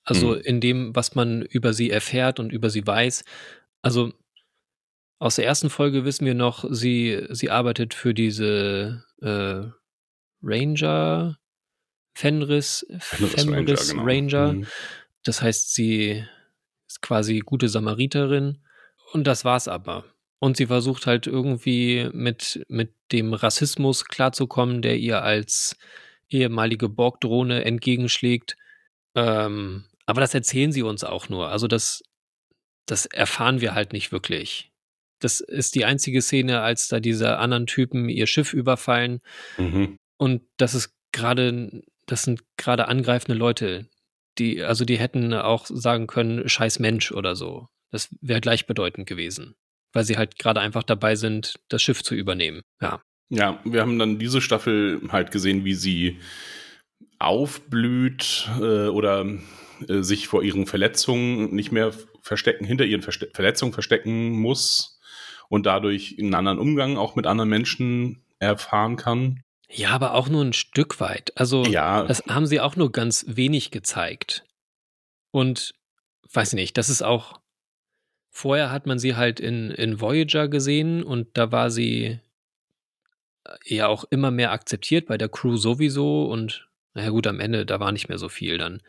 Also 0.04 0.30
mhm. 0.30 0.42
in 0.42 0.62
dem, 0.62 0.96
was 0.96 1.14
man 1.14 1.44
über 1.44 1.74
sie 1.74 1.92
erfährt 1.92 2.40
und 2.40 2.52
über 2.52 2.70
sie 2.70 2.86
weiß. 2.86 3.24
Also 3.82 4.12
aus 5.20 5.36
der 5.36 5.46
ersten 5.46 5.70
Folge 5.70 6.04
wissen 6.04 6.26
wir 6.26 6.34
noch, 6.34 6.66
sie, 6.70 7.28
sie 7.30 7.50
arbeitet 7.50 7.94
für 7.94 8.14
diese 8.14 9.04
äh, 9.22 9.70
Ranger, 10.42 11.38
Fenris, 12.14 12.86
Fenris, 13.00 13.44
Fenris 13.44 13.94
Ranger. 13.94 13.94
Genau. 13.94 14.04
Ranger. 14.04 14.54
Mhm. 14.54 14.68
Das 15.24 15.42
heißt, 15.42 15.74
sie 15.74 16.26
ist 16.88 17.02
quasi 17.02 17.40
gute 17.40 17.70
Samariterin. 17.70 18.60
Und 19.14 19.28
das 19.28 19.46
war's 19.46 19.68
aber. 19.68 20.06
Und 20.40 20.58
sie 20.58 20.66
versucht 20.66 21.06
halt 21.06 21.28
irgendwie 21.28 22.10
mit, 22.14 22.66
mit 22.68 22.94
dem 23.12 23.34
Rassismus 23.34 24.06
klarzukommen, 24.06 24.82
der 24.82 24.98
ihr 24.98 25.22
als 25.22 25.78
ehemalige 26.30 26.90
Borg-Drohne 26.90 27.64
entgegenschlägt. 27.64 28.58
Ähm, 29.14 29.86
aber 30.06 30.22
das 30.22 30.34
erzählen 30.34 30.72
sie 30.72 30.82
uns 30.82 31.04
auch 31.04 31.30
nur. 31.30 31.50
Also 31.50 31.68
das, 31.68 32.02
das 32.86 33.06
erfahren 33.06 33.62
wir 33.62 33.74
halt 33.74 33.94
nicht 33.94 34.12
wirklich. 34.12 34.72
Das 35.20 35.40
ist 35.40 35.76
die 35.76 35.86
einzige 35.86 36.22
Szene, 36.22 36.62
als 36.62 36.88
da 36.88 37.00
diese 37.00 37.38
anderen 37.38 37.68
Typen 37.68 38.10
ihr 38.10 38.28
Schiff 38.28 38.54
überfallen. 38.54 39.22
Mhm. 39.58 39.98
Und 40.18 40.42
das 40.58 40.74
ist 40.74 40.94
gerade, 41.12 41.84
das 42.08 42.24
sind 42.24 42.42
gerade 42.58 42.88
angreifende 42.88 43.38
Leute. 43.38 43.88
Die, 44.40 44.64
also 44.64 44.84
die 44.84 44.98
hätten 44.98 45.34
auch 45.34 45.66
sagen 45.68 46.08
können, 46.08 46.50
scheiß 46.50 46.80
Mensch 46.80 47.12
oder 47.12 47.36
so. 47.36 47.68
Das 47.92 48.10
wäre 48.22 48.42
gleichbedeutend 48.42 49.08
gewesen. 49.08 49.56
Weil 49.94 50.06
sie 50.06 50.18
halt 50.18 50.40
gerade 50.40 50.62
einfach 50.62 50.84
dabei 50.84 51.16
sind, 51.16 51.60
das 51.68 51.82
Schiff 51.82 52.02
zu 52.02 52.16
übernehmen. 52.16 52.62
Ja. 52.82 53.02
Ja, 53.34 53.62
wir 53.64 53.80
haben 53.80 53.98
dann 53.98 54.20
diese 54.20 54.42
Staffel 54.42 55.02
halt 55.10 55.32
gesehen, 55.32 55.64
wie 55.64 55.74
sie 55.74 56.20
aufblüht 57.18 58.50
äh, 58.60 58.88
oder 58.88 59.26
äh, 59.88 60.02
sich 60.02 60.28
vor 60.28 60.44
ihren 60.44 60.66
Verletzungen 60.66 61.56
nicht 61.56 61.72
mehr 61.72 61.94
verstecken, 62.22 62.66
hinter 62.66 62.86
ihren 62.86 63.02
Verste 63.02 63.30
Verletzungen 63.34 63.74
verstecken 63.74 64.32
muss 64.32 65.00
und 65.50 65.66
dadurch 65.66 66.18
einen 66.20 66.34
anderen 66.34 66.60
Umgang 66.60 66.98
auch 66.98 67.16
mit 67.16 67.28
anderen 67.28 67.50
Menschen 67.50 68.24
erfahren 68.40 68.96
kann. 68.96 69.44
Ja, 69.70 69.92
aber 69.92 70.14
auch 70.14 70.28
nur 70.28 70.44
ein 70.44 70.54
Stück 70.54 71.00
weit. 71.00 71.32
Also, 71.36 71.64
ja. 71.66 72.04
das 72.04 72.24
haben 72.28 72.46
sie 72.46 72.60
auch 72.60 72.76
nur 72.76 72.92
ganz 72.92 73.26
wenig 73.28 73.72
gezeigt. 73.72 74.44
Und 75.32 75.74
weiß 76.34 76.54
nicht, 76.54 76.78
das 76.78 76.90
ist 76.90 77.02
auch. 77.02 77.40
Vorher 78.30 78.72
hat 78.72 78.86
man 78.86 78.98
sie 78.98 79.16
halt 79.16 79.40
in, 79.40 79.72
in 79.72 80.00
Voyager 80.00 80.48
gesehen 80.48 81.04
und 81.04 81.38
da 81.38 81.52
war 81.52 81.70
sie 81.70 82.20
äh, 83.46 83.52
ja 83.66 83.88
auch 83.88 84.06
immer 84.10 84.32
mehr 84.32 84.52
akzeptiert, 84.52 85.08
bei 85.08 85.18
der 85.18 85.28
Crew 85.28 85.58
sowieso 85.58 86.26
und 86.26 86.68
naja 86.94 87.10
gut, 87.10 87.28
am 87.28 87.40
Ende, 87.40 87.66
da 87.66 87.80
war 87.80 87.92
nicht 87.92 88.10
mehr 88.10 88.18
so 88.18 88.30
viel 88.30 88.58
dann. 88.58 88.82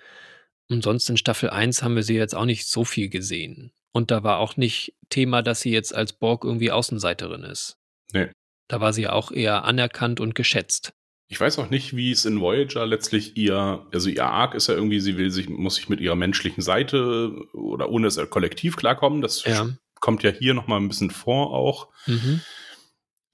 Und 0.73 0.83
sonst 0.83 1.11
in 1.11 1.19
Staffel 1.19 1.51
1 1.51 1.83
haben 1.83 1.97
wir 1.97 2.03
sie 2.03 2.17
jetzt 2.17 2.35
auch 2.35 2.47
nicht 2.47 2.67
so 2.67 2.85
viel 2.85 3.11
gesehen. 3.11 3.73
Und 3.93 4.11
da 4.11 4.25
war 4.25 4.39
auch 4.39 4.57
nicht 4.57 4.95
Thema, 5.11 5.43
dass 5.43 5.61
sie 5.61 5.71
jetzt 5.71 5.95
als 5.95 6.15
Borg 6.15 6.45
irgendwie 6.45 6.71
Außenseiterin 6.71 7.43
ist. 7.43 7.77
Nee. 8.15 8.31
Da 8.69 8.81
war 8.81 8.95
sie 8.95 9.03
ja 9.03 9.13
auch 9.13 9.33
eher 9.33 9.65
anerkannt 9.65 10.19
und 10.19 10.35
geschätzt. 10.35 10.95
Ich 11.29 11.39
weiß 11.39 11.59
auch 11.59 11.69
nicht, 11.69 11.95
wie 11.95 12.11
es 12.11 12.25
in 12.25 12.41
Voyager 12.41 12.87
letztlich 12.87 13.37
ihr, 13.37 13.87
also 13.93 14.09
ihr 14.09 14.25
Arc 14.25 14.55
ist 14.55 14.69
ja 14.69 14.75
irgendwie, 14.75 15.01
sie 15.01 15.19
will 15.19 15.31
sich, 15.31 15.51
muss 15.51 15.75
sich 15.75 15.91
mit 15.91 16.01
ihrer 16.01 16.17
menschlichen 16.17 16.63
Seite 16.63 17.33
oder 17.53 17.91
ohne 17.91 18.07
das 18.07 18.19
Kollektiv 18.31 18.77
klarkommen. 18.77 19.21
Das 19.21 19.45
ja. 19.45 19.69
kommt 20.01 20.23
ja 20.23 20.31
hier 20.31 20.55
nochmal 20.55 20.81
ein 20.81 20.89
bisschen 20.89 21.11
vor 21.11 21.53
auch. 21.53 21.89
Mhm. 22.07 22.41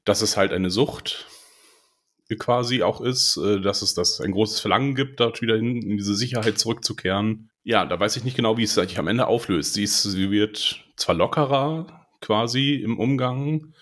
Das 0.05 0.23
ist 0.23 0.37
halt 0.37 0.53
eine 0.53 0.71
Sucht 0.71 1.27
quasi 2.37 2.83
auch 2.83 3.01
ist, 3.01 3.37
äh, 3.37 3.61
dass 3.61 3.83
es 3.83 3.95
das 3.95 4.21
ein 4.21 4.33
großes 4.33 4.61
Verlangen 4.61 4.95
gibt, 4.95 5.21
dort 5.21 5.41
wieder 5.41 5.57
hin, 5.57 5.83
in 5.83 5.97
diese 5.97 6.15
Sicherheit 6.15 6.59
zurückzukehren. 6.59 7.51
Ja, 7.65 7.85
da 7.85 7.99
weiß 7.99 8.17
ich 8.17 8.25
nicht 8.25 8.37
genau, 8.37 8.57
wie 8.57 8.65
es 8.65 8.75
sich 8.75 8.99
am 8.99 9.09
Ende 9.09 9.27
auflöst. 9.27 9.75
Sie, 9.75 9.85
ist, 9.85 10.03
sie 10.03 10.31
wird 10.31 10.85
zwar 10.97 11.15
lockerer 11.15 12.07
quasi 12.21 12.75
im 12.75 12.99
Umgang, 12.99 13.75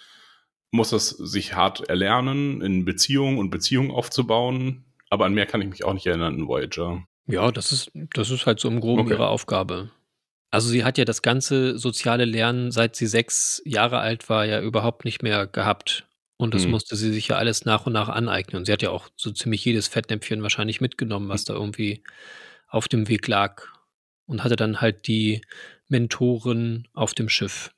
muss 0.70 0.90
das 0.90 1.10
sich 1.10 1.54
hart 1.54 1.88
erlernen, 1.88 2.60
in 2.60 2.84
Beziehungen 2.84 3.38
und 3.38 3.50
Beziehungen 3.50 3.90
aufzubauen, 3.90 4.84
aber 5.10 5.24
an 5.24 5.34
mehr 5.34 5.46
kann 5.46 5.62
ich 5.62 5.68
mich 5.68 5.84
auch 5.84 5.94
nicht 5.94 6.06
erinnern 6.06 6.34
in 6.38 6.48
Voyager. 6.48 7.04
Ja, 7.26 7.50
das 7.50 7.72
ist, 7.72 7.90
das 8.14 8.30
ist 8.30 8.46
halt 8.46 8.60
so 8.60 8.68
im 8.68 8.80
Groben 8.80 9.02
okay. 9.02 9.12
ihre 9.12 9.28
Aufgabe. 9.28 9.90
Also 10.50 10.68
sie 10.68 10.84
hat 10.84 10.96
ja 10.96 11.04
das 11.04 11.22
ganze 11.22 11.78
soziale 11.78 12.24
Lernen, 12.24 12.70
seit 12.70 12.96
sie 12.96 13.06
sechs 13.06 13.60
Jahre 13.64 13.98
alt 13.98 14.28
war, 14.28 14.44
ja 14.46 14.60
überhaupt 14.60 15.04
nicht 15.04 15.22
mehr 15.22 15.46
gehabt. 15.46 16.05
Und 16.38 16.54
das 16.54 16.64
mhm. 16.64 16.72
musste 16.72 16.96
sie 16.96 17.12
sich 17.12 17.28
ja 17.28 17.36
alles 17.36 17.64
nach 17.64 17.86
und 17.86 17.92
nach 17.92 18.08
aneignen. 18.08 18.60
Und 18.60 18.66
sie 18.66 18.72
hat 18.72 18.82
ja 18.82 18.90
auch 18.90 19.08
so 19.16 19.30
ziemlich 19.30 19.64
jedes 19.64 19.88
Fettnäpfchen 19.88 20.42
wahrscheinlich 20.42 20.80
mitgenommen, 20.80 21.28
was 21.28 21.44
da 21.44 21.54
irgendwie 21.54 22.02
auf 22.68 22.88
dem 22.88 23.08
Weg 23.08 23.26
lag. 23.26 23.64
Und 24.26 24.42
hatte 24.42 24.56
dann 24.56 24.80
halt 24.80 25.06
die 25.06 25.40
Mentoren 25.88 26.88
auf 26.92 27.14
dem 27.14 27.28
Schiff. 27.28 27.70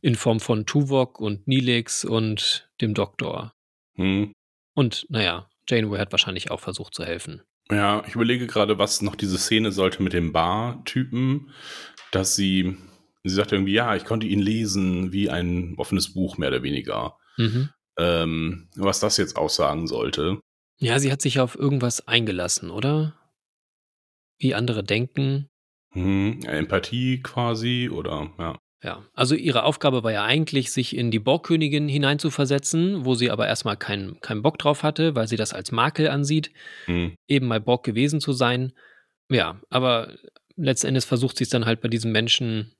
In 0.00 0.14
Form 0.14 0.40
von 0.40 0.66
Tuvok 0.66 1.20
und 1.20 1.46
Nilix 1.46 2.04
und 2.04 2.68
dem 2.80 2.94
Doktor. 2.94 3.54
Mhm. 3.94 4.32
Und 4.74 5.06
naja, 5.08 5.48
Janeway 5.68 5.98
hat 5.98 6.12
wahrscheinlich 6.12 6.50
auch 6.50 6.60
versucht 6.60 6.94
zu 6.94 7.04
helfen. 7.04 7.42
Ja, 7.70 8.04
ich 8.06 8.14
überlege 8.14 8.46
gerade, 8.46 8.78
was 8.78 9.02
noch 9.02 9.16
diese 9.16 9.38
Szene 9.38 9.72
sollte 9.72 10.02
mit 10.02 10.12
dem 10.12 10.32
Bar-Typen, 10.32 11.50
dass 12.12 12.36
sie 12.36 12.76
Sie 13.28 13.34
sagte 13.34 13.56
irgendwie, 13.56 13.72
ja, 13.72 13.96
ich 13.96 14.04
konnte 14.04 14.26
ihn 14.26 14.40
lesen 14.40 15.12
wie 15.12 15.30
ein 15.30 15.74
offenes 15.76 16.14
Buch, 16.14 16.38
mehr 16.38 16.48
oder 16.48 16.62
weniger. 16.62 17.18
Mhm. 17.36 17.70
Ähm, 17.98 18.68
was 18.76 19.00
das 19.00 19.16
jetzt 19.16 19.36
aussagen 19.36 19.86
sollte. 19.86 20.38
Ja, 20.78 20.98
sie 20.98 21.10
hat 21.10 21.22
sich 21.22 21.40
auf 21.40 21.56
irgendwas 21.58 22.06
eingelassen, 22.06 22.70
oder? 22.70 23.14
Wie 24.38 24.54
andere 24.54 24.84
denken. 24.84 25.48
Mhm, 25.94 26.40
Empathie 26.44 27.22
quasi, 27.22 27.88
oder 27.90 28.30
ja. 28.38 28.58
Ja, 28.82 29.04
also 29.14 29.34
ihre 29.34 29.64
Aufgabe 29.64 30.04
war 30.04 30.12
ja 30.12 30.24
eigentlich, 30.24 30.70
sich 30.70 30.94
in 30.94 31.10
die 31.10 31.18
Borgkönigin 31.18 31.88
hineinzuversetzen, 31.88 33.04
wo 33.06 33.14
sie 33.14 33.30
aber 33.30 33.46
erstmal 33.46 33.76
keinen 33.76 34.20
kein 34.20 34.42
Bock 34.42 34.58
drauf 34.58 34.82
hatte, 34.82 35.16
weil 35.16 35.26
sie 35.26 35.36
das 35.36 35.54
als 35.54 35.72
Makel 35.72 36.08
ansieht, 36.08 36.52
mhm. 36.86 37.16
eben 37.26 37.48
mal 37.48 37.60
Borg 37.60 37.84
gewesen 37.84 38.20
zu 38.20 38.32
sein. 38.32 38.72
Ja, 39.30 39.60
aber 39.70 40.14
letzten 40.56 40.88
Endes 40.88 41.04
versucht 41.04 41.38
sie 41.38 41.44
es 41.44 41.50
dann 41.50 41.66
halt 41.66 41.80
bei 41.80 41.88
diesem 41.88 42.12
Menschen 42.12 42.75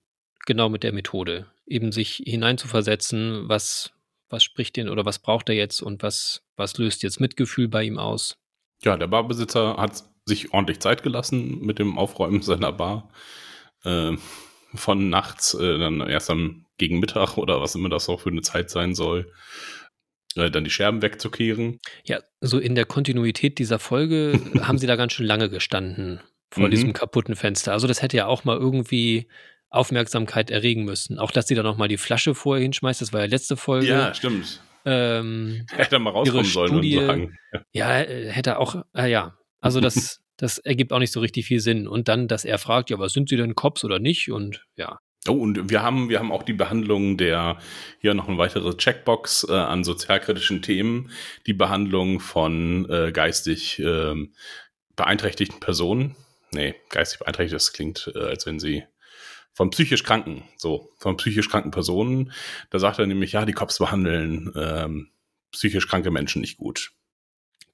genau 0.46 0.68
mit 0.68 0.82
der 0.82 0.92
Methode. 0.92 1.46
Eben 1.66 1.92
sich 1.92 2.22
hineinzuversetzen, 2.24 3.48
was, 3.48 3.92
was 4.28 4.42
spricht 4.42 4.76
den 4.76 4.88
oder 4.88 5.04
was 5.04 5.18
braucht 5.18 5.48
er 5.48 5.54
jetzt 5.54 5.82
und 5.82 6.02
was, 6.02 6.42
was 6.56 6.78
löst 6.78 7.02
jetzt 7.02 7.20
Mitgefühl 7.20 7.68
bei 7.68 7.84
ihm 7.84 7.98
aus. 7.98 8.38
Ja, 8.82 8.96
der 8.96 9.06
Barbesitzer 9.06 9.76
hat 9.76 10.04
sich 10.24 10.52
ordentlich 10.52 10.80
Zeit 10.80 11.02
gelassen 11.02 11.60
mit 11.60 11.78
dem 11.78 11.98
Aufräumen 11.98 12.42
seiner 12.42 12.72
Bar. 12.72 13.10
Äh, 13.84 14.16
von 14.74 15.08
nachts, 15.08 15.54
äh, 15.54 15.78
dann 15.78 16.00
erst 16.00 16.30
am 16.30 16.66
gegen 16.78 16.98
Mittag 16.98 17.36
oder 17.38 17.60
was 17.60 17.74
immer 17.74 17.88
das 17.88 18.08
auch 18.08 18.20
für 18.20 18.30
eine 18.30 18.42
Zeit 18.42 18.70
sein 18.70 18.94
soll, 18.94 19.32
äh, 20.34 20.50
dann 20.50 20.64
die 20.64 20.70
Scherben 20.70 21.02
wegzukehren. 21.02 21.78
Ja, 22.04 22.20
so 22.40 22.58
in 22.58 22.74
der 22.74 22.84
Kontinuität 22.84 23.58
dieser 23.58 23.78
Folge 23.78 24.40
haben 24.60 24.78
sie 24.78 24.86
da 24.86 24.96
ganz 24.96 25.12
schön 25.14 25.26
lange 25.26 25.48
gestanden 25.48 26.20
vor 26.50 26.66
mhm. 26.66 26.70
diesem 26.70 26.92
kaputten 26.92 27.36
Fenster. 27.36 27.72
Also 27.72 27.86
das 27.86 28.02
hätte 28.02 28.16
ja 28.16 28.26
auch 28.26 28.44
mal 28.44 28.56
irgendwie 28.56 29.28
Aufmerksamkeit 29.70 30.50
erregen 30.50 30.84
müssen. 30.84 31.18
Auch, 31.18 31.30
dass 31.30 31.48
sie 31.48 31.54
da 31.54 31.62
nochmal 31.62 31.88
die 31.88 31.96
Flasche 31.96 32.34
vorher 32.34 32.62
hinschmeißt, 32.62 33.00
das 33.00 33.12
war 33.12 33.20
ja 33.20 33.26
letzte 33.26 33.56
Folge. 33.56 33.88
Ja, 33.88 34.14
stimmt. 34.14 34.62
Ähm, 34.84 35.66
hätte 35.72 35.98
mal 35.98 36.10
rauskommen 36.10 36.44
sollen 36.44 36.68
Studie, 36.68 36.98
und 36.98 37.06
sagen. 37.06 37.38
Ja, 37.72 38.00
äh, 38.00 38.30
hätte 38.30 38.58
auch, 38.58 38.84
äh, 38.94 39.10
ja. 39.10 39.36
Also 39.60 39.80
das, 39.80 40.20
das 40.36 40.58
ergibt 40.58 40.92
auch 40.92 41.00
nicht 41.00 41.12
so 41.12 41.20
richtig 41.20 41.46
viel 41.46 41.60
Sinn. 41.60 41.88
Und 41.88 42.08
dann, 42.08 42.28
dass 42.28 42.44
er 42.44 42.58
fragt, 42.58 42.90
ja, 42.90 42.98
was 42.98 43.12
sind 43.12 43.28
sie 43.28 43.36
denn, 43.36 43.54
Cops 43.54 43.84
oder 43.84 43.98
nicht? 43.98 44.30
Und 44.30 44.64
ja. 44.76 44.98
Oh, 45.28 45.32
und 45.32 45.70
wir 45.70 45.82
haben, 45.82 46.08
wir 46.08 46.20
haben 46.20 46.30
auch 46.30 46.44
die 46.44 46.52
Behandlung 46.52 47.16
der, 47.16 47.58
hier 48.00 48.14
noch 48.14 48.28
eine 48.28 48.38
weitere 48.38 48.76
Checkbox 48.76 49.48
äh, 49.48 49.52
an 49.52 49.82
sozialkritischen 49.82 50.62
Themen, 50.62 51.10
die 51.46 51.52
Behandlung 51.52 52.20
von 52.20 52.88
äh, 52.88 53.10
geistig 53.10 53.80
äh, 53.80 54.14
beeinträchtigten 54.94 55.58
Personen. 55.58 56.14
Nee, 56.52 56.76
geistig 56.90 57.18
beeinträchtigt, 57.18 57.54
das 57.56 57.72
klingt, 57.72 58.12
äh, 58.14 58.20
als 58.20 58.46
wenn 58.46 58.60
sie 58.60 58.84
von 59.56 59.70
psychisch 59.70 60.02
Kranken, 60.02 60.44
so, 60.58 60.92
von 60.98 61.16
psychisch 61.16 61.48
kranken 61.48 61.70
Personen. 61.70 62.30
Da 62.68 62.78
sagt 62.78 62.98
er 62.98 63.06
nämlich, 63.06 63.32
ja, 63.32 63.46
die 63.46 63.54
Cops 63.54 63.78
behandeln 63.78 64.52
ähm, 64.54 65.08
psychisch 65.50 65.88
kranke 65.88 66.10
Menschen 66.10 66.42
nicht 66.42 66.58
gut. 66.58 66.92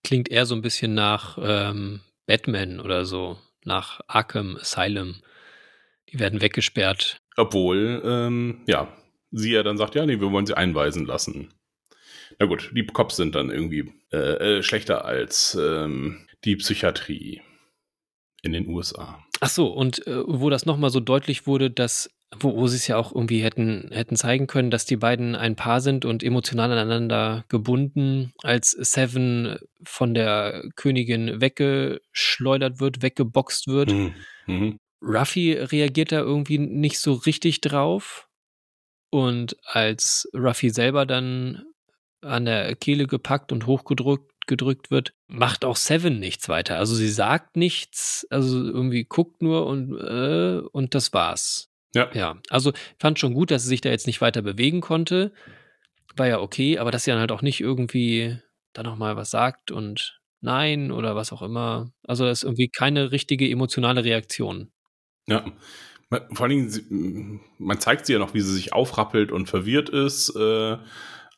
Klingt 0.04 0.30
eher 0.30 0.46
so 0.46 0.54
ein 0.54 0.62
bisschen 0.62 0.94
nach 0.94 1.38
ähm, 1.42 2.00
Batman 2.26 2.78
oder 2.78 3.04
so, 3.04 3.36
nach 3.64 4.00
Arkham 4.06 4.56
Asylum. 4.56 5.16
Die 6.10 6.20
werden 6.20 6.40
weggesperrt. 6.40 7.20
Obwohl, 7.36 8.00
ähm, 8.04 8.62
ja, 8.68 8.96
sie 9.32 9.50
ja 9.50 9.64
dann 9.64 9.76
sagt, 9.76 9.96
ja, 9.96 10.06
nee, 10.06 10.20
wir 10.20 10.30
wollen 10.30 10.46
sie 10.46 10.56
einweisen 10.56 11.04
lassen. 11.04 11.52
Na 12.38 12.46
gut, 12.46 12.70
die 12.76 12.86
Cops 12.86 13.16
sind 13.16 13.34
dann 13.34 13.50
irgendwie 13.50 13.92
äh, 14.12 14.58
äh, 14.58 14.62
schlechter 14.62 15.04
als 15.04 15.58
ähm, 15.60 16.28
die 16.44 16.54
Psychiatrie 16.56 17.42
in 18.42 18.52
den 18.52 18.68
USA. 18.68 19.24
Ach 19.45 19.49
so, 19.49 19.66
und 19.66 20.07
äh, 20.07 20.22
wo 20.24 20.51
das 20.51 20.66
nochmal 20.66 20.90
so 20.90 21.01
deutlich 21.01 21.49
wurde, 21.49 21.68
dass, 21.68 22.09
wo, 22.38 22.55
wo 22.55 22.68
sie 22.68 22.76
es 22.76 22.86
ja 22.86 22.97
auch 22.97 23.12
irgendwie 23.12 23.43
hätten, 23.43 23.90
hätten 23.90 24.14
zeigen 24.14 24.47
können, 24.47 24.70
dass 24.70 24.84
die 24.84 24.95
beiden 24.97 25.34
ein 25.34 25.57
Paar 25.57 25.80
sind 25.80 26.05
und 26.05 26.22
emotional 26.22 26.70
aneinander 26.70 27.45
gebunden, 27.49 28.32
als 28.45 28.70
Seven 28.70 29.59
von 29.82 30.14
der 30.14 30.62
Königin 30.76 31.40
weggeschleudert 31.40 32.78
wird, 32.78 33.03
weggeboxt 33.03 33.66
wird. 33.66 33.90
Mhm. 33.90 34.14
Mhm. 34.47 34.78
Ruffy 35.03 35.55
reagiert 35.55 36.12
da 36.12 36.20
irgendwie 36.20 36.59
nicht 36.59 37.01
so 37.01 37.14
richtig 37.14 37.61
drauf. 37.62 38.28
Und 39.11 39.57
als 39.64 40.30
Ruffy 40.32 40.70
selber 40.70 41.05
dann 41.05 41.64
an 42.20 42.45
der 42.45 42.76
Kehle 42.76 43.09
gepackt 43.09 43.51
und 43.51 43.66
hochgedrückt 43.66 44.31
gedrückt 44.47 44.90
wird, 44.90 45.14
macht 45.26 45.64
auch 45.64 45.76
Seven 45.76 46.18
nichts 46.18 46.49
weiter. 46.49 46.78
Also 46.78 46.95
sie 46.95 47.09
sagt 47.09 47.57
nichts, 47.57 48.26
also 48.30 48.62
irgendwie 48.62 49.05
guckt 49.05 49.43
nur 49.43 49.66
und, 49.66 49.97
äh, 49.99 50.61
und 50.72 50.95
das 50.95 51.12
war's. 51.12 51.70
Ja. 51.95 52.11
Ja. 52.14 52.36
Also 52.49 52.72
fand 52.99 53.18
schon 53.18 53.34
gut, 53.34 53.51
dass 53.51 53.62
sie 53.62 53.68
sich 53.68 53.80
da 53.80 53.90
jetzt 53.90 54.07
nicht 54.07 54.20
weiter 54.20 54.43
bewegen 54.43 54.80
konnte. 54.80 55.32
War 56.16 56.26
ja 56.26 56.40
okay, 56.40 56.78
aber 56.78 56.90
dass 56.90 57.05
sie 57.05 57.11
dann 57.11 57.20
halt 57.20 57.32
auch 57.32 57.43
nicht 57.43 57.61
irgendwie 57.61 58.38
da 58.72 58.82
nochmal 58.82 59.16
was 59.16 59.30
sagt 59.30 59.70
und 59.70 60.20
nein 60.40 60.90
oder 60.90 61.16
was 61.16 61.32
auch 61.32 61.43
immer. 61.43 61.93
Also 62.03 62.24
das 62.24 62.40
ist 62.40 62.45
irgendwie 62.45 62.68
keine 62.68 63.12
richtige 63.12 63.49
emotionale 63.49 64.05
Reaktion. 64.05 64.72
Ja. 65.26 65.45
Vor 66.32 66.47
allen 66.47 66.51
Dingen, 66.51 67.40
man 67.59 67.80
zeigt 67.80 68.05
sie 68.05 68.12
ja 68.12 68.18
noch, 68.18 68.34
wie 68.34 68.40
sie 68.40 68.53
sich 68.53 68.74
aufrappelt 68.74 69.32
und 69.32 69.49
verwirrt 69.49 69.88
ist. 69.88 70.34
Äh, 70.36 70.76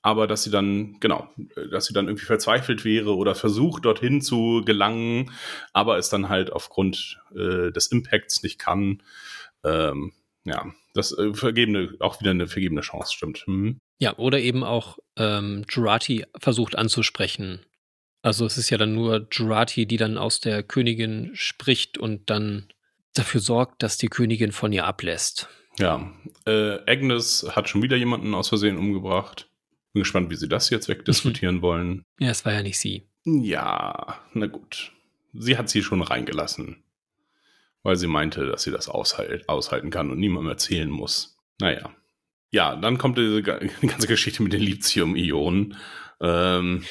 aber 0.04 0.26
dass 0.26 0.42
sie 0.42 0.50
dann, 0.50 1.00
genau, 1.00 1.30
dass 1.70 1.86
sie 1.86 1.94
dann 1.94 2.08
irgendwie 2.08 2.26
verzweifelt 2.26 2.84
wäre 2.84 3.16
oder 3.16 3.34
versucht, 3.34 3.86
dorthin 3.86 4.20
zu 4.20 4.60
gelangen, 4.62 5.32
aber 5.72 5.96
es 5.96 6.10
dann 6.10 6.28
halt 6.28 6.52
aufgrund 6.52 7.18
äh, 7.34 7.72
des 7.72 7.86
Impacts 7.86 8.42
nicht 8.42 8.58
kann. 8.58 9.02
Ähm, 9.64 10.12
ja, 10.44 10.66
das 10.92 11.16
äh, 11.16 11.32
vergebene, 11.32 11.94
auch 12.00 12.20
wieder 12.20 12.32
eine 12.32 12.46
vergebene 12.46 12.82
Chance, 12.82 13.14
stimmt. 13.14 13.44
Mhm. 13.46 13.78
Ja, 13.98 14.18
oder 14.18 14.40
eben 14.40 14.62
auch 14.62 14.98
ähm, 15.16 15.64
Jurati 15.70 16.26
versucht 16.38 16.76
anzusprechen. 16.76 17.64
Also 18.20 18.44
es 18.44 18.58
ist 18.58 18.68
ja 18.68 18.76
dann 18.76 18.94
nur 18.94 19.26
Jurati, 19.32 19.86
die 19.86 19.96
dann 19.96 20.18
aus 20.18 20.38
der 20.38 20.62
Königin 20.62 21.30
spricht 21.32 21.96
und 21.96 22.28
dann 22.28 22.68
dafür 23.14 23.40
sorgt, 23.40 23.82
dass 23.82 23.96
die 23.96 24.08
Königin 24.08 24.52
von 24.52 24.70
ihr 24.70 24.84
ablässt. 24.84 25.48
Ja, 25.78 26.12
äh, 26.44 26.78
Agnes 26.86 27.46
hat 27.52 27.70
schon 27.70 27.82
wieder 27.82 27.96
jemanden 27.96 28.34
aus 28.34 28.50
Versehen 28.50 28.76
umgebracht. 28.76 29.48
Bin 29.94 30.02
gespannt, 30.02 30.28
wie 30.28 30.36
sie 30.36 30.48
das 30.48 30.70
jetzt 30.70 30.88
wegdiskutieren 30.88 31.62
wollen. 31.62 32.04
Ja, 32.18 32.30
es 32.30 32.44
war 32.44 32.52
ja 32.52 32.62
nicht 32.62 32.80
sie. 32.80 33.06
Ja, 33.24 34.20
na 34.32 34.46
gut. 34.46 34.92
Sie 35.32 35.56
hat 35.56 35.68
sie 35.68 35.84
schon 35.84 36.02
reingelassen. 36.02 36.82
Weil 37.84 37.94
sie 37.94 38.08
meinte, 38.08 38.44
dass 38.44 38.64
sie 38.64 38.72
das 38.72 38.88
aushalt, 38.88 39.48
aushalten 39.48 39.90
kann 39.90 40.10
und 40.10 40.18
niemandem 40.18 40.50
erzählen 40.50 40.90
muss. 40.90 41.36
Naja. 41.60 41.94
Ja, 42.50 42.74
dann 42.74 42.98
kommt 42.98 43.18
diese 43.18 43.40
ganze 43.42 44.08
Geschichte 44.08 44.42
mit 44.42 44.52
den 44.52 44.62
Lithium-Ionen. 44.62 45.76
Ähm, 46.20 46.84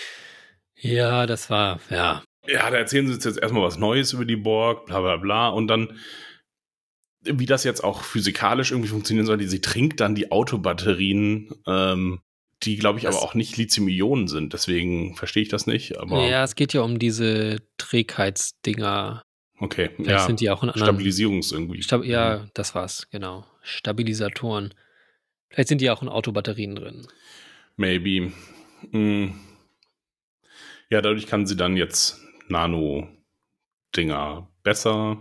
ja, 0.75 1.25
das 1.25 1.49
war, 1.49 1.81
ja. 1.89 2.23
Ja, 2.47 2.69
da 2.69 2.77
erzählen 2.77 3.07
sie 3.07 3.15
uns 3.15 3.25
jetzt 3.25 3.37
erstmal 3.37 3.63
was 3.63 3.77
Neues 3.77 4.13
über 4.13 4.23
die 4.23 4.37
Borg, 4.37 4.85
bla 4.85 5.01
bla 5.01 5.17
bla. 5.17 5.49
Und 5.49 5.67
dann, 5.67 5.99
wie 7.21 7.45
das 7.47 7.65
jetzt 7.65 7.83
auch 7.83 8.01
physikalisch 8.01 8.71
irgendwie 8.71 8.89
funktionieren 8.89 9.25
soll, 9.25 9.41
sie 9.41 9.61
trinkt 9.61 9.99
dann 9.99 10.15
die 10.15 10.31
Autobatterien 10.31 11.49
ähm, 11.67 12.21
die, 12.65 12.77
glaube 12.77 12.99
ich, 12.99 13.05
das 13.05 13.15
aber 13.15 13.25
auch 13.25 13.33
nicht 13.33 13.57
Lithium-Ionen 13.57 14.27
sind. 14.27 14.53
Deswegen 14.53 15.15
verstehe 15.15 15.43
ich 15.43 15.49
das 15.49 15.67
nicht. 15.67 15.99
Aber 15.99 16.27
ja, 16.27 16.43
es 16.43 16.55
geht 16.55 16.73
ja 16.73 16.81
um 16.81 16.99
diese 16.99 17.57
Trägheitsdinger. 17.77 19.21
Okay, 19.59 19.89
Vielleicht 19.95 20.09
ja. 20.09 20.25
sind 20.25 20.39
die 20.39 20.49
auch 20.49 20.63
in 20.63 20.69
anderen. 20.69 20.87
Stabilisierungs 20.87 21.51
irgendwie. 21.51 21.83
Stab 21.83 22.03
ja, 22.03 22.39
mhm. 22.39 22.49
das 22.53 22.75
war's, 22.75 23.07
genau. 23.11 23.45
Stabilisatoren. 23.61 24.73
Vielleicht 25.49 25.69
sind 25.69 25.81
die 25.81 25.89
auch 25.89 26.01
in 26.01 26.09
Autobatterien 26.09 26.75
drin. 26.75 27.07
Maybe. 27.77 28.31
Hm. 28.91 29.39
Ja, 30.89 31.01
dadurch 31.01 31.27
kann 31.27 31.45
sie 31.45 31.55
dann 31.55 31.77
jetzt 31.77 32.19
Nano-Dinger 32.49 34.49
besser. 34.63 35.17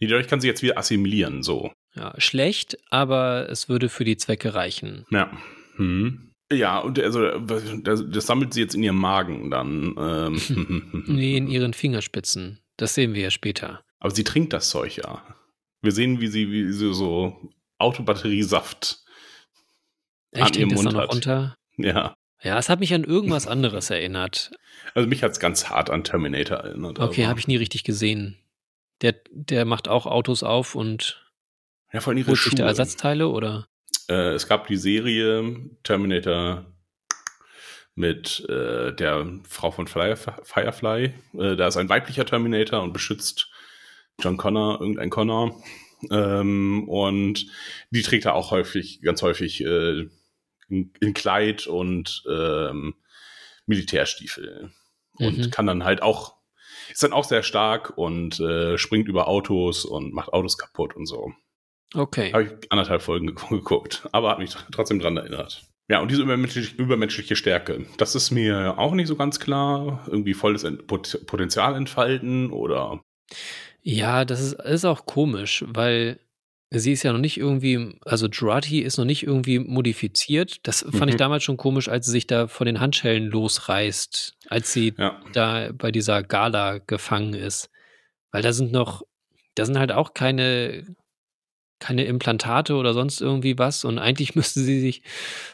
Nee, 0.00 0.08
dadurch 0.08 0.26
kann 0.26 0.40
sie 0.40 0.48
jetzt 0.48 0.62
wieder 0.62 0.78
assimilieren, 0.78 1.42
so. 1.42 1.70
Ja, 1.94 2.14
schlecht, 2.18 2.78
aber 2.90 3.48
es 3.50 3.68
würde 3.68 3.88
für 3.88 4.04
die 4.04 4.16
Zwecke 4.16 4.54
reichen. 4.54 5.06
Ja. 5.10 5.30
Hm. 5.76 6.31
Ja, 6.52 6.78
und 6.78 6.98
also 6.98 7.38
das, 7.38 8.04
das, 8.06 8.26
sammelt 8.26 8.54
sie 8.54 8.60
jetzt 8.60 8.74
in 8.74 8.82
ihrem 8.82 8.98
Magen 8.98 9.50
dann. 9.50 9.94
Ähm. 9.98 11.04
nee, 11.06 11.36
in 11.36 11.48
ihren 11.48 11.74
Fingerspitzen. 11.74 12.60
Das 12.76 12.94
sehen 12.94 13.14
wir 13.14 13.22
ja 13.22 13.30
später. 13.30 13.84
Aber 13.98 14.14
sie 14.14 14.24
trinkt 14.24 14.52
das 14.52 14.70
Zeug 14.70 14.96
ja. 14.96 15.22
Wir 15.82 15.92
sehen, 15.92 16.20
wie 16.20 16.28
sie, 16.28 16.50
wie 16.50 16.72
sie 16.72 16.94
so 16.94 17.36
Autobatteriesaft 17.78 19.02
Echt, 20.30 20.56
an 20.56 20.60
ihrem 20.60 20.74
Mund 20.74 20.94
hat. 20.94 21.12
Unter? 21.12 21.56
Ja. 21.76 22.14
Ja, 22.42 22.58
es 22.58 22.68
hat 22.68 22.80
mich 22.80 22.92
an 22.92 23.04
irgendwas 23.04 23.46
anderes 23.46 23.90
erinnert. 23.90 24.50
Also 24.94 25.08
mich 25.08 25.22
hat 25.22 25.32
es 25.32 25.38
ganz 25.38 25.70
hart 25.70 25.90
an 25.90 26.02
Terminator 26.02 26.58
erinnert. 26.58 26.98
Okay, 26.98 27.26
habe 27.26 27.38
ich 27.38 27.46
nie 27.46 27.56
richtig 27.56 27.84
gesehen. 27.84 28.36
Der, 29.00 29.14
der 29.30 29.64
macht 29.64 29.88
auch 29.88 30.06
Autos 30.06 30.42
auf 30.42 30.74
und 30.74 31.24
ja, 31.92 32.00
vor 32.00 32.10
allem 32.10 32.18
ihre 32.18 32.28
holt 32.30 32.40
sich 32.40 32.54
da 32.54 32.66
Ersatzteile 32.66 33.28
oder? 33.28 33.68
Äh, 34.08 34.34
es 34.34 34.46
gab 34.48 34.66
die 34.66 34.76
Serie 34.76 35.70
Terminator 35.82 36.66
mit 37.94 38.46
äh, 38.48 38.92
der 38.94 39.26
Frau 39.48 39.70
von 39.70 39.86
Firefly. 39.86 41.14
Äh, 41.34 41.56
da 41.56 41.66
ist 41.66 41.76
ein 41.76 41.88
weiblicher 41.88 42.24
Terminator 42.24 42.82
und 42.82 42.92
beschützt 42.92 43.50
John 44.20 44.36
Connor, 44.36 44.80
irgendein 44.80 45.10
Connor. 45.10 45.62
Ähm, 46.10 46.88
und 46.88 47.46
die 47.90 48.02
trägt 48.02 48.24
er 48.24 48.34
auch 48.34 48.50
häufig, 48.50 49.02
ganz 49.02 49.22
häufig 49.22 49.62
äh, 49.62 50.08
in, 50.68 50.92
in, 51.00 51.14
Kleid 51.14 51.66
und 51.66 52.24
ähm, 52.28 52.94
Militärstiefel. 53.66 54.72
Und 55.18 55.38
mhm. 55.38 55.50
kann 55.50 55.66
dann 55.66 55.84
halt 55.84 56.02
auch, 56.02 56.36
ist 56.90 57.02
dann 57.02 57.12
auch 57.12 57.24
sehr 57.24 57.42
stark 57.42 57.96
und 57.96 58.40
äh, 58.40 58.78
springt 58.78 59.08
über 59.08 59.28
Autos 59.28 59.84
und 59.84 60.12
macht 60.12 60.32
Autos 60.32 60.58
kaputt 60.58 60.96
und 60.96 61.06
so. 61.06 61.32
Okay. 61.94 62.32
Habe 62.32 62.44
ich 62.44 62.72
anderthalb 62.72 63.02
Folgen 63.02 63.26
geguckt, 63.26 64.08
aber 64.12 64.30
hat 64.30 64.38
mich 64.38 64.54
trotzdem 64.70 64.98
dran 64.98 65.16
erinnert. 65.16 65.62
Ja, 65.88 66.00
und 66.00 66.10
diese 66.10 66.22
übermenschliche, 66.22 66.74
übermenschliche 66.76 67.36
Stärke, 67.36 67.84
das 67.98 68.14
ist 68.14 68.30
mir 68.30 68.78
auch 68.78 68.94
nicht 68.94 69.08
so 69.08 69.16
ganz 69.16 69.40
klar. 69.40 70.04
Irgendwie 70.06 70.34
volles 70.34 70.64
Potenzial 70.86 71.76
entfalten 71.76 72.50
oder. 72.50 73.00
Ja, 73.82 74.24
das 74.24 74.40
ist, 74.40 74.52
ist 74.54 74.84
auch 74.84 75.06
komisch, 75.06 75.64
weil 75.66 76.18
sie 76.70 76.92
ist 76.92 77.02
ja 77.02 77.12
noch 77.12 77.18
nicht 77.18 77.36
irgendwie, 77.36 77.98
also 78.04 78.28
Jurati 78.28 78.80
ist 78.80 78.96
noch 78.96 79.04
nicht 79.04 79.24
irgendwie 79.24 79.58
modifiziert. 79.58 80.66
Das 80.66 80.80
fand 80.80 81.02
mhm. 81.02 81.08
ich 81.08 81.16
damals 81.16 81.42
schon 81.42 81.56
komisch, 81.56 81.88
als 81.88 82.06
sie 82.06 82.12
sich 82.12 82.26
da 82.26 82.46
von 82.46 82.66
den 82.66 82.80
Handschellen 82.80 83.26
losreißt, 83.26 84.34
als 84.48 84.72
sie 84.72 84.94
ja. 84.96 85.20
da 85.32 85.70
bei 85.74 85.90
dieser 85.90 86.22
Gala 86.22 86.78
gefangen 86.78 87.34
ist. 87.34 87.68
Weil 88.30 88.42
da 88.42 88.52
sind 88.52 88.72
noch, 88.72 89.02
da 89.56 89.66
sind 89.66 89.78
halt 89.78 89.92
auch 89.92 90.14
keine, 90.14 90.86
keine 91.82 92.04
Implantate 92.04 92.76
oder 92.76 92.94
sonst 92.94 93.20
irgendwie 93.20 93.58
was 93.58 93.84
und 93.84 93.98
eigentlich 93.98 94.34
müsste 94.36 94.60
sie 94.60 94.80
sich 94.80 95.02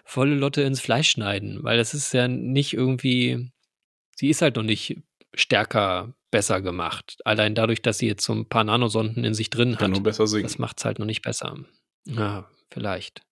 volle 0.05 0.35
Lotte 0.35 0.62
ins 0.62 0.81
Fleisch 0.81 1.11
schneiden, 1.11 1.64
weil 1.64 1.79
das 1.79 1.95
ist 1.95 2.12
ja 2.12 2.29
nicht 2.29 2.74
irgendwie, 2.74 3.51
sie 4.14 4.29
ist 4.29 4.43
halt 4.43 4.57
noch 4.57 4.62
nicht 4.62 4.99
stärker, 5.35 6.14
besser 6.31 6.61
gemacht. 6.61 7.16
Allein 7.24 7.55
dadurch, 7.55 7.81
dass 7.81 7.97
sie 7.97 8.07
jetzt 8.07 8.24
so 8.24 8.35
ein 8.35 8.47
paar 8.47 8.64
Nanosonden 8.64 9.24
in 9.24 9.33
sich 9.33 9.49
drin 9.49 9.79
hat. 9.79 9.91
nur 9.91 10.03
besser 10.03 10.26
singen. 10.26 10.43
Das 10.43 10.59
macht 10.59 10.79
es 10.79 10.85
halt 10.85 10.99
noch 10.99 11.07
nicht 11.07 11.22
besser. 11.22 11.57
Ja, 12.05 12.51
vielleicht. 12.70 13.22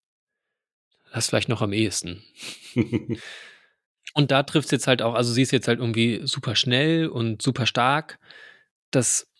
Das 1.13 1.29
vielleicht 1.29 1.51
noch 1.51 1.61
am 1.61 1.75
ehesten. 1.75 2.23
und 4.15 4.31
da 4.31 4.43
trifft 4.45 4.67
es 4.67 4.71
jetzt 4.71 4.87
halt 4.87 5.03
auch, 5.03 5.15
also 5.15 5.31
sie 5.31 5.43
ist 5.43 5.51
jetzt 5.51 5.69
halt 5.69 5.79
irgendwie 5.79 6.23
super 6.25 6.57
schnell 6.57 7.09
und 7.09 7.43
super 7.43 7.67
stark. 7.67 8.19
Das, 8.91 9.31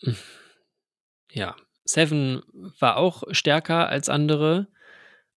ja, 1.31 1.57
Seven 1.87 2.43
war 2.79 2.99
auch 2.99 3.23
stärker 3.31 3.89
als 3.89 4.09
andere, 4.11 4.69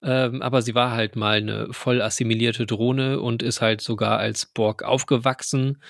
Ähm, 0.02 0.41
aber 0.41 0.62
sie 0.62 0.76
war 0.76 0.91
halt 0.91 1.16
mal 1.16 1.38
eine 1.38 1.74
voll 1.74 2.02
assimilierte 2.02 2.66
Drohne 2.66 3.20
und 3.20 3.43
ist 3.43 3.62
halt 3.62 3.82
sogar 3.82 4.18
als 4.18 4.45
Borg 4.45 4.84
aufgewachsen. 4.84 5.82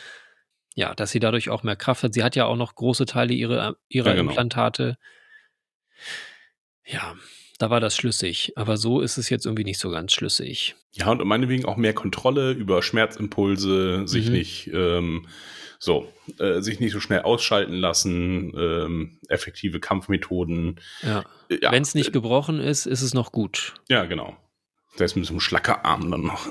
Ja, 0.75 0.95
dass 0.95 1.11
sie 1.11 1.19
dadurch 1.19 1.49
auch 1.49 1.63
mehr 1.63 1.75
Kraft 1.75 2.03
hat. 2.03 2.13
Sie 2.13 2.23
hat 2.23 2.35
ja 2.35 2.45
auch 2.45 2.55
noch 2.55 2.73
große 2.75 3.05
Teile 3.05 3.33
ihrer, 3.33 3.75
ihrer 3.87 4.09
ja, 4.09 4.15
genau. 4.15 4.29
Implantate. 4.29 4.97
Ja, 6.85 7.15
da 7.59 7.69
war 7.69 7.79
das 7.79 7.95
schlüssig. 7.95 8.53
Aber 8.55 8.77
so 8.77 9.01
ist 9.01 9.17
es 9.17 9.29
jetzt 9.29 9.45
irgendwie 9.45 9.65
nicht 9.65 9.79
so 9.79 9.91
ganz 9.91 10.13
schlüssig. 10.13 10.75
Ja, 10.93 11.11
und 11.11 11.23
meinetwegen 11.25 11.65
auch 11.65 11.77
mehr 11.77 11.93
Kontrolle 11.93 12.53
über 12.53 12.81
Schmerzimpulse, 12.81 14.07
sich 14.07 14.27
mhm. 14.27 14.31
nicht 14.31 14.67
ähm, 14.73 15.27
so, 15.79 16.11
äh, 16.39 16.59
sich 16.59 16.81
nicht 16.81 16.91
so 16.91 16.99
schnell 16.99 17.21
ausschalten 17.21 17.73
lassen, 17.73 18.53
ähm, 18.55 19.19
effektive 19.29 19.79
Kampfmethoden. 19.79 20.79
Ja. 21.01 21.23
ja 21.49 21.71
Wenn 21.71 21.81
es 21.81 21.95
nicht 21.95 22.11
gebrochen 22.11 22.59
ist, 22.59 22.85
ist 22.85 23.01
es 23.01 23.13
noch 23.13 23.31
gut. 23.31 23.75
Ja, 23.87 24.05
genau. 24.05 24.35
Der 24.99 25.05
ist 25.05 25.15
mit 25.15 25.25
so 25.25 25.31
einem 25.31 25.39
Schlackerarm 25.39 26.11
dann 26.11 26.23
noch. 26.23 26.45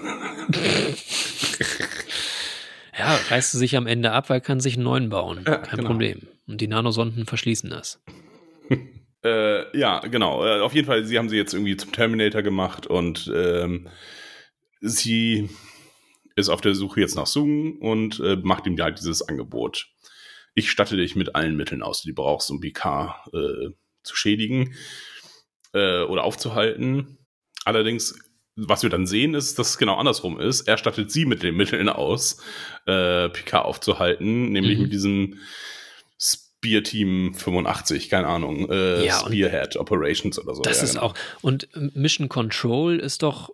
ja, 2.99 3.19
reißt 3.29 3.53
sie 3.53 3.59
sich 3.59 3.77
am 3.77 3.87
Ende 3.87 4.13
ab, 4.13 4.31
weil 4.31 4.41
kann 4.41 4.61
sich 4.61 4.75
einen 4.75 4.85
neuen 4.85 5.11
bauen. 5.11 5.45
Ja, 5.47 5.59
Kein 5.59 5.77
genau. 5.77 5.91
Problem. 5.91 6.27
Und 6.47 6.63
die 6.63 6.69
Nanosonden 6.69 7.27
verschließen 7.27 7.69
das. 7.69 8.03
äh, 9.25 9.79
ja, 9.79 10.01
genau. 10.01 10.43
Äh, 10.47 10.61
auf 10.61 10.75
jeden 10.75 10.87
Fall, 10.87 11.05
sie 11.05 11.19
haben 11.19 11.29
sie 11.29 11.37
jetzt 11.37 11.53
irgendwie 11.53 11.77
zum 11.77 11.93
Terminator 11.93 12.41
gemacht 12.41 12.87
und 12.87 13.31
ähm, 13.35 13.89
sie 14.81 15.51
ist 16.39 16.49
auf 16.49 16.61
der 16.61 16.75
Suche 16.75 17.01
jetzt 17.01 17.17
nach 17.17 17.27
Sung 17.27 17.79
und 17.79 18.21
äh, 18.21 18.37
macht 18.37 18.67
ihm 18.67 18.81
halt 18.81 18.99
dieses 18.99 19.23
Angebot. 19.23 19.89
Ich 20.55 20.71
statte 20.71 20.97
dich 20.97 21.17
mit 21.17 21.35
allen 21.35 21.57
Mitteln 21.57 21.83
aus, 21.83 22.03
die 22.03 22.09
du 22.09 22.15
brauchst, 22.15 22.51
um 22.51 22.61
BK 22.61 23.23
äh, 23.33 23.71
zu 24.03 24.17
schädigen 24.17 24.75
äh, 25.73 26.03
oder 26.03 26.25
aufzuhalten. 26.25 27.19
Allerdings, 27.65 28.19
was 28.55 28.83
wir 28.83 28.91
dann 28.91 29.07
sehen, 29.07 29.35
ist, 29.35 29.59
dass 29.59 29.71
es 29.71 29.79
genau 29.79 29.97
andersrum 29.97 30.39
ist. 30.39 30.69
Er 30.69 30.79
stattet 30.79 31.11
sie 31.11 31.27
mit 31.27 31.43
den 31.43 31.57
Mitteln 31.57 31.89
aus, 31.89 32.41
äh, 32.87 33.29
PK 33.29 33.63
aufzuhalten, 33.63 34.53
nämlich 34.53 34.79
mhm. 34.79 34.85
mit 34.85 34.93
diesem 34.93 35.39
Spear 36.21 36.83
Team 36.83 37.35
85, 37.35 38.11
keine 38.11 38.29
Ahnung, 38.29 38.71
äh, 38.71 39.05
ja, 39.05 39.19
Spearhead 39.19 39.77
Operations 39.77 40.39
oder 40.39 40.55
so. 40.55 40.63
Das 40.63 40.79
ja, 40.79 40.85
ist 40.85 40.95
genau. 40.95 41.07
auch. 41.07 41.15
Und 41.43 41.69
Mission 41.97 42.29
Control 42.29 42.99
ist 42.99 43.23
doch 43.23 43.51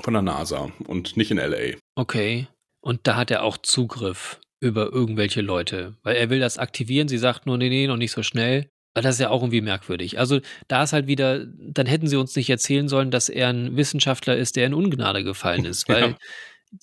von 0.00 0.14
der 0.14 0.22
NASA 0.22 0.70
und 0.86 1.16
nicht 1.16 1.30
in 1.30 1.38
LA. 1.38 1.76
Okay. 1.96 2.48
Und 2.80 3.06
da 3.06 3.16
hat 3.16 3.30
er 3.30 3.42
auch 3.42 3.56
Zugriff 3.58 4.40
über 4.60 4.92
irgendwelche 4.92 5.40
Leute, 5.40 5.96
weil 6.02 6.16
er 6.16 6.30
will 6.30 6.40
das 6.40 6.58
aktivieren. 6.58 7.08
Sie 7.08 7.18
sagt 7.18 7.46
nur, 7.46 7.58
nee, 7.58 7.68
nee, 7.68 7.86
noch 7.86 7.96
nicht 7.96 8.12
so 8.12 8.22
schnell. 8.22 8.68
Aber 8.94 9.02
das 9.02 9.16
ist 9.16 9.20
ja 9.20 9.30
auch 9.30 9.42
irgendwie 9.42 9.62
merkwürdig. 9.62 10.18
Also 10.18 10.40
da 10.68 10.82
ist 10.82 10.92
halt 10.92 11.06
wieder, 11.06 11.46
dann 11.46 11.86
hätten 11.86 12.06
sie 12.06 12.16
uns 12.16 12.36
nicht 12.36 12.50
erzählen 12.50 12.88
sollen, 12.88 13.10
dass 13.10 13.28
er 13.28 13.48
ein 13.48 13.76
Wissenschaftler 13.76 14.36
ist, 14.36 14.56
der 14.56 14.66
in 14.66 14.74
Ungnade 14.74 15.24
gefallen 15.24 15.64
ist, 15.64 15.88
weil 15.88 16.10
ja. 16.10 16.16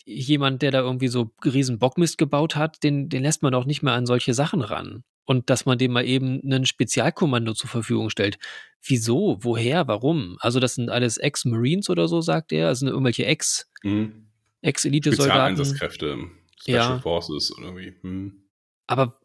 jemand, 0.06 0.62
der 0.62 0.72
da 0.72 0.80
irgendwie 0.80 1.08
so 1.08 1.32
riesen 1.46 1.78
Bockmist 1.78 2.18
gebaut 2.18 2.56
hat, 2.56 2.84
den, 2.84 3.10
den 3.10 3.24
lässt 3.24 3.44
man 3.44 3.52
doch 3.52 3.66
nicht 3.66 3.84
mehr 3.84 3.94
an 3.94 4.06
solche 4.06 4.34
Sachen 4.34 4.62
ran 4.62 5.04
und 5.30 5.52
dass 5.52 5.68
man 5.68 5.78
dem 5.78 5.92
mal 5.92 6.06
eben 6.06 6.42
ein 6.52 6.66
Spezialkommando 6.66 7.54
zur 7.54 7.70
Verfügung 7.70 8.10
stellt. 8.10 8.40
Wieso? 8.82 9.38
Woher? 9.42 9.88
Warum? 9.88 10.38
Also 10.40 10.60
das 10.60 10.74
sind 10.74 10.90
alles 10.90 11.18
Ex-Marines 11.18 11.92
oder 11.92 12.08
so, 12.08 12.20
sagt 12.20 12.52
er. 12.52 12.68
Also 12.68 12.88
irgendwelche 12.88 13.28
Ex, 13.28 13.70
mhm. 13.84 14.26
Ex-Elite-Soldaten. 14.64 15.56
Spezialeinsatzkräfte, 15.56 16.18
Special 16.60 16.78
ja. 16.78 17.00
Forces 17.00 17.54
irgendwie. 17.56 17.94
Mhm. 18.02 18.42
Aber 18.88 19.20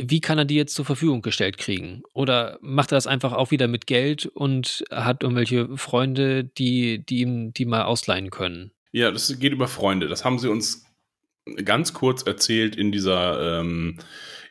wie 0.00 0.20
kann 0.20 0.38
er 0.38 0.44
die 0.44 0.54
jetzt 0.54 0.76
zur 0.76 0.84
Verfügung 0.84 1.20
gestellt 1.20 1.58
kriegen? 1.58 2.02
Oder 2.14 2.60
macht 2.60 2.92
er 2.92 2.96
das 2.96 3.08
einfach 3.08 3.32
auch 3.32 3.50
wieder 3.50 3.66
mit 3.66 3.88
Geld 3.88 4.26
und 4.26 4.84
hat 4.88 5.24
irgendwelche 5.24 5.76
Freunde, 5.76 6.44
die, 6.44 7.04
die 7.04 7.22
ihm 7.22 7.52
die 7.52 7.64
mal 7.64 7.82
ausleihen 7.82 8.30
können? 8.30 8.70
Ja, 8.92 9.10
das 9.10 9.36
geht 9.40 9.52
über 9.52 9.66
Freunde. 9.66 10.06
Das 10.06 10.24
haben 10.24 10.38
sie 10.38 10.48
uns 10.48 10.84
ganz 11.64 11.92
kurz 11.92 12.22
erzählt 12.22 12.76
in 12.76 12.92
dieser 12.92 13.62
ähm, 13.62 13.98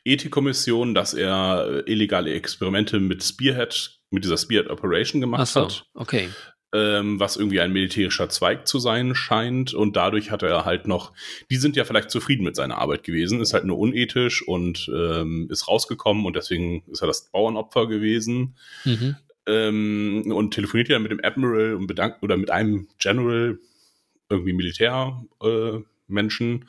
Ethikkommission, 0.08 0.94
dass 0.94 1.14
er 1.14 1.84
äh, 1.86 1.92
illegale 1.92 2.34
Experimente 2.34 3.00
mit 3.00 3.24
Spearhead, 3.24 4.00
mit 4.10 4.24
dieser 4.24 4.38
Spearhead 4.38 4.70
Operation 4.70 5.22
gemacht 5.22 5.48
so, 5.48 5.66
hat. 5.66 5.86
Okay. 5.94 6.30
Ähm, 6.74 7.20
was 7.20 7.38
irgendwie 7.38 7.62
ein 7.62 7.72
militärischer 7.72 8.30
Zweig 8.30 8.68
zu 8.68 8.80
sein 8.80 9.16
scheint. 9.16 9.74
Und 9.74 9.96
dadurch 9.96 10.32
hat 10.32 10.44
er 10.44 10.66
halt 10.66 10.88
noch, 10.88 11.14
die 11.50 11.58
sind 11.58 11.76
ja 11.76 11.86
vielleicht 11.86 12.12
zufrieden 12.12 12.44
mit 12.44 12.56
seiner 12.56 12.78
Arbeit 12.78 13.04
gewesen, 13.04 13.42
ist 13.42 13.54
halt 13.54 13.64
nur 13.64 13.78
unethisch 13.78 14.46
und 14.46 14.90
ähm, 14.94 15.48
ist 15.50 15.68
rausgekommen 15.68 16.26
und 16.26 16.36
deswegen 16.36 16.84
ist 16.92 17.02
er 17.02 17.08
das 17.08 17.32
Bauernopfer 17.32 17.88
gewesen. 17.88 18.58
Mhm. 18.84 19.16
Ähm, 19.46 20.32
und 20.34 20.54
telefoniert 20.54 20.90
ja 20.90 21.00
mit 21.00 21.12
dem 21.12 21.22
Admiral 21.24 21.76
und 21.76 21.88
bedankt, 21.88 22.22
oder 22.22 22.36
mit 22.36 22.52
einem 22.52 22.90
General, 23.00 23.58
irgendwie 24.30 24.52
Militärmenschen, 24.52 26.66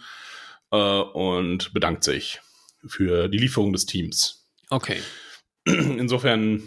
äh, 0.72 0.76
äh, 0.76 1.01
und 1.01 1.72
bedankt 1.72 2.05
sich 2.05 2.41
für 2.87 3.29
die 3.29 3.39
Lieferung 3.39 3.72
des 3.72 3.87
Teams. 3.87 4.49
Okay. 4.70 4.99
Insofern, 5.64 6.62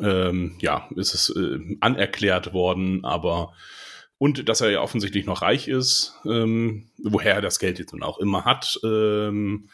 ähm, 0.00 0.56
ja, 0.60 0.88
ist 0.96 1.14
es 1.14 1.30
äh, 1.30 1.76
anerklärt 1.80 2.52
worden, 2.52 3.04
aber 3.04 3.54
und 4.18 4.50
dass 4.50 4.60
er 4.60 4.70
ja 4.70 4.82
offensichtlich 4.82 5.24
noch 5.24 5.40
reich 5.40 5.66
ist, 5.66 6.14
ähm, 6.26 6.90
woher 6.98 7.36
er 7.36 7.40
das 7.40 7.58
Geld 7.58 7.78
jetzt 7.78 7.92
nun 7.92 8.02
auch 8.02 8.18
immer 8.18 8.44
hat, 8.44 8.78
ähm, 8.84 9.70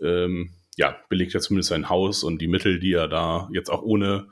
ähm, 0.00 0.50
ja, 0.76 0.96
belegt 1.08 1.34
er 1.34 1.40
zumindest 1.40 1.70
sein 1.70 1.88
Haus 1.88 2.22
und 2.22 2.38
die 2.40 2.46
Mittel, 2.46 2.78
die 2.78 2.92
er 2.92 3.08
da 3.08 3.48
jetzt 3.52 3.70
auch 3.70 3.82
ohne 3.82 4.28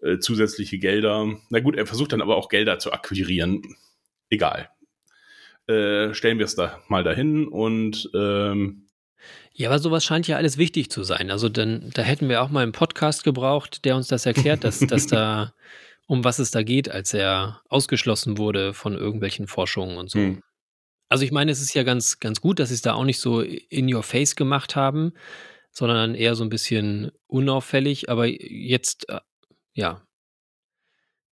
äh, 0.00 0.18
zusätzliche 0.18 0.78
Gelder, 0.78 1.26
na 1.50 1.60
gut, 1.60 1.76
er 1.76 1.86
versucht 1.86 2.12
dann 2.12 2.22
aber 2.22 2.36
auch 2.36 2.48
Gelder 2.48 2.78
zu 2.78 2.92
akquirieren. 2.92 3.76
Egal. 4.30 4.70
Äh, 5.66 6.14
stellen 6.14 6.38
wir 6.38 6.46
es 6.46 6.54
da 6.54 6.80
mal 6.88 7.02
dahin 7.02 7.48
und 7.48 8.08
ähm, 8.14 8.87
ja, 9.52 9.68
aber 9.68 9.78
sowas 9.78 10.04
scheint 10.04 10.28
ja 10.28 10.36
alles 10.36 10.58
wichtig 10.58 10.90
zu 10.90 11.02
sein. 11.02 11.30
Also 11.30 11.48
dann, 11.48 11.90
da 11.94 12.02
hätten 12.02 12.28
wir 12.28 12.42
auch 12.42 12.50
mal 12.50 12.62
einen 12.62 12.72
Podcast 12.72 13.24
gebraucht, 13.24 13.84
der 13.84 13.96
uns 13.96 14.08
das 14.08 14.26
erklärt, 14.26 14.64
dass, 14.64 14.80
dass 14.80 15.06
da, 15.06 15.52
um 16.06 16.24
was 16.24 16.38
es 16.38 16.50
da 16.50 16.62
geht, 16.62 16.90
als 16.90 17.12
er 17.12 17.60
ausgeschlossen 17.68 18.38
wurde 18.38 18.72
von 18.72 18.94
irgendwelchen 18.94 19.46
Forschungen 19.46 19.98
und 19.98 20.10
so. 20.10 20.18
Hm. 20.18 20.42
Also 21.08 21.24
ich 21.24 21.32
meine, 21.32 21.50
es 21.50 21.60
ist 21.60 21.74
ja 21.74 21.82
ganz, 21.82 22.20
ganz 22.20 22.40
gut, 22.40 22.58
dass 22.58 22.68
sie 22.68 22.74
es 22.74 22.82
da 22.82 22.94
auch 22.94 23.04
nicht 23.04 23.20
so 23.20 23.40
in 23.40 23.92
your 23.92 24.02
face 24.02 24.36
gemacht 24.36 24.76
haben, 24.76 25.12
sondern 25.70 26.14
eher 26.14 26.34
so 26.34 26.44
ein 26.44 26.50
bisschen 26.50 27.10
unauffällig. 27.26 28.10
Aber 28.10 28.26
jetzt, 28.26 29.08
äh, 29.08 29.20
ja, 29.74 30.02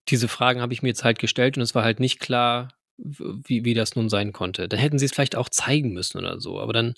diese 0.09 0.27
Fragen 0.27 0.61
habe 0.61 0.73
ich 0.73 0.81
mir 0.81 0.89
jetzt 0.89 1.03
halt 1.03 1.19
gestellt 1.19 1.57
und 1.57 1.63
es 1.63 1.75
war 1.75 1.83
halt 1.83 1.99
nicht 1.99 2.19
klar, 2.19 2.69
wie, 2.97 3.63
wie 3.65 3.73
das 3.73 3.95
nun 3.95 4.09
sein 4.09 4.33
konnte. 4.33 4.67
Dann 4.67 4.79
hätten 4.79 4.99
sie 4.99 5.05
es 5.05 5.11
vielleicht 5.11 5.35
auch 5.35 5.49
zeigen 5.49 5.93
müssen 5.93 6.17
oder 6.17 6.39
so. 6.39 6.59
Aber 6.59 6.73
dann 6.73 6.95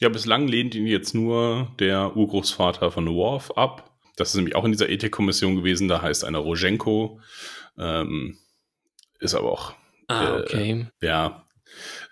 ja, 0.00 0.08
bislang 0.08 0.46
lehnt 0.46 0.74
ihn 0.74 0.86
jetzt 0.86 1.14
nur 1.14 1.72
der 1.78 2.16
Urgroßvater 2.16 2.90
von 2.90 3.08
Worf 3.14 3.50
ab. 3.52 3.90
Das 4.16 4.30
ist 4.30 4.34
nämlich 4.36 4.56
auch 4.56 4.64
in 4.64 4.72
dieser 4.72 4.88
Ethikkommission 4.88 5.56
gewesen. 5.56 5.88
Da 5.88 6.02
heißt 6.02 6.24
einer 6.24 6.38
Rojenko. 6.38 7.20
Ähm, 7.78 8.38
ist 9.20 9.34
aber 9.34 9.52
auch. 9.52 9.74
Ah, 10.08 10.36
äh, 10.36 10.40
okay. 10.40 10.86
Ja. 11.00 11.44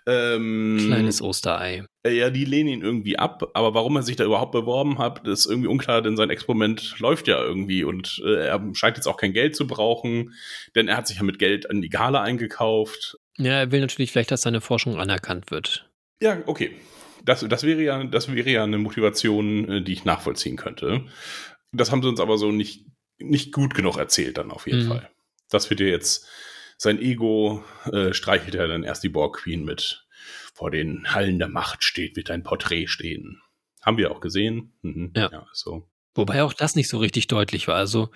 Ähm, 0.05 0.77
Kleines 0.85 1.21
Osterei. 1.21 1.85
Äh, 2.03 2.11
ja, 2.11 2.29
die 2.29 2.45
lehnen 2.45 2.69
ihn 2.69 2.81
irgendwie 2.81 3.17
ab, 3.17 3.49
aber 3.53 3.73
warum 3.73 3.95
er 3.97 4.03
sich 4.03 4.15
da 4.15 4.23
überhaupt 4.23 4.51
beworben 4.51 4.99
hat, 4.99 5.27
ist 5.27 5.47
irgendwie 5.47 5.67
unklar, 5.67 6.01
denn 6.01 6.15
sein 6.15 6.29
Experiment 6.29 6.99
läuft 6.99 7.27
ja 7.27 7.43
irgendwie 7.43 7.83
und 7.83 8.21
äh, 8.23 8.45
er 8.47 8.63
scheint 8.73 8.97
jetzt 8.97 9.07
auch 9.07 9.17
kein 9.17 9.33
Geld 9.33 9.55
zu 9.55 9.67
brauchen, 9.67 10.33
denn 10.75 10.87
er 10.87 10.95
hat 10.95 11.07
sich 11.07 11.17
ja 11.17 11.23
mit 11.23 11.39
Geld 11.39 11.69
an 11.69 11.81
die 11.81 11.89
Gala 11.89 12.21
eingekauft. 12.21 13.17
Ja, 13.37 13.53
er 13.53 13.71
will 13.71 13.81
natürlich 13.81 14.11
vielleicht, 14.11 14.31
dass 14.31 14.43
seine 14.43 14.61
Forschung 14.61 14.97
anerkannt 14.97 15.51
wird. 15.51 15.89
Ja, 16.21 16.37
okay 16.45 16.71
das, 17.23 17.45
das, 17.47 17.63
wäre 17.63 17.81
ja, 17.81 18.03
das 18.03 18.33
wäre 18.33 18.49
ja 18.49 18.63
eine 18.63 18.77
Motivation, 18.77 19.69
äh, 19.69 19.81
die 19.81 19.93
ich 19.93 20.05
nachvollziehen 20.05 20.57
könnte. 20.57 21.05
Das 21.71 21.91
haben 21.91 22.01
sie 22.01 22.09
uns 22.09 22.19
aber 22.19 22.37
so 22.37 22.51
nicht, 22.51 22.85
nicht 23.19 23.51
gut 23.51 23.73
genug 23.73 23.97
erzählt, 23.97 24.37
dann 24.37 24.51
auf 24.51 24.67
jeden 24.67 24.85
mhm. 24.85 24.89
Fall. 24.89 25.09
Das 25.49 25.69
wird 25.69 25.79
ja 25.79 25.87
jetzt 25.87 26.27
sein 26.77 27.01
Ego, 27.01 27.63
äh, 27.91 28.13
streichelt 28.13 28.55
er 28.55 28.67
dann 28.67 28.83
erst 28.83 29.03
die 29.03 29.09
Borg 29.09 29.37
Queen 29.37 29.63
mit. 29.63 30.05
Vor 30.53 30.71
den 30.71 31.13
Hallen 31.13 31.39
der 31.39 31.47
Macht 31.47 31.83
steht, 31.83 32.15
wird 32.15 32.31
ein 32.31 32.43
Porträt 32.43 32.87
stehen. 32.87 33.41
Haben 33.81 33.97
wir 33.97 34.11
auch 34.11 34.21
gesehen. 34.21 34.73
Mhm. 34.81 35.11
Ja. 35.15 35.29
ja. 35.31 35.47
so. 35.53 35.87
Wobei 36.15 36.43
auch 36.43 36.53
das 36.53 36.75
nicht 36.75 36.89
so 36.89 36.97
richtig 36.97 37.27
deutlich 37.27 37.67
war. 37.67 37.75
Also 37.75 38.09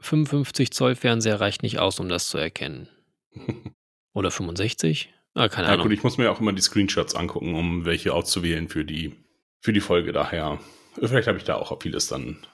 55 0.00 0.70
Zoll 0.70 0.94
Fernseher 0.94 1.40
reicht 1.40 1.62
nicht 1.62 1.78
aus, 1.78 1.98
um 1.98 2.08
das 2.08 2.28
zu 2.28 2.38
erkennen. 2.38 2.88
Oder 4.12 4.30
65? 4.30 5.12
Ah, 5.34 5.48
keine 5.48 5.68
ja, 5.68 5.74
Ahnung. 5.74 5.86
Gut, 5.86 5.92
ich 5.92 6.02
muss 6.02 6.18
mir 6.18 6.30
auch 6.30 6.40
immer 6.40 6.52
die 6.52 6.62
Screenshots 6.62 7.14
angucken, 7.14 7.54
um 7.54 7.84
welche 7.84 8.12
auszuwählen 8.12 8.68
für 8.68 8.84
die, 8.84 9.14
für 9.60 9.72
die 9.72 9.80
Folge. 9.80 10.12
Daher, 10.12 10.58
vielleicht 11.00 11.28
habe 11.28 11.38
ich 11.38 11.44
da 11.44 11.56
auch 11.56 11.80
vieles 11.80 12.08
dann, 12.08 12.46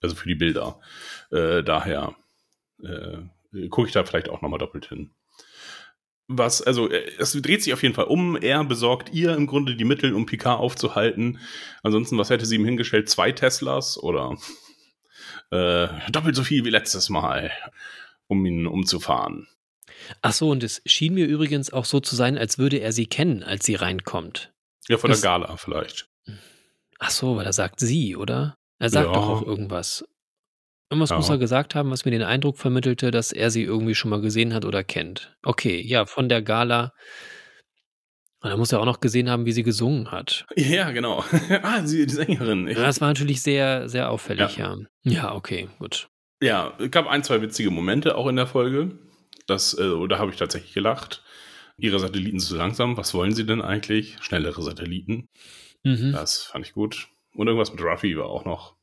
also 0.00 0.14
für 0.16 0.28
die 0.28 0.34
Bilder. 0.34 0.80
Äh, 1.30 1.62
daher 1.62 2.16
äh, 2.82 3.18
gucke 3.68 3.88
ich 3.88 3.92
da 3.92 4.04
vielleicht 4.04 4.28
auch 4.28 4.42
nochmal 4.42 4.58
doppelt 4.58 4.86
hin. 4.86 5.14
Was, 6.28 6.62
also, 6.62 6.88
äh, 6.88 7.10
es 7.18 7.32
dreht 7.32 7.62
sich 7.62 7.74
auf 7.74 7.82
jeden 7.82 7.94
Fall 7.94 8.06
um. 8.06 8.36
Er 8.36 8.64
besorgt 8.64 9.12
ihr 9.12 9.34
im 9.34 9.46
Grunde 9.46 9.76
die 9.76 9.84
Mittel, 9.84 10.14
um 10.14 10.24
Picard 10.24 10.60
aufzuhalten. 10.60 11.38
Ansonsten, 11.82 12.16
was 12.16 12.30
hätte 12.30 12.46
sie 12.46 12.56
ihm 12.56 12.64
hingestellt? 12.64 13.10
Zwei 13.10 13.32
Teslas 13.32 13.98
oder 13.98 14.36
äh, 15.50 15.88
doppelt 16.10 16.34
so 16.34 16.44
viel 16.44 16.64
wie 16.64 16.70
letztes 16.70 17.10
Mal. 17.10 17.52
um 18.32 18.46
ihn 18.46 18.66
umzufahren. 18.66 19.46
Ach 20.20 20.32
so, 20.32 20.50
und 20.50 20.62
es 20.62 20.82
schien 20.86 21.14
mir 21.14 21.26
übrigens 21.26 21.72
auch 21.72 21.84
so 21.84 22.00
zu 22.00 22.16
sein, 22.16 22.38
als 22.38 22.58
würde 22.58 22.78
er 22.78 22.92
sie 22.92 23.06
kennen, 23.06 23.42
als 23.42 23.64
sie 23.64 23.74
reinkommt. 23.74 24.52
Ja, 24.88 24.98
von 24.98 25.10
das, 25.10 25.20
der 25.20 25.30
Gala 25.30 25.56
vielleicht. 25.56 26.08
Ach 26.98 27.10
so, 27.10 27.36
weil 27.36 27.46
er 27.46 27.52
sagt 27.52 27.80
sie, 27.80 28.16
oder? 28.16 28.56
Er 28.78 28.90
sagt 28.90 29.06
ja. 29.06 29.12
doch 29.12 29.28
auch 29.28 29.42
irgendwas. 29.42 30.04
Irgendwas 30.90 31.10
ja. 31.10 31.16
muss 31.16 31.30
er 31.30 31.38
gesagt 31.38 31.74
haben, 31.74 31.90
was 31.90 32.04
mir 32.04 32.10
den 32.10 32.22
Eindruck 32.22 32.58
vermittelte, 32.58 33.10
dass 33.10 33.32
er 33.32 33.50
sie 33.50 33.62
irgendwie 33.62 33.94
schon 33.94 34.10
mal 34.10 34.20
gesehen 34.20 34.52
hat 34.52 34.64
oder 34.64 34.84
kennt. 34.84 35.36
Okay, 35.42 35.80
ja, 35.80 36.04
von 36.04 36.28
der 36.28 36.42
Gala. 36.42 36.92
Und 38.40 38.50
er 38.50 38.56
muss 38.56 38.72
ja 38.72 38.78
auch 38.78 38.84
noch 38.84 39.00
gesehen 39.00 39.30
haben, 39.30 39.46
wie 39.46 39.52
sie 39.52 39.62
gesungen 39.62 40.10
hat. 40.10 40.46
Ja, 40.56 40.90
genau. 40.90 41.24
ah, 41.62 41.86
sie, 41.86 42.06
die 42.06 42.12
Sängerin. 42.12 42.66
Ja, 42.66 42.74
das 42.74 43.00
war 43.00 43.08
natürlich 43.08 43.40
sehr, 43.40 43.88
sehr 43.88 44.10
auffällig, 44.10 44.56
ja. 44.56 44.76
Ja, 45.02 45.12
ja 45.12 45.34
okay, 45.34 45.68
gut. 45.78 46.08
Ja, 46.42 46.76
es 46.78 46.90
gab 46.90 47.06
ein, 47.06 47.22
zwei 47.22 47.40
witzige 47.40 47.70
Momente 47.70 48.16
auch 48.16 48.26
in 48.26 48.34
der 48.34 48.48
Folge. 48.48 48.98
Das, 49.46 49.74
äh, 49.74 50.08
da 50.08 50.18
habe 50.18 50.30
ich 50.30 50.36
tatsächlich 50.36 50.74
gelacht. 50.74 51.24
Ihre 51.78 51.98
Satelliten 51.98 52.38
zu 52.38 52.56
langsam. 52.56 52.96
Was 52.96 53.14
wollen 53.14 53.34
sie 53.34 53.46
denn 53.46 53.62
eigentlich? 53.62 54.16
Schnellere 54.20 54.62
Satelliten. 54.62 55.28
Mhm. 55.84 56.12
Das 56.12 56.44
fand 56.44 56.66
ich 56.66 56.72
gut. 56.72 57.08
Und 57.34 57.46
irgendwas 57.48 57.72
mit 57.72 57.82
Ruffy 57.82 58.16
war 58.16 58.26
auch 58.26 58.44
noch. 58.44 58.76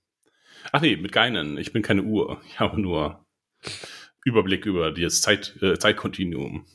Ach 0.72 0.82
nee, 0.82 0.98
mit 0.98 1.12
keinen. 1.12 1.58
Ich 1.58 1.72
bin 1.72 1.82
keine 1.82 2.04
Uhr. 2.04 2.42
Ich 2.48 2.60
habe 2.60 2.82
nur 2.82 3.26
Überblick 4.26 4.66
über 4.66 4.92
das 4.92 5.22
Zeit, 5.22 5.56
äh, 5.62 5.78
Zeitkontinuum. 5.78 6.66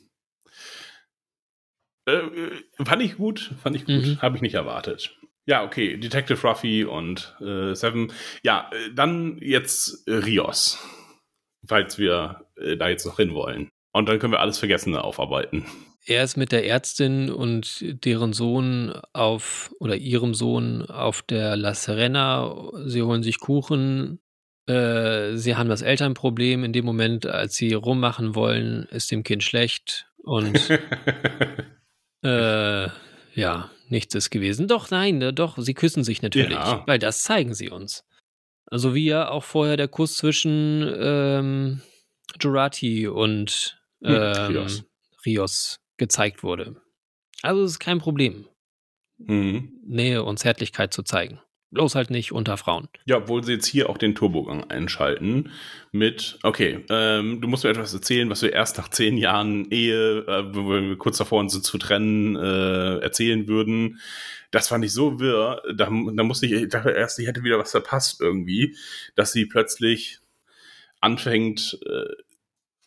Äh, 2.07 2.13
äh, 2.13 2.63
fand 2.85 3.03
ich 3.03 3.17
gut, 3.17 3.55
fand 3.63 3.77
ich 3.77 3.85
gut. 3.85 4.07
Mhm. 4.07 4.23
Habe 4.23 4.37
ich 4.37 4.43
nicht 4.43 4.55
erwartet. 4.55 5.17
Ja, 5.47 5.63
okay, 5.63 5.99
Detective 5.99 6.41
Ruffy 6.47 6.85
und 6.85 7.37
äh, 7.41 7.75
Seven. 7.75 8.13
Ja, 8.43 8.71
äh, 8.73 8.95
dann 8.95 9.39
jetzt 9.39 10.09
äh, 10.09 10.15
Rios, 10.15 10.79
falls 11.67 11.99
wir 11.99 12.41
da 12.79 12.89
jetzt 12.89 13.05
noch 13.05 13.17
hin 13.17 13.35
wollen. 13.35 13.69
Und 13.95 14.09
dann 14.09 14.19
können 14.19 14.33
wir 14.33 14.41
alles 14.41 14.59
Vergessene 14.59 15.05
aufarbeiten. 15.05 15.65
Er 16.05 16.25
ist 16.25 16.37
mit 16.37 16.51
der 16.51 16.67
Ärztin 16.67 17.31
und 17.31 18.05
deren 18.05 18.33
Sohn 18.33 18.93
auf 19.13 19.73
oder 19.79 19.97
ihrem 19.97 20.35
Sohn 20.35 20.85
auf 20.85 21.23
der 21.23 21.57
La 21.57 21.75
Serena. 21.75 22.73
Sie 22.87 23.03
holen 23.03 23.23
sich 23.23 23.39
Kuchen. 23.39 24.19
Äh, 24.67 25.37
sie 25.37 25.55
haben 25.55 25.69
das 25.69 25.81
Elternproblem. 25.81 26.65
In 26.65 26.73
dem 26.73 26.85
Moment, 26.85 27.25
als 27.25 27.55
sie 27.55 27.73
rummachen 27.73 28.35
wollen, 28.35 28.83
ist 28.91 29.13
dem 29.13 29.23
Kind 29.23 29.45
schlecht. 29.45 30.09
Und 30.25 30.61
äh, 32.25 32.89
ja, 33.35 33.71
nichts 33.89 34.15
ist 34.17 34.31
gewesen. 34.31 34.67
Doch, 34.67 34.91
nein, 34.91 35.23
äh, 35.23 35.33
doch, 35.33 35.57
sie 35.59 35.75
küssen 35.75 36.03
sich 36.03 36.21
natürlich, 36.21 36.59
ja. 36.59 36.83
weil 36.87 36.99
das 36.99 37.23
zeigen 37.23 37.55
sie 37.55 37.71
uns. 37.71 38.05
Also 38.67 38.93
wie 38.93 39.05
ja 39.07 39.29
auch 39.29 39.45
vorher 39.45 39.77
der 39.77 39.89
Kuss 39.89 40.17
zwischen 40.17 40.93
ähm, 40.99 41.81
Jurati 42.41 43.07
und 43.07 43.79
ähm, 44.05 44.53
Rios. 44.53 44.85
Rios 45.25 45.81
gezeigt 45.97 46.43
wurde. 46.43 46.77
Also 47.43 47.63
es 47.63 47.73
ist 47.73 47.79
kein 47.79 47.99
Problem, 47.99 48.47
mhm. 49.19 49.73
Nähe 49.87 50.23
und 50.23 50.39
Zärtlichkeit 50.39 50.93
zu 50.93 51.03
zeigen. 51.03 51.41
Bloß 51.71 51.97
halt 51.97 52.11
nicht 52.11 52.31
unter 52.31 52.57
Frauen. 52.57 52.89
Ja, 53.05 53.17
obwohl 53.17 53.43
sie 53.43 53.55
jetzt 53.55 53.67
hier 53.67 53.91
auch 53.91 53.99
den 53.99 54.15
Turbogang 54.15 54.63
einschalten 54.71 55.51
mit, 55.91 56.39
okay, 56.45 56.85
ähm, 56.89 57.41
du 57.41 57.49
musst 57.49 57.65
mir 57.65 57.71
etwas 57.71 57.93
erzählen, 57.93 58.31
was 58.31 58.43
wir 58.43 58.53
erst 58.53 58.79
nach 58.79 58.89
zehn 58.91 59.17
Jahren 59.19 59.69
Ehe, 59.73 60.19
äh, 60.19 60.55
wo 60.55 60.71
wir 60.71 60.97
kurz 60.97 61.19
davor 61.19 61.49
sind 61.51 61.65
zu 61.65 61.77
trennen, 61.77 62.37
äh, 62.37 62.99
erzählen 62.99 63.49
würden. 63.49 63.99
Das 64.53 64.69
fand 64.69 64.85
ich 64.85 64.93
so 64.93 65.19
wirr, 65.19 65.63
da, 65.75 65.87
da 65.87 66.23
musste 66.23 66.47
ich, 66.47 66.53
ich 66.53 66.69
dachte 66.69 66.91
erst, 66.91 67.19
ich 67.19 67.27
hätte 67.27 67.43
wieder 67.43 67.59
was 67.59 67.73
verpasst 67.73 68.21
irgendwie, 68.21 68.77
dass 69.17 69.33
sie 69.33 69.47
plötzlich 69.47 70.21
anfängt, 71.01 71.81
äh, 71.87 72.15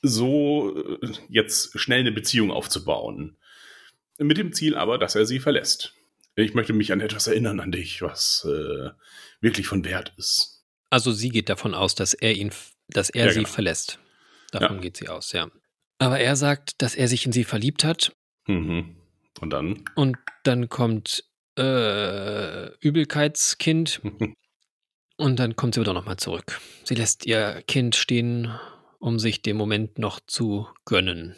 so 0.02 0.76
äh, 1.02 1.12
jetzt 1.30 1.80
schnell 1.80 2.02
eine 2.02 2.12
Beziehung 2.12 2.52
aufzubauen. 2.52 3.38
Mit 4.20 4.38
dem 4.38 4.54
Ziel 4.54 4.76
aber, 4.76 4.98
dass 4.98 5.16
er 5.16 5.26
sie 5.26 5.40
verlässt. 5.40 5.94
Ich 6.36 6.54
möchte 6.54 6.74
mich 6.74 6.92
an 6.92 7.02
etwas 7.02 7.28
erinnern 7.28 7.60
an 7.60 7.72
dich, 7.72 8.02
was 8.02 8.48
äh, 8.48 8.90
wirklich 9.42 9.68
von 9.68 9.84
Wert 9.86 10.14
ist. 10.18 10.64
Also 10.90 11.12
sie 11.12 11.30
geht 11.30 11.50
davon 11.50 11.74
aus, 11.74 11.96
dass 11.96 12.14
er 12.14 12.34
ihn, 12.34 12.52
dass 12.90 13.10
er 13.10 13.26
ja, 13.26 13.32
sie 13.32 13.40
genau. 13.40 13.50
verlässt. 13.50 14.00
Davon 14.52 14.78
ja. 14.78 14.82
geht 14.82 14.98
sie 14.98 15.10
aus, 15.10 15.32
ja. 15.34 15.50
Aber 16.00 16.20
er 16.20 16.36
sagt, 16.36 16.82
dass 16.82 16.96
er 16.96 17.08
sich 17.08 17.26
in 17.26 17.32
sie 17.32 17.44
verliebt 17.44 17.84
hat. 17.84 18.14
Mhm. 18.48 18.98
Und 19.40 19.50
dann? 19.52 19.84
Und 19.96 20.18
dann 20.44 20.70
kommt 20.70 21.24
äh, 21.58 22.68
Übelkeitskind. 22.80 24.02
und 25.18 25.40
dann 25.40 25.56
kommt 25.56 25.76
sie 25.76 25.82
wieder 25.82 25.94
nochmal 25.94 26.18
zurück. 26.18 26.60
Sie 26.84 26.96
lässt 26.96 27.26
ihr 27.26 27.64
Kind 27.68 27.96
stehen 27.96 28.54
um 29.00 29.20
sich 29.20 29.42
den 29.42 29.58
Moment 29.58 30.00
noch 30.00 30.20
zu 30.20 30.68
gönnen. 30.86 31.36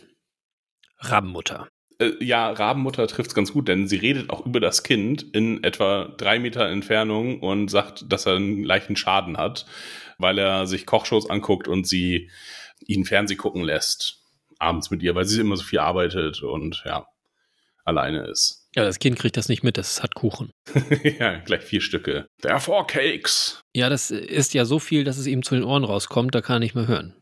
Rabenmutter. 1.00 1.68
Äh, 2.00 2.12
ja, 2.24 2.50
Rabenmutter 2.52 3.08
trifft 3.08 3.32
es 3.32 3.36
ganz 3.36 3.54
gut, 3.54 3.68
denn 3.68 3.88
sie 3.88 3.98
redet 3.98 4.30
auch 4.30 4.46
über 4.46 4.60
das 4.60 4.84
Kind 4.84 5.24
in 5.34 5.64
etwa 5.64 6.14
drei 6.18 6.40
Meter 6.40 6.68
Entfernung 6.68 7.40
und 7.42 7.70
sagt, 7.70 8.12
dass 8.12 8.26
er 8.26 8.36
einen 8.36 8.64
leichten 8.64 8.96
Schaden 8.96 9.38
hat, 9.38 9.66
weil 10.18 10.38
er 10.38 10.68
sich 10.68 10.86
Kochshows 10.86 11.30
anguckt 11.30 11.68
und 11.68 11.88
sie 11.88 12.30
ihn 12.86 13.06
Fernseh 13.06 13.36
gucken 13.36 13.64
lässt. 13.64 14.24
Abends 14.58 14.92
mit 14.92 15.04
ihr, 15.04 15.16
weil 15.16 15.26
sie 15.26 15.40
immer 15.40 15.56
so 15.56 15.64
viel 15.64 15.80
arbeitet 15.80 16.42
und 16.44 16.84
ja, 16.86 17.06
alleine 17.86 18.26
ist. 18.28 18.68
Ja, 18.76 18.84
das 18.84 19.00
Kind 19.00 19.18
kriegt 19.18 19.36
das 19.36 19.50
nicht 19.50 19.64
mit, 19.64 19.78
das 19.78 20.04
hat 20.04 20.16
Kuchen. 20.16 20.52
ja, 21.20 21.38
gleich 21.40 21.64
vier 21.64 21.82
Stücke. 21.82 22.28
There 22.42 22.54
are 22.54 22.62
four 22.62 22.86
cakes. 22.86 23.64
Ja, 23.74 23.90
das 23.90 24.12
ist 24.12 24.54
ja 24.54 24.66
so 24.66 24.80
viel, 24.80 25.04
dass 25.04 25.18
es 25.18 25.28
ihm 25.28 25.44
zu 25.44 25.56
den 25.56 25.64
Ohren 25.64 25.84
rauskommt, 25.84 26.36
da 26.36 26.42
kann 26.42 26.58
er 26.58 26.60
nicht 26.60 26.76
mehr 26.76 26.88
hören. 26.88 27.16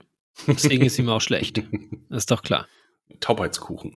Deswegen 0.46 0.86
ist 0.86 1.00
ihm 1.00 1.10
auch 1.10 1.22
schlecht. 1.22 1.64
Das 2.10 2.24
ist 2.24 2.32
doch 2.32 2.44
klar. 2.44 2.68
Taubheitskuchen. 3.20 3.96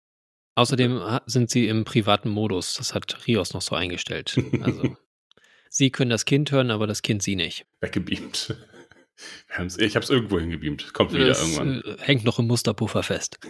Außerdem 0.56 1.20
sind 1.26 1.50
sie 1.50 1.68
im 1.68 1.86
privaten 1.86 2.30
Modus. 2.30 2.76
Das 2.76 2.94
hat 2.94 3.28
Rios 3.28 3.54
noch 3.54 3.62
so 3.62 3.76
eingestellt. 3.76 4.38
Also, 4.62 4.98
sie 5.70 5.92
können 5.92 6.10
das 6.10 6.26
Kind 6.26 6.52
hören, 6.52 6.72
aber 6.72 6.88
das 6.88 7.02
Kind 7.02 7.22
sie 7.24 7.36
nicht. 7.36 7.66
Weggebeamt. 7.82 8.56
Ich 9.78 9.96
habe 9.96 10.04
es 10.04 10.10
irgendwo 10.10 10.40
hingebeamt. 10.40 10.94
Kommt 10.94 11.14
wieder 11.14 11.28
es 11.28 11.42
irgendwann. 11.42 11.82
Äh, 11.82 11.98
hängt 12.00 12.24
noch 12.24 12.40
im 12.40 12.48
Musterpuffer 12.48 13.04
fest. 13.04 13.40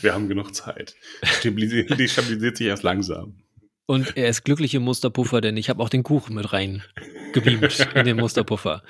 Wir 0.00 0.14
haben 0.14 0.28
genug 0.28 0.54
Zeit. 0.54 0.94
Die 1.42 2.08
stabilisiert 2.08 2.56
sich 2.56 2.66
erst 2.66 2.82
langsam. 2.82 3.42
Und 3.86 4.16
er 4.16 4.28
ist 4.28 4.44
glücklich 4.44 4.74
im 4.74 4.82
Musterpuffer, 4.82 5.40
denn 5.40 5.56
ich 5.56 5.68
habe 5.68 5.82
auch 5.82 5.88
den 5.88 6.02
Kuchen 6.02 6.34
mit 6.34 6.52
rein 6.52 6.82
gebeamt 7.32 7.88
in 7.94 8.04
den 8.06 8.16
Musterpuffer. 8.20 8.82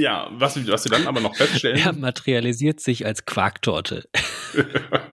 Ja, 0.00 0.28
was, 0.32 0.66
was 0.66 0.84
wir 0.84 0.90
dann 0.90 1.06
aber 1.06 1.20
noch 1.20 1.36
feststellen. 1.36 1.78
Er 1.78 1.92
materialisiert 1.92 2.80
sich 2.80 3.04
als 3.04 3.26
Quarktorte. 3.26 4.08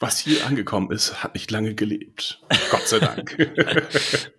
was 0.00 0.18
hier 0.18 0.46
angekommen 0.46 0.90
ist, 0.90 1.22
hat 1.22 1.34
nicht 1.34 1.50
lange 1.50 1.74
gelebt. 1.74 2.40
Gott 2.70 2.88
sei 2.88 3.00
Dank. 3.00 3.36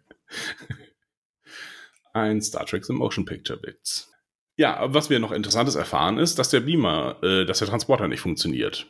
Ein 2.14 2.42
Star 2.42 2.66
Trek 2.66 2.84
The 2.84 2.94
Motion 2.94 3.26
Picture 3.26 3.62
Witz. 3.62 4.12
Ja, 4.58 4.92
was 4.92 5.12
wir 5.12 5.20
noch 5.20 5.32
Interessantes 5.32 5.76
erfahren 5.76 6.18
ist, 6.18 6.40
dass 6.40 6.50
der 6.50 6.62
Beamer, 6.62 7.22
äh, 7.22 7.46
dass 7.46 7.60
der 7.60 7.68
Transporter 7.68 8.08
nicht 8.08 8.22
funktioniert. 8.22 8.88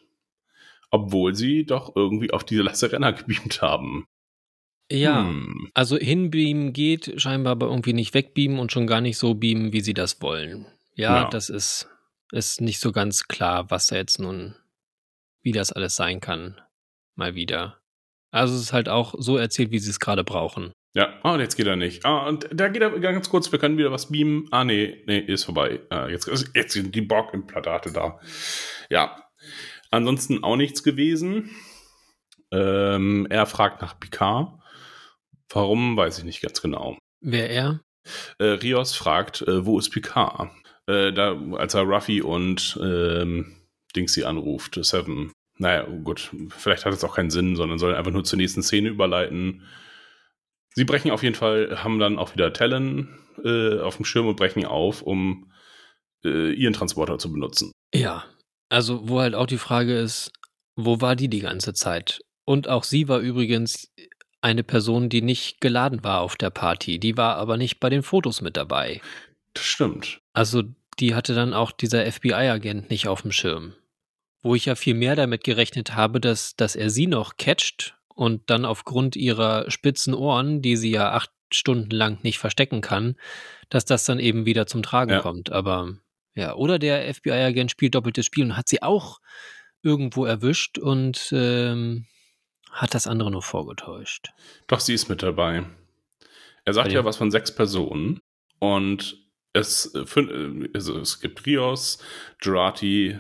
Obwohl 0.91 1.36
sie 1.36 1.65
doch 1.65 1.93
irgendwie 1.93 2.32
auf 2.32 2.45
diese 2.45 2.61
La 2.61 2.74
Serena 2.74 3.11
gebeamt 3.11 3.61
haben. 3.61 4.07
Ja, 4.92 5.28
hm. 5.28 5.70
also 5.74 5.98
hinbeamen 5.98 6.74
geht, 6.74 7.14
scheinbar 7.22 7.52
aber 7.52 7.68
irgendwie 7.68 7.94
nicht 7.94 8.14
wegbeamen 8.14 8.60
und 8.60 8.72
schon 8.72 8.88
gar 8.88 9.02
nicht 9.02 9.18
so 9.18 9.36
beamen, 9.36 9.72
wie 9.72 9.82
sie 9.82 9.94
das 9.94 10.22
wollen. 10.22 10.66
Ja, 10.96 11.24
ja, 11.24 11.30
das 11.30 11.50
ist, 11.50 11.88
ist 12.32 12.62
nicht 12.62 12.80
so 12.80 12.92
ganz 12.92 13.28
klar, 13.28 13.70
was 13.70 13.88
da 13.88 13.96
jetzt 13.96 14.20
nun, 14.20 14.56
wie 15.42 15.52
das 15.52 15.72
alles 15.72 15.96
sein 15.96 16.20
kann. 16.20 16.60
Mal 17.16 17.36
wieder. 17.36 17.78
Also 18.32 18.56
es 18.56 18.62
ist 18.62 18.74
halt 18.74 18.90
auch 18.90 19.16
so 19.18 19.38
erzählt, 19.38 19.72
wie 19.72 19.80
sie 19.80 19.90
es 19.90 20.00
gerade 20.00 20.24
brauchen. 20.24 20.72
Ja, 20.94 21.20
ah, 21.22 21.36
oh, 21.36 21.38
jetzt 21.38 21.56
geht 21.56 21.68
er 21.68 21.76
nicht. 21.76 22.04
Ah, 22.04 22.28
und 22.28 22.50
da 22.52 22.68
geht 22.68 22.82
er 22.82 22.90
ganz 23.00 23.30
kurz, 23.30 23.52
wir 23.52 23.60
können 23.60 23.78
wieder 23.78 23.92
was 23.92 24.10
beamen. 24.10 24.48
Ah, 24.52 24.64
nee, 24.64 25.04
nee, 25.06 25.20
ist 25.20 25.44
vorbei. 25.44 25.82
Ah, 25.90 26.08
jetzt, 26.08 26.28
jetzt 26.56 26.74
sind 26.74 26.96
die 26.96 27.02
Borg-Implantate 27.02 27.92
da. 27.92 28.20
Ja. 28.90 29.24
Ansonsten 29.92 30.44
auch 30.44 30.56
nichts 30.56 30.84
gewesen. 30.84 31.52
Ähm, 32.52 33.28
er 33.30 33.46
fragt 33.46 33.82
nach 33.82 34.00
Picard. 34.00 34.59
Warum, 35.52 35.97
weiß 35.97 36.20
ich 36.20 36.24
nicht 36.24 36.41
ganz 36.41 36.62
genau. 36.62 36.97
Wer 37.22 37.50
er? 37.50 37.82
Äh, 38.38 38.45
Rios 38.45 38.95
fragt, 38.95 39.41
äh, 39.41 39.66
wo 39.66 39.80
ist 39.80 39.89
Picard? 39.89 40.52
Äh, 40.88 41.12
da, 41.12 41.39
als 41.54 41.74
er 41.74 41.84
Ruffy 41.84 42.22
und 42.22 42.80
ähm, 42.82 43.56
Dingsy 43.95 44.24
anruft, 44.24 44.80
Seven. 44.84 45.32
Naja, 45.58 45.84
gut, 46.04 46.32
vielleicht 46.50 46.86
hat 46.86 46.93
es 46.93 47.04
auch 47.04 47.16
keinen 47.16 47.32
Sinn, 47.32 47.56
sondern 47.56 47.80
soll 47.80 47.93
einfach 47.93 48.12
nur 48.12 48.24
zur 48.24 48.38
nächsten 48.38 48.64
Szene 48.64 48.89
überleiten. 48.89 49.64
Sie 50.74 50.86
brechen 50.86 51.12
auf 51.12 51.24
jeden 51.24 51.36
Fall, 51.36 51.84
haben 51.84 52.00
dann 52.00 52.18
auch 52.18 52.34
wieder 52.34 52.54
Talon 52.54 53.10
äh, 53.43 53.80
auf 53.80 53.97
dem 53.97 54.06
Schirm 54.06 54.28
und 54.28 54.38
brechen 54.38 54.66
auf, 54.66 55.02
um 55.02 55.52
äh, 56.24 56.54
ihren 56.54 56.74
Transporter 56.74 57.18
zu 57.18 57.32
benutzen. 57.32 57.72
Ja, 57.93 58.24
also 58.70 59.10
wo 59.10 59.20
halt 59.20 59.36
auch 59.36 59.47
die 59.47 59.58
Frage 59.58 59.97
ist, 59.97 60.32
wo 60.76 61.02
war 61.02 61.16
die 61.16 61.28
die 61.28 61.41
ganze 61.41 61.74
Zeit? 61.74 62.22
Und 62.45 62.68
auch 62.68 62.84
sie 62.84 63.08
war 63.08 63.20
übrigens 63.20 63.89
eine 64.42 64.64
Person, 64.64 65.10
die 65.10 65.22
nicht 65.22 65.62
geladen 65.62 66.04
war 66.04 66.22
auf 66.22 66.36
der 66.36 66.50
Party. 66.50 67.00
Die 67.00 67.18
war 67.18 67.36
aber 67.38 67.58
nicht 67.58 67.80
bei 67.80 67.90
den 67.90 68.04
Fotos 68.04 68.42
mit 68.42 68.58
dabei. 68.58 69.02
Das 69.54 69.66
stimmt. 69.66 70.22
Also 70.34 70.64
die 71.00 71.16
hatte 71.16 71.34
dann 71.34 71.54
auch 71.54 71.72
dieser 71.72 72.10
FBI-Agent 72.10 72.90
nicht 72.90 73.08
auf 73.08 73.22
dem 73.22 73.32
Schirm. 73.32 73.74
Wo 74.42 74.56
ich 74.56 74.66
ja 74.66 74.76
viel 74.76 74.94
mehr 74.94 75.16
damit 75.16 75.44
gerechnet 75.44 75.96
habe, 75.96 76.22
dass, 76.22 76.56
dass 76.56 76.76
er 76.76 76.90
sie 76.90 77.08
noch 77.08 77.38
catcht 77.38 77.98
und 78.08 78.50
dann 78.50 78.66
aufgrund 78.66 79.16
ihrer 79.16 79.70
spitzen 79.70 80.14
Ohren, 80.14 80.62
die 80.62 80.78
sie 80.78 80.92
ja 80.92 81.12
acht 81.12 81.32
Stunden 81.52 81.92
lang 81.92 82.20
nicht 82.24 82.38
verstecken 82.38 82.82
kann, 82.82 83.16
dass 83.70 83.86
das 83.86 84.06
dann 84.06 84.20
eben 84.20 84.46
wieder 84.46 84.68
zum 84.68 84.84
Tragen 84.84 85.12
ja. 85.12 85.20
kommt. 85.20 85.52
Aber 85.52 85.96
ja, 86.36 86.54
oder 86.54 86.80
der 86.80 87.14
FBI-Agent 87.14 87.72
spielt 87.72 87.96
doppeltes 87.96 88.26
Spiel 88.26 88.46
und 88.46 88.58
hat 88.58 88.70
sie 88.70 88.82
auch 88.82 89.20
irgendwo 89.82 90.26
erwischt 90.26 90.78
und 90.78 91.30
ähm, 91.32 92.06
hat 92.72 92.93
das 92.93 93.07
andere 93.07 93.32
nur 93.32 93.41
vorgetäuscht. 93.41 94.30
Doch, 94.67 94.80
sie 94.80 94.93
ist 94.93 95.09
mit 95.09 95.24
dabei. 95.24 95.65
Er 96.65 96.74
sagt 96.74 96.91
ja 96.91 97.03
was 97.05 97.17
von 97.17 97.32
sechs 97.32 97.53
Personen 97.53 98.20
und 98.59 99.17
es, 99.53 99.93
äh, 99.95 100.20
äh, 100.20 100.70
also 100.74 100.99
es 100.99 101.20
gibt 101.20 101.45
Rios, 101.45 102.03
Gerati, 102.39 103.20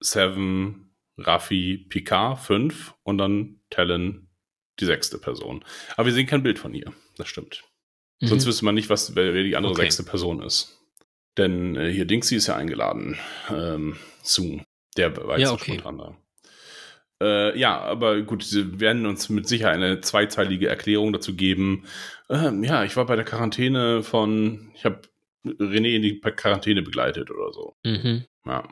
Seven, 0.00 0.90
Raffi, 1.16 1.86
Picard, 1.88 2.38
fünf 2.40 2.94
und 3.02 3.18
dann 3.18 3.60
Talon, 3.70 4.28
die 4.80 4.86
sechste 4.86 5.18
Person. 5.18 5.64
Aber 5.96 6.06
wir 6.06 6.12
sehen 6.12 6.26
kein 6.26 6.42
Bild 6.42 6.58
von 6.58 6.74
ihr. 6.74 6.92
Das 7.16 7.28
stimmt. 7.28 7.62
Mhm. 8.20 8.26
Sonst 8.26 8.46
wüsste 8.46 8.64
man 8.64 8.74
nicht, 8.74 8.90
was, 8.90 9.14
wer, 9.14 9.32
die 9.32 9.56
andere 9.56 9.72
okay. 9.72 9.82
sechste 9.82 10.02
Person 10.02 10.42
ist. 10.42 10.80
Denn 11.36 11.76
äh, 11.76 11.92
hier 11.92 12.04
Dingsy 12.04 12.36
ist 12.36 12.46
ja 12.46 12.56
eingeladen. 12.56 13.18
Ähm, 13.50 13.96
Zoom. 14.22 14.64
Der 14.96 15.16
weiß 15.16 15.40
ja, 15.40 15.52
okay. 15.52 15.78
spontan 15.78 15.98
da. 15.98 16.16
Äh, 17.22 17.58
ja, 17.58 17.80
aber 17.80 18.22
gut, 18.22 18.42
sie 18.42 18.80
werden 18.80 19.06
uns 19.06 19.28
mit 19.28 19.48
Sicherheit 19.48 19.76
eine 19.76 20.00
zweizeilige 20.00 20.68
Erklärung 20.68 21.12
dazu 21.12 21.34
geben. 21.34 21.84
Ähm, 22.28 22.64
ja, 22.64 22.84
ich 22.84 22.96
war 22.96 23.06
bei 23.06 23.16
der 23.16 23.24
Quarantäne 23.24 24.02
von, 24.02 24.72
ich 24.74 24.84
habe 24.84 25.02
René 25.44 25.96
in 25.96 26.02
die 26.02 26.20
Quarantäne 26.20 26.82
begleitet 26.82 27.30
oder 27.30 27.52
so. 27.52 27.76
Mhm. 27.84 28.24
Ja. 28.46 28.68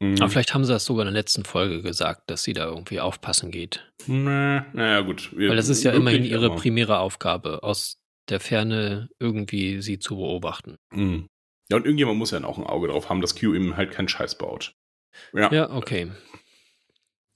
Mhm. 0.00 0.16
Aber 0.20 0.28
vielleicht 0.28 0.52
haben 0.52 0.64
sie 0.64 0.72
das 0.72 0.84
sogar 0.84 1.06
in 1.06 1.12
der 1.12 1.20
letzten 1.20 1.44
Folge 1.44 1.82
gesagt, 1.82 2.30
dass 2.30 2.42
sie 2.42 2.52
da 2.52 2.66
irgendwie 2.66 3.00
aufpassen 3.00 3.50
geht. 3.50 3.90
Nee, 4.06 4.60
naja, 4.72 5.00
gut. 5.00 5.36
Wir, 5.36 5.48
Weil 5.48 5.56
das 5.56 5.68
ist 5.68 5.84
ja 5.84 5.92
immerhin 5.92 6.24
ihre 6.24 6.46
aber. 6.46 6.56
primäre 6.56 6.98
Aufgabe, 6.98 7.62
aus 7.62 7.98
der 8.28 8.40
Ferne 8.40 9.08
irgendwie 9.18 9.80
sie 9.80 9.98
zu 9.98 10.16
beobachten. 10.16 10.76
Mhm. 10.92 11.28
Ja, 11.70 11.76
und 11.76 11.84
irgendjemand 11.84 12.18
muss 12.18 12.30
ja 12.30 12.44
auch 12.44 12.58
ein 12.58 12.64
Auge 12.64 12.88
drauf 12.88 13.08
haben, 13.08 13.20
dass 13.20 13.38
Q 13.38 13.54
eben 13.54 13.76
halt 13.76 13.90
keinen 13.90 14.08
Scheiß 14.08 14.38
baut. 14.38 14.74
Ja, 15.32 15.50
ja 15.52 15.70
okay. 15.70 16.10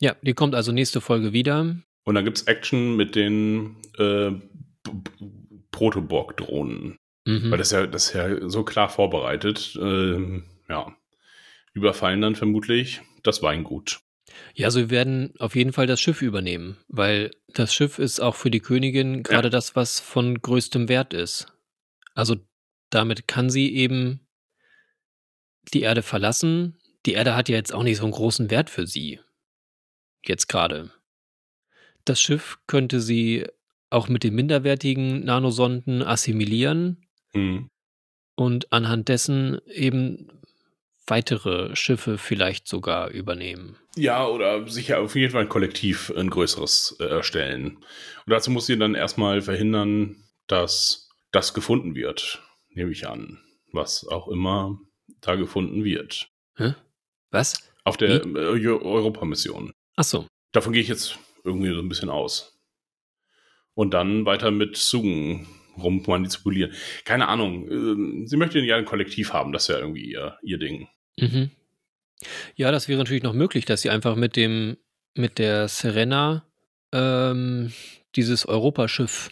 Ja, 0.01 0.17
die 0.23 0.35
kommt 0.35 0.55
also 0.55 0.73
nächste 0.73 1.01
Folge 1.01 1.33
wieder. 1.33 1.77
Und 2.05 2.15
dann 2.15 2.25
gibt 2.25 2.39
es 2.39 2.45
Action 2.45 2.97
mit 2.97 3.15
den 3.15 3.77
äh, 3.99 4.33
Protoborg-Drohnen. 5.71 6.97
Mhm. 7.27 7.51
Weil 7.51 7.59
das 7.59 7.71
ja, 7.71 7.87
das 7.87 8.07
ist 8.07 8.15
ja 8.15 8.49
so 8.49 8.65
klar 8.65 8.89
vorbereitet. 8.89 9.79
Ähm, 9.81 10.45
ja. 10.69 10.95
Überfallen 11.75 12.21
dann 12.21 12.35
vermutlich 12.35 13.01
das 13.23 13.43
Weingut. 13.43 14.01
Ja, 14.55 14.67
also 14.67 14.81
wir 14.81 14.91
werden 14.91 15.35
auf 15.39 15.55
jeden 15.55 15.73
Fall 15.73 15.87
das 15.87 16.01
Schiff 16.01 16.23
übernehmen, 16.23 16.79
weil 16.89 17.31
das 17.49 17.75
Schiff 17.75 17.99
ist 17.99 18.21
auch 18.21 18.35
für 18.35 18.51
die 18.51 18.61
Königin 18.61 19.23
gerade 19.23 19.47
ja. 19.47 19.51
das, 19.51 19.77
was 19.77 20.01
von 20.01 20.41
größtem 20.41 20.89
Wert 20.89 21.15
ist. 21.15 21.47
Also 22.15 22.37
damit 22.91 23.29
kann 23.29 23.51
sie 23.51 23.75
eben 23.75 24.27
die 25.75 25.83
Erde 25.83 26.03
verlassen. 26.03 26.79
Die 27.07 27.13
Erde 27.13 27.37
hat 27.37 27.49
ja 27.49 27.57
jetzt 27.57 27.73
auch 27.73 27.83
nicht 27.83 27.99
so 27.99 28.05
einen 28.05 28.13
großen 28.13 28.51
Wert 28.51 28.71
für 28.71 28.87
sie. 28.87 29.21
Jetzt 30.25 30.49
gerade. 30.49 30.91
Das 32.05 32.21
Schiff 32.21 32.59
könnte 32.67 33.01
sie 33.01 33.47
auch 33.91 34.09
mit 34.09 34.25
den 34.25 34.35
minderwertigen 34.35 35.25
Nanosonden 35.25 36.03
assimilieren 36.03 37.07
mhm. 37.33 37.69
und 38.37 38.73
anhand 38.73 39.09
dessen 39.09 39.61
eben 39.67 40.29
weitere 41.07 41.75
Schiffe 41.75 42.19
vielleicht 42.19 42.69
sogar 42.69 43.11
übernehmen. 43.11 43.77
Ja, 43.97 44.27
oder 44.27 44.67
sicher 44.69 45.01
auf 45.01 45.17
jeden 45.17 45.33
Fall 45.33 45.43
ein 45.43 45.49
Kollektiv 45.49 46.13
ein 46.17 46.31
größeres 46.31 46.97
äh, 47.01 47.05
erstellen. 47.05 47.79
Und 48.27 48.31
dazu 48.31 48.51
muss 48.51 48.67
sie 48.67 48.79
dann 48.79 48.95
erstmal 48.95 49.43
verhindern, 49.43 50.25
dass 50.47 51.09
das 51.33 51.53
gefunden 51.53 51.95
wird, 51.95 52.43
nehme 52.71 52.93
ich 52.93 53.09
an. 53.09 53.39
Was 53.73 54.07
auch 54.07 54.29
immer 54.29 54.79
da 55.21 55.35
gefunden 55.35 55.85
wird. 55.85 56.29
Hä? 56.57 56.75
Was? 57.31 57.73
Auf 57.85 57.97
der 57.97 58.25
äh, 58.25 58.67
Europamission. 58.69 59.73
Ach 60.01 60.05
so. 60.05 60.27
Davon 60.53 60.73
gehe 60.73 60.81
ich 60.81 60.89
jetzt 60.89 61.19
irgendwie 61.45 61.75
so 61.75 61.79
ein 61.79 61.91
bisschen 61.91 62.09
aus. 62.09 62.59
Und 63.75 63.93
dann 63.93 64.25
weiter 64.25 64.51
mit 64.51 64.79
Sugen 64.79 65.47
rummanipulieren. 65.77 66.73
Keine 67.05 67.29
Ahnung. 67.29 67.71
Ähm, 67.71 68.27
sie 68.27 68.39
möchte 68.39 68.61
ja 68.61 68.77
ein 68.77 68.87
Kollektiv 68.87 69.35
haben, 69.35 69.53
das 69.53 69.65
ist 69.65 69.69
ja 69.69 69.79
irgendwie 69.79 70.11
ihr, 70.11 70.39
ihr 70.43 70.57
Ding. 70.57 70.89
Mhm. 71.19 71.51
Ja, 72.57 72.71
das 72.71 72.89
wäre 72.89 72.99
natürlich 72.99 73.23
noch 73.23 73.35
möglich, 73.35 73.67
dass 73.67 73.83
sie 73.83 73.91
einfach 73.91 74.17
mit 74.17 74.37
dem, 74.37 74.79
mit 75.15 75.39
der 75.39 75.69
Serena 75.69 76.47
ähm, 76.93 77.71
dieses 78.17 78.47
Europaschiff 78.47 79.31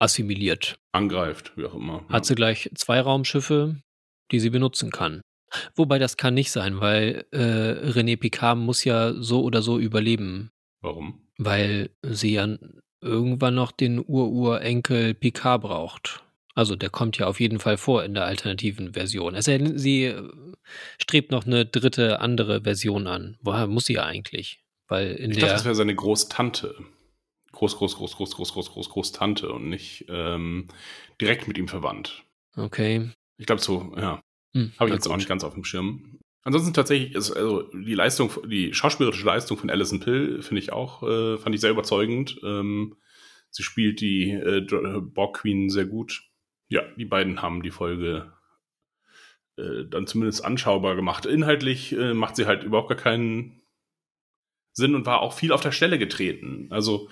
assimiliert. 0.00 0.80
Angreift, 0.90 1.52
wie 1.56 1.66
auch 1.66 1.74
immer. 1.74 2.04
Hat 2.08 2.24
ja. 2.24 2.24
sie 2.24 2.34
gleich 2.34 2.68
zwei 2.74 3.00
Raumschiffe, 3.00 3.76
die 4.32 4.40
sie 4.40 4.50
benutzen 4.50 4.90
kann. 4.90 5.20
Wobei 5.74 5.98
das 5.98 6.16
kann 6.16 6.34
nicht 6.34 6.50
sein, 6.50 6.80
weil 6.80 7.26
äh, 7.32 7.90
René 7.90 8.16
Picard 8.16 8.58
muss 8.58 8.84
ja 8.84 9.14
so 9.14 9.42
oder 9.42 9.62
so 9.62 9.78
überleben. 9.78 10.50
Warum? 10.80 11.22
Weil 11.38 11.90
sie 12.02 12.34
ja 12.34 12.48
irgendwann 13.00 13.54
noch 13.54 13.72
den 13.72 13.98
Ururenkel 13.98 15.14
Picard 15.14 15.62
braucht. 15.62 16.22
Also 16.54 16.76
der 16.76 16.90
kommt 16.90 17.16
ja 17.18 17.26
auf 17.26 17.40
jeden 17.40 17.58
Fall 17.58 17.76
vor 17.76 18.04
in 18.04 18.14
der 18.14 18.24
alternativen 18.24 18.92
Version. 18.94 19.34
Also, 19.34 19.52
sie 19.76 20.04
äh, 20.04 20.30
strebt 21.00 21.30
noch 21.30 21.46
eine 21.46 21.64
dritte 21.64 22.20
andere 22.20 22.62
Version 22.62 23.06
an. 23.06 23.38
Woher 23.40 23.66
muss 23.66 23.86
sie 23.86 23.94
ja 23.94 24.04
eigentlich? 24.04 24.62
Weil 24.88 25.12
in 25.12 25.30
ich 25.30 25.38
der 25.38 25.46
dachte, 25.46 25.54
das 25.54 25.64
wäre 25.64 25.74
seine 25.74 25.94
Großtante. 25.94 26.74
Groß, 27.52 27.76
groß, 27.76 27.96
groß, 27.96 28.16
groß, 28.16 28.34
groß, 28.34 28.52
groß, 28.52 28.70
groß, 28.70 28.90
Großtante 28.90 29.50
und 29.50 29.68
nicht 29.68 30.06
ähm, 30.08 30.68
direkt 31.20 31.48
mit 31.48 31.58
ihm 31.58 31.68
verwandt. 31.68 32.24
Okay. 32.56 33.10
Ich 33.38 33.46
glaube 33.46 33.62
so, 33.62 33.92
ja. 33.96 34.20
Hm, 34.54 34.72
Habe 34.78 34.90
ich 34.90 34.94
jetzt 34.94 35.04
gut. 35.04 35.12
auch 35.12 35.16
nicht 35.16 35.28
ganz 35.28 35.44
auf 35.44 35.54
dem 35.54 35.64
Schirm. 35.64 36.18
Ansonsten 36.42 36.72
tatsächlich 36.72 37.14
ist 37.14 37.32
also 37.32 37.62
die 37.72 37.94
Leistung, 37.94 38.30
die 38.46 38.72
schauspielerische 38.72 39.26
Leistung 39.26 39.58
von 39.58 39.70
Alison 39.70 40.00
Pill 40.00 40.42
finde 40.42 40.60
ich 40.62 40.72
auch, 40.72 41.02
äh, 41.02 41.36
fand 41.36 41.54
ich 41.54 41.60
sehr 41.60 41.70
überzeugend. 41.70 42.40
Ähm, 42.42 42.96
sie 43.50 43.62
spielt 43.62 44.00
die 44.00 44.30
äh, 44.30 44.66
Borg 45.00 45.40
Queen 45.40 45.68
sehr 45.68 45.84
gut. 45.84 46.22
Ja, 46.68 46.82
die 46.96 47.04
beiden 47.04 47.42
haben 47.42 47.62
die 47.62 47.70
Folge 47.70 48.32
äh, 49.56 49.84
dann 49.88 50.06
zumindest 50.06 50.44
anschaubar 50.44 50.96
gemacht. 50.96 51.26
Inhaltlich 51.26 51.92
äh, 51.92 52.14
macht 52.14 52.36
sie 52.36 52.46
halt 52.46 52.62
überhaupt 52.62 52.88
gar 52.88 52.98
keinen 52.98 53.60
Sinn 54.72 54.94
und 54.94 55.04
war 55.04 55.20
auch 55.20 55.34
viel 55.34 55.52
auf 55.52 55.60
der 55.60 55.72
Stelle 55.72 55.98
getreten. 55.98 56.68
Also 56.70 57.10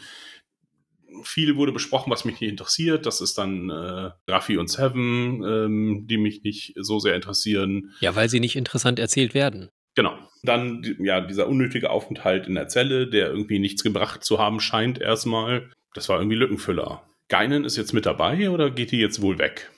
viel 1.25 1.57
wurde 1.57 1.73
besprochen, 1.73 2.11
was 2.11 2.25
mich 2.25 2.41
nicht 2.41 2.51
interessiert. 2.51 3.07
Das 3.07 3.21
ist 3.21 3.39
dann 3.39 3.71
äh, 3.71 4.11
Raffi 4.31 4.57
und 4.57 4.69
Seven, 4.69 5.43
ähm, 5.43 6.07
die 6.09 6.19
mich 6.19 6.43
nicht 6.43 6.75
so 6.77 6.99
sehr 6.99 7.15
interessieren. 7.15 7.95
Ja, 8.01 8.17
weil 8.17 8.29
sie 8.29 8.41
nicht 8.41 8.57
interessant 8.57 8.99
erzählt 8.99 9.35
werden. 9.35 9.71
Genau. 9.95 10.17
Dann 10.43 10.83
ja 11.01 11.21
dieser 11.21 11.49
unnötige 11.49 11.91
Aufenthalt 11.91 12.47
in 12.47 12.55
der 12.55 12.69
Zelle, 12.69 13.09
der 13.09 13.31
irgendwie 13.31 13.59
nichts 13.59 13.83
gebracht 13.83 14.23
zu 14.23 14.39
haben 14.39 14.61
scheint 14.61 15.01
erstmal. 15.01 15.71
Das 15.95 16.09
war 16.09 16.19
irgendwie 16.19 16.37
Lückenfüller. 16.37 17.03
Geinen 17.29 17.65
ist 17.65 17.77
jetzt 17.77 17.93
mit 17.93 18.07
dabei 18.07 18.51
oder 18.51 18.71
geht 18.71 18.93
die 18.93 19.01
jetzt 19.01 19.21
wohl 19.21 19.39
weg? 19.39 19.71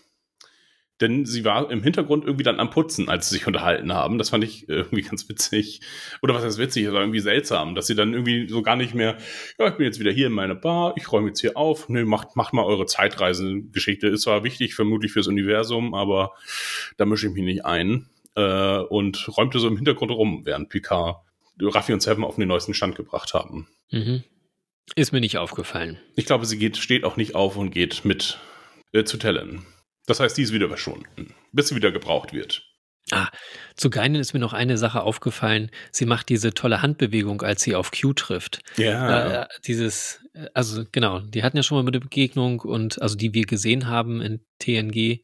Denn 1.00 1.24
sie 1.24 1.44
war 1.44 1.70
im 1.70 1.82
Hintergrund 1.82 2.24
irgendwie 2.24 2.44
dann 2.44 2.60
am 2.60 2.70
Putzen, 2.70 3.08
als 3.08 3.28
sie 3.28 3.36
sich 3.36 3.46
unterhalten 3.46 3.92
haben. 3.92 4.18
Das 4.18 4.30
fand 4.30 4.44
ich 4.44 4.68
irgendwie 4.68 5.02
ganz 5.02 5.28
witzig. 5.28 5.80
Oder 6.22 6.34
was 6.34 6.44
heißt 6.44 6.58
witzig, 6.58 6.86
war 6.92 7.00
irgendwie 7.00 7.20
seltsam, 7.20 7.74
dass 7.74 7.86
sie 7.86 7.94
dann 7.94 8.12
irgendwie 8.12 8.48
so 8.48 8.62
gar 8.62 8.76
nicht 8.76 8.94
mehr, 8.94 9.16
ja, 9.58 9.68
ich 9.68 9.74
bin 9.74 9.86
jetzt 9.86 10.00
wieder 10.00 10.12
hier 10.12 10.26
in 10.26 10.32
meiner 10.32 10.54
Bar, 10.54 10.94
ich 10.96 11.10
räume 11.10 11.28
jetzt 11.28 11.40
hier 11.40 11.56
auf, 11.56 11.88
nö, 11.88 12.04
macht, 12.04 12.36
macht 12.36 12.52
mal 12.52 12.64
eure 12.64 12.86
Zeitreisengeschichte. 12.86 14.08
Ist 14.08 14.22
zwar 14.22 14.44
wichtig, 14.44 14.74
vermutlich 14.74 15.12
fürs 15.12 15.26
Universum, 15.26 15.94
aber 15.94 16.32
da 16.96 17.06
mische 17.06 17.28
ich 17.28 17.32
mich 17.32 17.44
nicht 17.44 17.64
ein. 17.64 18.06
Äh, 18.36 18.78
und 18.78 19.28
räumte 19.36 19.58
so 19.58 19.68
im 19.68 19.76
Hintergrund 19.76 20.10
rum, 20.12 20.42
während 20.44 20.68
Picard 20.68 21.16
Raffi 21.60 21.92
und 21.92 22.00
Seven 22.00 22.24
auf 22.24 22.36
den 22.36 22.48
neuesten 22.48 22.74
Stand 22.74 22.94
gebracht 22.94 23.34
haben. 23.34 23.68
Mhm. 23.90 24.24
Ist 24.94 25.12
mir 25.12 25.20
nicht 25.20 25.38
aufgefallen. 25.38 25.98
Ich 26.16 26.26
glaube, 26.26 26.46
sie 26.46 26.58
geht, 26.58 26.76
steht 26.76 27.04
auch 27.04 27.16
nicht 27.16 27.34
auf 27.34 27.56
und 27.56 27.70
geht 27.70 28.04
mit 28.04 28.38
äh, 28.92 29.04
zu 29.04 29.18
Tellen. 29.18 29.66
Das 30.10 30.18
heißt, 30.18 30.36
die 30.36 30.42
ist 30.42 30.52
wieder 30.52 30.66
verschwunden, 30.66 31.32
bis 31.52 31.68
sie 31.68 31.76
wieder 31.76 31.92
gebraucht 31.92 32.32
wird. 32.32 32.64
Ah, 33.12 33.28
zu 33.76 33.90
Geinen 33.90 34.16
ist 34.16 34.34
mir 34.34 34.40
noch 34.40 34.52
eine 34.52 34.76
Sache 34.76 35.02
aufgefallen. 35.02 35.70
Sie 35.92 36.04
macht 36.04 36.28
diese 36.30 36.52
tolle 36.52 36.82
Handbewegung, 36.82 37.42
als 37.42 37.62
sie 37.62 37.76
auf 37.76 37.92
Q 37.92 38.12
trifft. 38.14 38.58
Ja. 38.76 39.42
Äh, 39.42 39.46
dieses, 39.64 40.24
also 40.52 40.82
genau, 40.90 41.20
die 41.20 41.44
hatten 41.44 41.56
ja 41.56 41.62
schon 41.62 41.78
mal 41.78 41.88
eine 41.88 42.00
Begegnung 42.00 42.58
und 42.58 43.00
also 43.00 43.16
die 43.16 43.32
wir 43.34 43.46
gesehen 43.46 43.86
haben 43.86 44.20
in 44.20 44.40
TNG. 44.58 45.22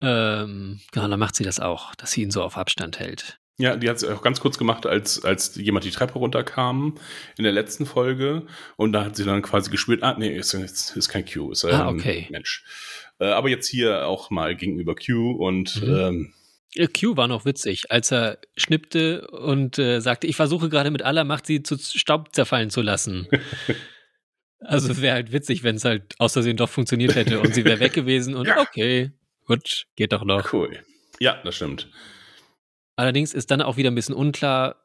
Ähm, 0.00 0.80
genau, 0.90 1.06
da 1.06 1.16
macht 1.16 1.36
sie 1.36 1.44
das 1.44 1.60
auch, 1.60 1.94
dass 1.94 2.10
sie 2.10 2.22
ihn 2.22 2.32
so 2.32 2.42
auf 2.42 2.58
Abstand 2.58 2.98
hält. 2.98 3.38
Ja, 3.58 3.76
die 3.76 3.88
hat 3.88 3.98
es 3.98 4.04
auch 4.04 4.22
ganz 4.22 4.40
kurz 4.40 4.58
gemacht, 4.58 4.86
als, 4.86 5.24
als 5.24 5.54
jemand 5.54 5.84
die 5.84 5.92
Treppe 5.92 6.14
runterkam 6.14 6.96
in 7.36 7.44
der 7.44 7.52
letzten 7.52 7.86
Folge. 7.86 8.46
Und 8.76 8.92
da 8.92 9.04
hat 9.04 9.14
sie 9.14 9.24
dann 9.24 9.42
quasi 9.42 9.70
gespürt, 9.70 10.02
ah, 10.02 10.16
nee, 10.18 10.36
ist, 10.36 10.54
ist, 10.54 10.96
ist 10.96 11.08
kein 11.08 11.24
Q, 11.24 11.52
ist 11.52 11.64
ah, 11.66 11.88
okay. 11.88 12.26
Mensch. 12.30 12.64
Äh, 13.18 13.26
aber 13.26 13.48
jetzt 13.48 13.68
hier 13.68 14.06
auch 14.06 14.30
mal 14.30 14.56
gegenüber 14.56 14.94
Q 14.94 15.32
und 15.32 15.82
mhm. 15.82 15.94
ähm, 15.94 16.34
Q 16.98 17.16
war 17.16 17.28
noch 17.28 17.44
witzig, 17.44 17.90
als 17.90 18.10
er 18.10 18.38
schnippte 18.56 19.28
und 19.28 19.78
äh, 19.78 20.00
sagte, 20.00 20.26
ich 20.26 20.36
versuche 20.36 20.68
gerade 20.68 20.90
mit 20.90 21.02
aller 21.02 21.24
Macht, 21.24 21.46
sie 21.46 21.62
zu 21.62 21.76
Staub 21.78 22.34
zerfallen 22.34 22.70
zu 22.70 22.80
lassen. 22.80 23.28
also 24.60 24.90
es 24.90 25.02
wäre 25.02 25.14
halt 25.14 25.32
witzig, 25.32 25.62
wenn 25.62 25.76
es 25.76 25.84
halt 25.84 26.14
aus 26.18 26.32
Versehen 26.32 26.56
doch 26.56 26.70
funktioniert 26.70 27.14
hätte 27.14 27.40
und 27.40 27.54
sie 27.54 27.64
wäre 27.64 27.80
weg 27.80 27.92
gewesen 27.92 28.34
und 28.34 28.46
ja. 28.48 28.58
okay, 28.58 29.12
gut, 29.44 29.86
geht 29.96 30.12
doch 30.12 30.24
noch. 30.24 30.52
Cool. 30.52 30.78
Ja, 31.20 31.40
das 31.44 31.56
stimmt. 31.56 31.90
Allerdings 32.96 33.34
ist 33.34 33.50
dann 33.50 33.62
auch 33.62 33.76
wieder 33.76 33.90
ein 33.90 33.94
bisschen 33.94 34.14
unklar, 34.14 34.76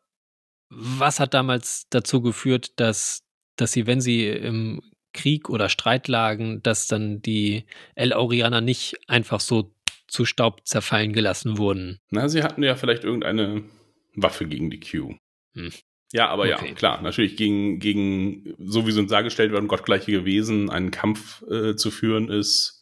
was 0.69 1.19
hat 1.19 1.33
damals 1.33 1.87
dazu 1.89 2.21
geführt, 2.21 2.79
dass, 2.79 3.23
dass 3.55 3.71
sie, 3.71 3.87
wenn 3.87 4.01
sie 4.01 4.27
im 4.27 4.81
Krieg 5.17 5.49
oder 5.49 5.67
Streit 5.67 6.07
lagen, 6.07 6.61
dass 6.63 6.87
dann 6.87 7.21
die 7.21 7.65
El 7.95 8.13
Aurianer 8.13 8.61
nicht 8.61 8.95
einfach 9.07 9.39
so 9.39 9.73
zu 10.07 10.23
Staub 10.23 10.65
zerfallen 10.65 11.11
gelassen 11.11 11.57
wurden. 11.57 11.99
Na, 12.11 12.29
sie 12.29 12.43
hatten 12.43 12.63
ja 12.63 12.75
vielleicht 12.75 13.03
irgendeine 13.03 13.63
Waffe 14.15 14.45
gegen 14.45 14.69
die 14.69 14.79
Q. 14.79 15.15
Hm. 15.53 15.73
Ja, 16.13 16.29
aber 16.29 16.43
okay. 16.43 16.69
ja, 16.69 16.73
klar, 16.73 17.01
natürlich 17.01 17.35
gegen, 17.35 17.79
gegen, 17.79 18.55
so 18.59 18.87
wie 18.87 18.91
sie 18.91 18.99
uns 19.01 19.11
dargestellt 19.11 19.51
werden, 19.51 19.67
gottgleiche 19.67 20.23
Wesen 20.23 20.69
einen 20.69 20.91
Kampf 20.91 21.43
äh, 21.51 21.75
zu 21.75 21.91
führen, 21.91 22.29
ist 22.29 22.79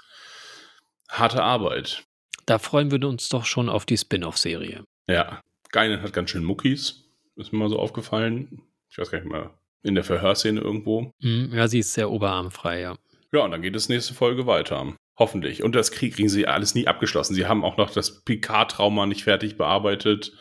harte 1.09 1.41
Arbeit. 1.41 2.03
Da 2.45 2.59
freuen 2.59 2.91
wir 2.91 3.03
uns 3.07 3.29
doch 3.29 3.45
schon 3.45 3.69
auf 3.69 3.87
die 3.87 3.97
Spin-off-Serie. 3.97 4.83
Ja, 5.07 5.41
Geinen 5.71 6.03
hat 6.03 6.13
ganz 6.13 6.29
schön 6.29 6.43
Muckis, 6.43 7.03
ist 7.35 7.51
mir 7.51 7.59
mal 7.59 7.69
so 7.69 7.79
aufgefallen. 7.79 8.61
Ich 8.89 8.97
weiß 8.97 9.09
gar 9.09 9.19
nicht 9.19 9.29
mal, 9.29 9.49
in 9.85 9.95
der 9.95 10.03
Verhörszene 10.03 10.59
irgendwo. 10.59 11.11
Hm, 11.21 11.51
ja, 11.53 11.67
sie 11.67 11.79
ist 11.79 11.93
sehr 11.93 12.11
oberarmfrei, 12.11 12.81
ja. 12.81 12.95
Ja, 13.31 13.41
und 13.41 13.51
dann 13.51 13.61
geht 13.61 13.75
es 13.75 13.89
nächste 13.89 14.13
Folge 14.13 14.47
weiter. 14.47 14.95
Hoffentlich. 15.17 15.63
Und 15.63 15.75
das 15.75 15.91
Krieg 15.91 16.15
kriegen 16.15 16.29
sie 16.29 16.47
alles 16.47 16.75
nie 16.75 16.87
abgeschlossen. 16.87 17.35
Sie 17.35 17.45
haben 17.45 17.63
auch 17.63 17.77
noch 17.77 17.91
das 17.91 18.23
Picard-Trauma 18.23 19.05
nicht 19.05 19.23
fertig 19.23 19.57
bearbeitet. 19.57 20.33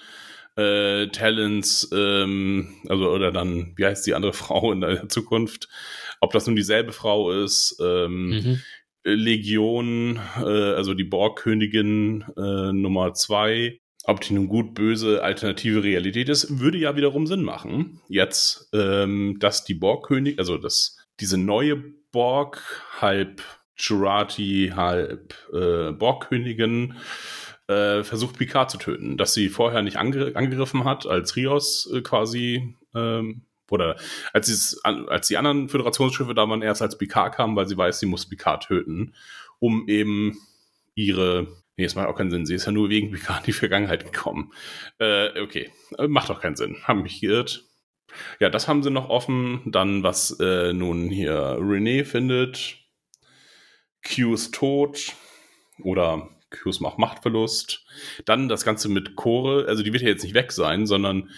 Äh, 0.57 1.09
Talents, 1.09 1.91
ähm, 1.93 2.75
also 2.89 3.11
oder 3.11 3.33
dann, 3.33 3.75
wie 3.77 3.85
heißt 3.85 4.07
die 4.07 4.15
andere 4.15 4.33
Frau 4.35 4.73
in 4.73 4.81
der 4.81 5.09
Zukunft? 5.09 5.69
Ob 6.21 6.33
das 6.33 6.47
nun 6.47 6.57
dieselbe 6.57 6.93
Frau 6.93 7.31
ist, 7.31 7.77
ähm, 7.81 8.29
mhm. 8.29 8.63
Legion, 9.05 10.19
äh, 10.39 10.75
also 10.75 10.95
die 10.95 11.05
Borgkönigin 11.05 12.25
äh, 12.37 12.73
Nummer 12.73 13.13
zwei, 13.15 13.81
ob 14.07 14.21
die 14.21 14.35
nun 14.35 14.49
gut, 14.49 14.75
böse, 14.75 15.23
alternative 15.23 15.83
Realität 15.83 16.29
ist, 16.29 16.61
würde 16.61 16.79
ja 16.79 16.97
wiederum 16.97 17.27
Sinn 17.27 17.43
machen. 17.43 18.01
Jetzt, 18.09 18.69
ähm, 18.73 19.39
dass 19.41 19.65
die 19.65 19.75
Borgkönig, 19.75 20.39
also 20.39 20.59
dass 20.59 20.99
diese 21.21 21.39
neue 21.39 21.77
Borg 22.13 22.63
halb 23.01 23.43
Jurati, 23.77 24.73
halb 24.75 25.35
äh, 25.53 25.93
Borgkönigin, 25.93 26.95
äh, 27.67 28.03
versucht 28.05 28.39
Picard 28.39 28.71
zu 28.71 28.79
töten. 28.79 29.17
Dass 29.17 29.35
sie 29.35 29.49
vorher 29.49 29.83
nicht 29.83 29.97
angr 29.97 30.37
angegriffen 30.37 30.85
hat, 30.85 31.07
als 31.07 31.35
Rios 31.37 31.91
äh, 31.93 32.03
quasi, 32.03 32.77
ähm, 32.95 33.43
oder 33.71 33.97
als, 34.35 34.81
als 34.85 35.29
die 35.29 35.39
anderen 35.39 35.69
Föderationsschiffe 35.71 36.35
da 36.35 36.49
waren, 36.49 36.63
erst 36.63 36.83
als 36.83 36.99
Picard 36.99 37.35
kam, 37.35 37.57
weil 37.57 37.67
sie 37.67 37.77
weiß, 37.77 37.99
sie 37.99 38.07
muss 38.07 38.29
Picard 38.29 38.65
töten, 38.65 39.15
um 39.59 39.89
eben 39.89 40.39
ihre 40.95 41.47
Nee, 41.77 41.85
es 41.85 41.95
macht 41.95 42.07
auch 42.07 42.17
keinen 42.17 42.31
Sinn. 42.31 42.47
Sie 42.47 42.55
ist 42.55 42.67
ja 42.67 42.73
nur 42.73 42.89
wegen 42.89 43.11
Picard 43.11 43.41
in 43.41 43.47
die 43.47 43.53
Vergangenheit 43.53 44.05
gekommen. 44.05 44.53
Äh, 44.99 45.41
okay, 45.41 45.71
äh, 45.99 46.07
macht 46.07 46.31
auch 46.31 46.41
keinen 46.41 46.57
Sinn. 46.57 46.77
Haben 46.85 47.03
mich 47.03 47.21
geirrt. 47.21 47.65
Ja, 48.39 48.49
das 48.49 48.69
haben 48.69 48.83
sie 48.83 48.91
noch 48.91 49.09
offen. 49.09 49.63
Dann, 49.67 50.03
was 50.03 50.39
äh, 50.41 50.73
nun 50.73 51.11
hier 51.11 51.59
René 51.59 52.05
findet. 52.05 52.79
Q's 54.03 54.51
Tod 54.51 55.15
oder 55.83 56.29
Q's 56.51 56.81
macht 56.81 56.99
Machtverlust. 56.99 57.85
Dann 58.25 58.49
das 58.49 58.65
Ganze 58.65 58.89
mit 58.89 59.17
Core, 59.17 59.67
also 59.67 59.83
die 59.83 59.93
wird 59.93 60.03
ja 60.03 60.09
jetzt 60.09 60.23
nicht 60.23 60.35
weg 60.35 60.53
sein, 60.53 60.87
sondern 60.87 61.31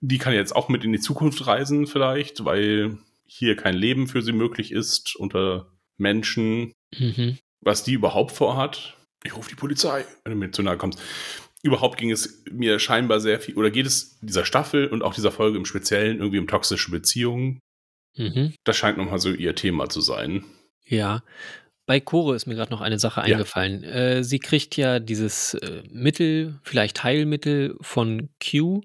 die 0.00 0.18
kann 0.18 0.34
jetzt 0.34 0.54
auch 0.54 0.68
mit 0.68 0.84
in 0.84 0.92
die 0.92 1.00
Zukunft 1.00 1.46
reisen 1.46 1.86
vielleicht, 1.86 2.44
weil 2.44 2.98
hier 3.24 3.56
kein 3.56 3.74
Leben 3.74 4.08
für 4.08 4.22
sie 4.22 4.32
möglich 4.32 4.72
ist 4.72 5.16
unter 5.16 5.72
Menschen. 5.96 6.72
Mhm. 6.98 7.38
Was 7.60 7.84
die 7.84 7.92
überhaupt 7.92 8.32
vorhat, 8.32 8.96
ich 9.24 9.36
rufe 9.36 9.48
die 9.48 9.56
Polizei, 9.56 10.04
wenn 10.24 10.32
du 10.32 10.38
mir 10.38 10.50
zu 10.50 10.62
nahe 10.62 10.76
kommst. 10.76 11.00
Überhaupt 11.62 11.98
ging 11.98 12.10
es 12.10 12.42
mir 12.50 12.78
scheinbar 12.78 13.20
sehr 13.20 13.38
viel, 13.38 13.56
oder 13.56 13.70
geht 13.70 13.86
es 13.86 14.18
dieser 14.20 14.44
Staffel 14.44 14.86
und 14.86 15.02
auch 15.02 15.14
dieser 15.14 15.30
Folge 15.30 15.58
im 15.58 15.66
Speziellen 15.66 16.18
irgendwie 16.18 16.38
um 16.38 16.46
toxische 16.46 16.90
Beziehungen. 16.90 17.60
Mhm. 18.16 18.54
Das 18.64 18.76
scheint 18.76 18.96
nochmal 18.96 19.18
so 19.18 19.30
ihr 19.30 19.54
Thema 19.54 19.88
zu 19.88 20.00
sein. 20.00 20.44
Ja, 20.86 21.22
bei 21.86 22.00
Chore 22.00 22.36
ist 22.36 22.46
mir 22.46 22.54
gerade 22.54 22.70
noch 22.70 22.80
eine 22.80 22.98
Sache 22.98 23.22
eingefallen. 23.22 23.82
Ja. 23.82 23.90
Äh, 23.90 24.24
sie 24.24 24.38
kriegt 24.38 24.76
ja 24.76 25.00
dieses 25.00 25.54
äh, 25.54 25.82
Mittel, 25.90 26.60
vielleicht 26.62 27.02
Heilmittel 27.02 27.76
von 27.80 28.30
Q, 28.40 28.82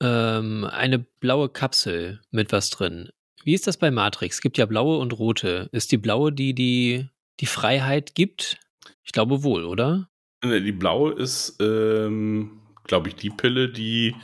ähm, 0.00 0.64
eine 0.64 1.00
blaue 1.00 1.48
Kapsel 1.48 2.20
mit 2.30 2.52
was 2.52 2.70
drin. 2.70 3.10
Wie 3.42 3.54
ist 3.54 3.66
das 3.66 3.76
bei 3.76 3.90
Matrix? 3.90 4.36
Es 4.36 4.42
gibt 4.42 4.58
ja 4.58 4.66
blaue 4.66 4.98
und 4.98 5.18
rote. 5.18 5.68
Ist 5.72 5.92
die 5.92 5.98
blaue, 5.98 6.32
die 6.32 6.54
die, 6.54 7.08
die 7.40 7.46
Freiheit 7.46 8.14
gibt? 8.14 8.58
Ich 9.02 9.12
glaube 9.12 9.42
wohl, 9.42 9.64
oder? 9.64 10.08
Die 10.42 10.72
blaue 10.72 11.12
ist, 11.12 11.56
ähm, 11.60 12.60
glaube 12.84 13.08
ich, 13.08 13.16
die 13.16 13.30
Pille, 13.30 13.70
die 13.70 14.14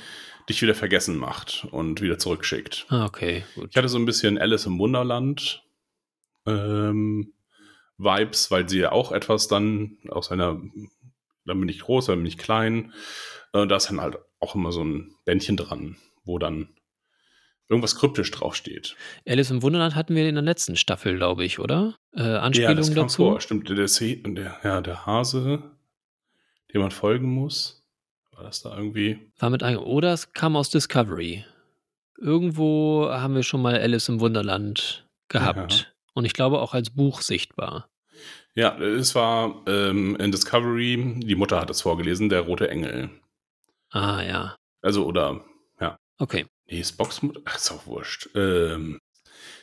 dich 0.49 0.61
wieder 0.61 0.75
vergessen 0.75 1.17
macht 1.17 1.67
und 1.71 2.01
wieder 2.01 2.19
zurückschickt. 2.19 2.87
Ah, 2.89 3.07
okay, 3.07 3.45
gut. 3.55 3.69
Ich 3.71 3.77
hatte 3.77 3.89
so 3.89 3.99
ein 3.99 4.05
bisschen 4.05 4.37
Alice 4.37 4.67
im 4.67 4.79
Wunderland 4.79 5.63
ähm, 6.47 7.33
Vibes, 7.99 8.51
weil 8.51 8.69
sie 8.69 8.81
ja 8.81 8.93
auch 8.93 9.13
etwas 9.13 9.49
dann 9.49 9.99
aus 10.09 10.31
einer, 10.31 10.61
dann 11.45 11.61
bin 11.61 11.69
ich 11.69 11.81
groß, 11.81 12.07
dann 12.07 12.19
bin 12.19 12.27
ich 12.27 12.39
klein. 12.39 12.93
Äh, 13.53 13.67
da 13.67 13.77
ist 13.77 13.89
dann 13.91 14.01
halt 14.01 14.19
auch 14.41 14.55
immer 14.55 14.73
so 14.73 14.83
ein 14.83 15.15
Bändchen 15.25 15.57
dran, 15.57 15.97
wo 16.25 16.39
dann 16.39 16.69
irgendwas 17.71 17.97
kryptisch 17.97 18.31
draufsteht. 18.33 18.97
Alice 19.27 19.51
im 19.51 19.63
Wunderland 19.63 19.95
hatten 19.95 20.15
wir 20.15 20.29
in 20.29 20.35
der 20.35 20.45
letzten 20.45 20.77
Staffel, 20.77 21.17
glaube 21.17 21.45
ich, 21.45 21.61
oder? 21.61 21.95
Äh, 22.15 22.23
Anspielung 22.23 22.71
ja, 22.71 22.75
das 22.75 22.89
kam 22.89 23.05
dazu. 23.05 23.23
Vor. 23.23 23.41
Stimmt, 23.41 23.69
der, 23.69 23.77
der, 23.77 24.59
ja, 24.63 24.81
der 24.81 25.07
Hase, 25.07 25.63
dem 26.75 26.83
man 26.83 26.91
folgen 26.91 27.31
muss. 27.33 27.87
War 28.33 28.43
das 28.43 28.63
da 28.63 28.77
irgendwie? 28.77 29.31
War 29.39 29.51
mit 29.51 29.63
einem, 29.63 29.79
oder 29.79 30.13
es 30.13 30.33
kam 30.33 30.57
aus 30.57 30.69
Discovery. 30.69 31.45
Irgendwo 32.19 33.09
haben 33.09 33.35
wir 33.35 33.45
schon 33.45 33.63
mal 33.63 33.79
Alice 33.79 34.09
im 34.09 34.21
Wunderland 34.21 35.07
gehabt. 35.29 35.73
Ja. 35.73 35.87
Und 36.15 36.25
ich 36.25 36.33
glaube 36.33 36.61
auch 36.61 36.75
als 36.75 36.91
Buch 36.91 37.23
sichtbar. 37.23 37.89
Ja, 38.55 38.77
es 38.79 39.15
war 39.15 39.63
ähm, 39.69 40.17
in 40.17 40.33
Discovery, 40.33 41.21
die 41.21 41.35
Mutter 41.37 41.61
hat 41.61 41.71
es 41.71 41.83
vorgelesen, 41.83 42.29
der 42.29 42.41
rote 42.41 42.69
Engel. 42.69 43.11
Ah, 43.91 44.23
ja. 44.23 44.57
Also, 44.83 45.07
oder, 45.07 45.45
ja. 45.81 45.99
Okay. 46.19 46.47
Nee, 46.71 46.85
Spocks 46.85 47.23
Mutter, 47.23 47.41
ach, 47.45 47.57
ist 47.57 47.71
auch 47.73 47.87
wurscht. 47.87 48.29
Ähm, 48.35 49.01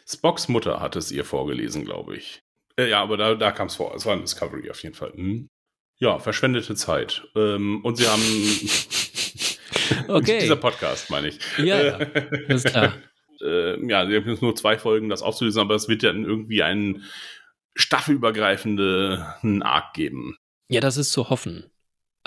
Spocks 0.05 0.49
Mutter 0.49 0.81
hat 0.81 0.95
es 0.97 1.11
ihr 1.11 1.23
vorgelesen, 1.23 1.85
glaube 1.85 2.17
ich. 2.17 2.41
Äh, 2.77 2.89
ja, 2.89 3.01
aber 3.01 3.15
da, 3.17 3.35
da 3.35 3.51
kam 3.51 3.67
es 3.67 3.75
vor. 3.75 3.95
Es 3.95 4.05
war 4.05 4.13
in 4.13 4.21
Discovery 4.21 4.69
auf 4.69 4.83
jeden 4.83 4.95
Fall. 4.95 5.13
Hm. 5.13 5.49
Ja, 5.99 6.19
verschwendete 6.19 6.75
Zeit. 6.75 7.23
Ähm, 7.35 7.83
und 7.83 7.95
sie 7.95 8.07
haben. 8.07 8.21
okay. 10.09 10.39
dieser 10.41 10.57
Podcast, 10.57 11.09
meine 11.09 11.29
ich. 11.29 11.39
Ja, 11.57 11.81
ja. 11.81 11.97
ist 12.47 12.67
klar. 12.67 12.93
äh, 13.41 13.79
ja, 13.87 14.07
wir 14.09 14.19
haben 14.19 14.29
jetzt 14.29 14.41
nur 14.41 14.55
zwei 14.55 14.77
Folgen, 14.77 15.09
das 15.09 15.21
aufzulösen, 15.21 15.61
aber 15.61 15.75
es 15.75 15.87
wird 15.87 16.03
ja 16.03 16.11
irgendwie 16.11 16.61
einen 16.61 17.03
staffelübergreifenden 17.75 19.63
Arc 19.63 19.93
geben. 19.93 20.37
Ja, 20.67 20.81
das 20.81 20.97
ist 20.97 21.11
zu 21.11 21.29
hoffen. 21.29 21.71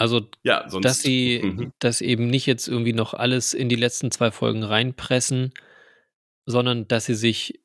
Also, 0.01 0.31
ja, 0.43 0.65
sonst, 0.67 0.87
dass 0.87 1.03
sie 1.03 1.43
mhm. 1.45 1.73
das 1.79 2.01
eben 2.01 2.29
nicht 2.29 2.47
jetzt 2.47 2.69
irgendwie 2.69 2.95
noch 2.95 3.13
alles 3.13 3.53
in 3.53 3.69
die 3.69 3.77
letzten 3.77 4.11
zwei 4.11 4.31
Folgen 4.31 4.63
reinpressen, 4.63 5.53
sondern 6.47 6.89
dass 6.89 7.05
sie 7.05 7.15
sich 7.15 7.61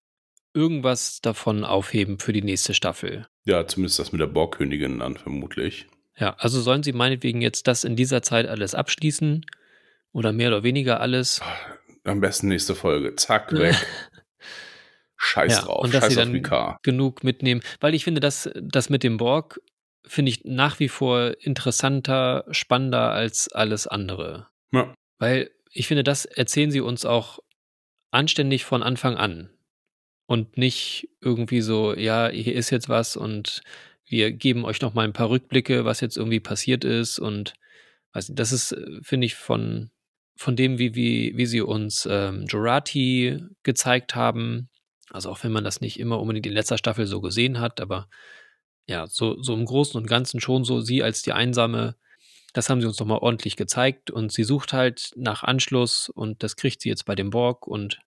irgendwas 0.53 1.21
davon 1.21 1.63
aufheben 1.63 2.19
für 2.19 2.33
die 2.33 2.41
nächste 2.41 2.73
Staffel. 2.73 3.25
Ja, 3.45 3.65
zumindest 3.65 3.99
das 3.99 4.11
mit 4.11 4.19
der 4.19 4.27
Borgkönigin 4.27 4.99
dann 4.99 5.15
vermutlich. 5.15 5.87
Ja, 6.17 6.35
also 6.37 6.59
sollen 6.59 6.83
sie 6.83 6.91
meinetwegen 6.91 7.39
jetzt 7.39 7.67
das 7.67 7.85
in 7.85 7.95
dieser 7.95 8.21
Zeit 8.21 8.47
alles 8.47 8.75
abschließen 8.75 9.45
oder 10.11 10.33
mehr 10.33 10.49
oder 10.49 10.63
weniger 10.63 10.99
alles. 10.99 11.39
Am 12.03 12.19
besten 12.19 12.49
nächste 12.49 12.75
Folge. 12.75 13.15
Zack, 13.15 13.53
weg. 13.53 13.75
Scheiß 15.15 15.53
ja, 15.53 15.61
drauf. 15.61 15.85
Und 15.85 15.93
dass 15.93 16.03
Scheiß 16.03 16.15
sie 16.15 16.41
dann 16.41 16.79
genug 16.83 17.23
mitnehmen. 17.23 17.61
Weil 17.79 17.95
ich 17.95 18.03
finde, 18.03 18.19
dass 18.19 18.49
das 18.61 18.89
mit 18.89 19.03
dem 19.03 19.15
Borg 19.15 19.61
finde 20.07 20.31
ich 20.31 20.43
nach 20.43 20.79
wie 20.79 20.89
vor 20.89 21.33
interessanter, 21.39 22.45
spannender 22.51 23.11
als 23.11 23.47
alles 23.51 23.87
andere. 23.87 24.47
Ja. 24.71 24.93
Weil 25.19 25.51
ich 25.71 25.87
finde, 25.87 26.03
das 26.03 26.25
erzählen 26.25 26.71
sie 26.71 26.81
uns 26.81 27.05
auch 27.05 27.39
anständig 28.11 28.65
von 28.65 28.83
Anfang 28.83 29.17
an. 29.17 29.49
Und 30.27 30.57
nicht 30.57 31.09
irgendwie 31.21 31.61
so, 31.61 31.95
ja, 31.95 32.29
hier 32.29 32.55
ist 32.55 32.71
jetzt 32.71 32.89
was 32.89 33.15
und 33.15 33.61
wir 34.07 34.31
geben 34.31 34.65
euch 34.65 34.81
noch 34.81 34.93
mal 34.93 35.03
ein 35.03 35.13
paar 35.13 35.29
Rückblicke, 35.29 35.85
was 35.85 36.01
jetzt 36.01 36.17
irgendwie 36.17 36.39
passiert 36.39 36.83
ist. 36.83 37.19
Und 37.19 37.53
weiß 38.13 38.29
nicht, 38.29 38.39
das 38.39 38.51
ist, 38.51 38.75
finde 39.03 39.25
ich, 39.25 39.35
von 39.35 39.91
von 40.37 40.55
dem, 40.55 40.77
wie, 40.77 40.95
wie, 40.95 41.33
wie 41.37 41.45
sie 41.45 41.61
uns 41.61 42.07
ähm, 42.09 42.45
Jurati 42.47 43.39
gezeigt 43.63 44.15
haben. 44.15 44.69
Also 45.09 45.29
auch 45.29 45.43
wenn 45.43 45.51
man 45.51 45.63
das 45.63 45.81
nicht 45.81 45.99
immer 45.99 46.19
unbedingt 46.19 46.45
in 46.45 46.53
letzter 46.53 46.77
Staffel 46.77 47.07
so 47.07 47.21
gesehen 47.21 47.59
hat, 47.59 47.79
aber 47.79 48.09
ja, 48.87 49.07
so, 49.07 49.41
so 49.41 49.53
im 49.53 49.65
Großen 49.65 49.99
und 49.99 50.07
Ganzen 50.07 50.39
schon 50.39 50.63
so 50.63 50.79
sie 50.81 51.03
als 51.03 51.21
die 51.21 51.33
einsame 51.33 51.95
Das 52.53 52.69
haben 52.69 52.81
sie 52.81 52.87
uns 52.87 52.99
nochmal 52.99 53.19
ordentlich 53.19 53.55
gezeigt 53.55 54.11
und 54.11 54.31
sie 54.31 54.43
sucht 54.43 54.73
halt 54.73 55.11
nach 55.15 55.43
Anschluss 55.43 56.09
und 56.09 56.41
das 56.43 56.55
kriegt 56.55 56.81
sie 56.81 56.89
jetzt 56.89 57.05
bei 57.05 57.15
dem 57.15 57.29
Borg 57.29 57.67
und 57.67 57.99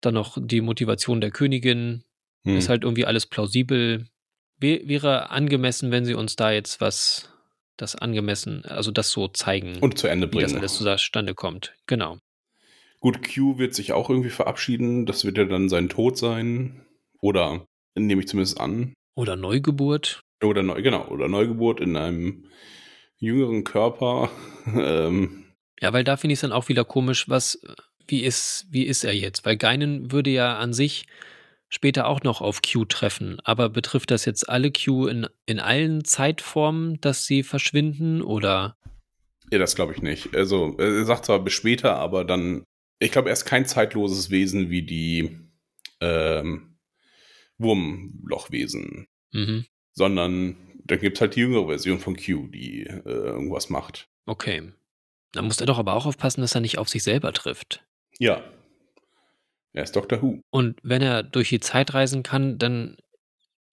dann 0.00 0.14
noch 0.14 0.36
die 0.40 0.60
Motivation 0.60 1.20
der 1.20 1.30
Königin. 1.30 2.04
Hm. 2.44 2.56
Ist 2.56 2.68
halt 2.68 2.84
irgendwie 2.84 3.06
alles 3.06 3.26
plausibel. 3.26 4.08
Wäre 4.58 5.30
angemessen, 5.30 5.90
wenn 5.90 6.04
sie 6.04 6.14
uns 6.14 6.36
da 6.36 6.50
jetzt 6.50 6.80
was, 6.80 7.30
das 7.76 7.96
angemessen, 7.96 8.64
also 8.64 8.90
das 8.90 9.10
so 9.10 9.28
zeigen. 9.28 9.78
Und 9.80 9.98
zu 9.98 10.06
Ende 10.06 10.26
bringen. 10.28 10.48
Wie 10.48 10.60
das 10.60 10.80
alles 10.80 11.00
zustande 11.02 11.34
kommt. 11.34 11.74
Genau. 11.86 12.18
Gut, 13.00 13.20
Q 13.22 13.58
wird 13.58 13.74
sich 13.74 13.92
auch 13.92 14.08
irgendwie 14.08 14.30
verabschieden. 14.30 15.06
Das 15.06 15.24
wird 15.24 15.38
ja 15.38 15.44
dann 15.44 15.68
sein 15.68 15.88
Tod 15.88 16.16
sein. 16.16 16.86
Oder 17.20 17.66
nehme 17.94 18.22
ich 18.22 18.28
zumindest 18.28 18.60
an. 18.60 18.94
Oder 19.16 19.34
Neugeburt. 19.34 20.22
Oder 20.44 20.62
neu, 20.62 20.82
genau, 20.82 21.08
oder 21.08 21.26
Neugeburt 21.26 21.80
in 21.80 21.96
einem 21.96 22.44
jüngeren 23.16 23.64
Körper. 23.64 24.30
ähm. 24.66 25.44
Ja, 25.80 25.92
weil 25.92 26.04
da 26.04 26.16
finde 26.16 26.34
ich 26.34 26.38
es 26.38 26.42
dann 26.42 26.52
auch 26.52 26.68
wieder 26.68 26.84
komisch, 26.84 27.28
was, 27.28 27.60
wie 28.06 28.22
ist, 28.22 28.66
wie 28.70 28.84
ist 28.84 29.04
er 29.04 29.14
jetzt? 29.14 29.44
Weil 29.44 29.56
Geinen 29.56 30.12
würde 30.12 30.30
ja 30.30 30.58
an 30.58 30.72
sich 30.72 31.06
später 31.68 32.06
auch 32.06 32.22
noch 32.22 32.40
auf 32.42 32.60
Q 32.62 32.84
treffen. 32.84 33.40
Aber 33.44 33.70
betrifft 33.70 34.10
das 34.10 34.26
jetzt 34.26 34.48
alle 34.48 34.70
Q 34.70 35.06
in, 35.06 35.26
in 35.46 35.60
allen 35.60 36.04
Zeitformen, 36.04 37.00
dass 37.00 37.24
sie 37.24 37.42
verschwinden 37.42 38.22
oder? 38.22 38.76
Ja, 39.50 39.58
das 39.58 39.76
glaube 39.76 39.94
ich 39.94 40.02
nicht. 40.02 40.34
Also, 40.36 40.76
er 40.78 41.04
sagt 41.04 41.24
zwar 41.24 41.38
bis 41.38 41.54
später, 41.54 41.96
aber 41.96 42.24
dann, 42.24 42.64
ich 42.98 43.12
glaube, 43.12 43.30
er 43.30 43.32
ist 43.32 43.44
kein 43.46 43.64
zeitloses 43.64 44.30
Wesen 44.30 44.70
wie 44.70 44.82
die 44.82 45.38
ähm, 46.00 46.75
Wurmlochwesen. 47.58 49.06
Mhm. 49.32 49.66
Sondern 49.92 50.56
dann 50.84 51.00
gibt 51.00 51.16
es 51.16 51.20
halt 51.20 51.36
die 51.36 51.40
jüngere 51.40 51.66
Version 51.66 51.98
von 51.98 52.16
Q, 52.16 52.48
die 52.48 52.82
äh, 52.84 53.00
irgendwas 53.04 53.70
macht. 53.70 54.08
Okay. 54.26 54.72
Da 55.32 55.42
muss 55.42 55.60
er 55.60 55.66
doch 55.66 55.78
aber 55.78 55.94
auch 55.94 56.06
aufpassen, 56.06 56.40
dass 56.40 56.54
er 56.54 56.60
nicht 56.60 56.78
auf 56.78 56.88
sich 56.88 57.02
selber 57.02 57.32
trifft. 57.32 57.84
Ja. 58.18 58.42
Er 59.72 59.82
ist 59.82 59.94
Doctor 59.94 60.22
Who. 60.22 60.40
Und 60.50 60.78
wenn 60.82 61.02
er 61.02 61.22
durch 61.22 61.50
die 61.50 61.60
Zeit 61.60 61.92
reisen 61.92 62.22
kann, 62.22 62.58
dann 62.58 62.96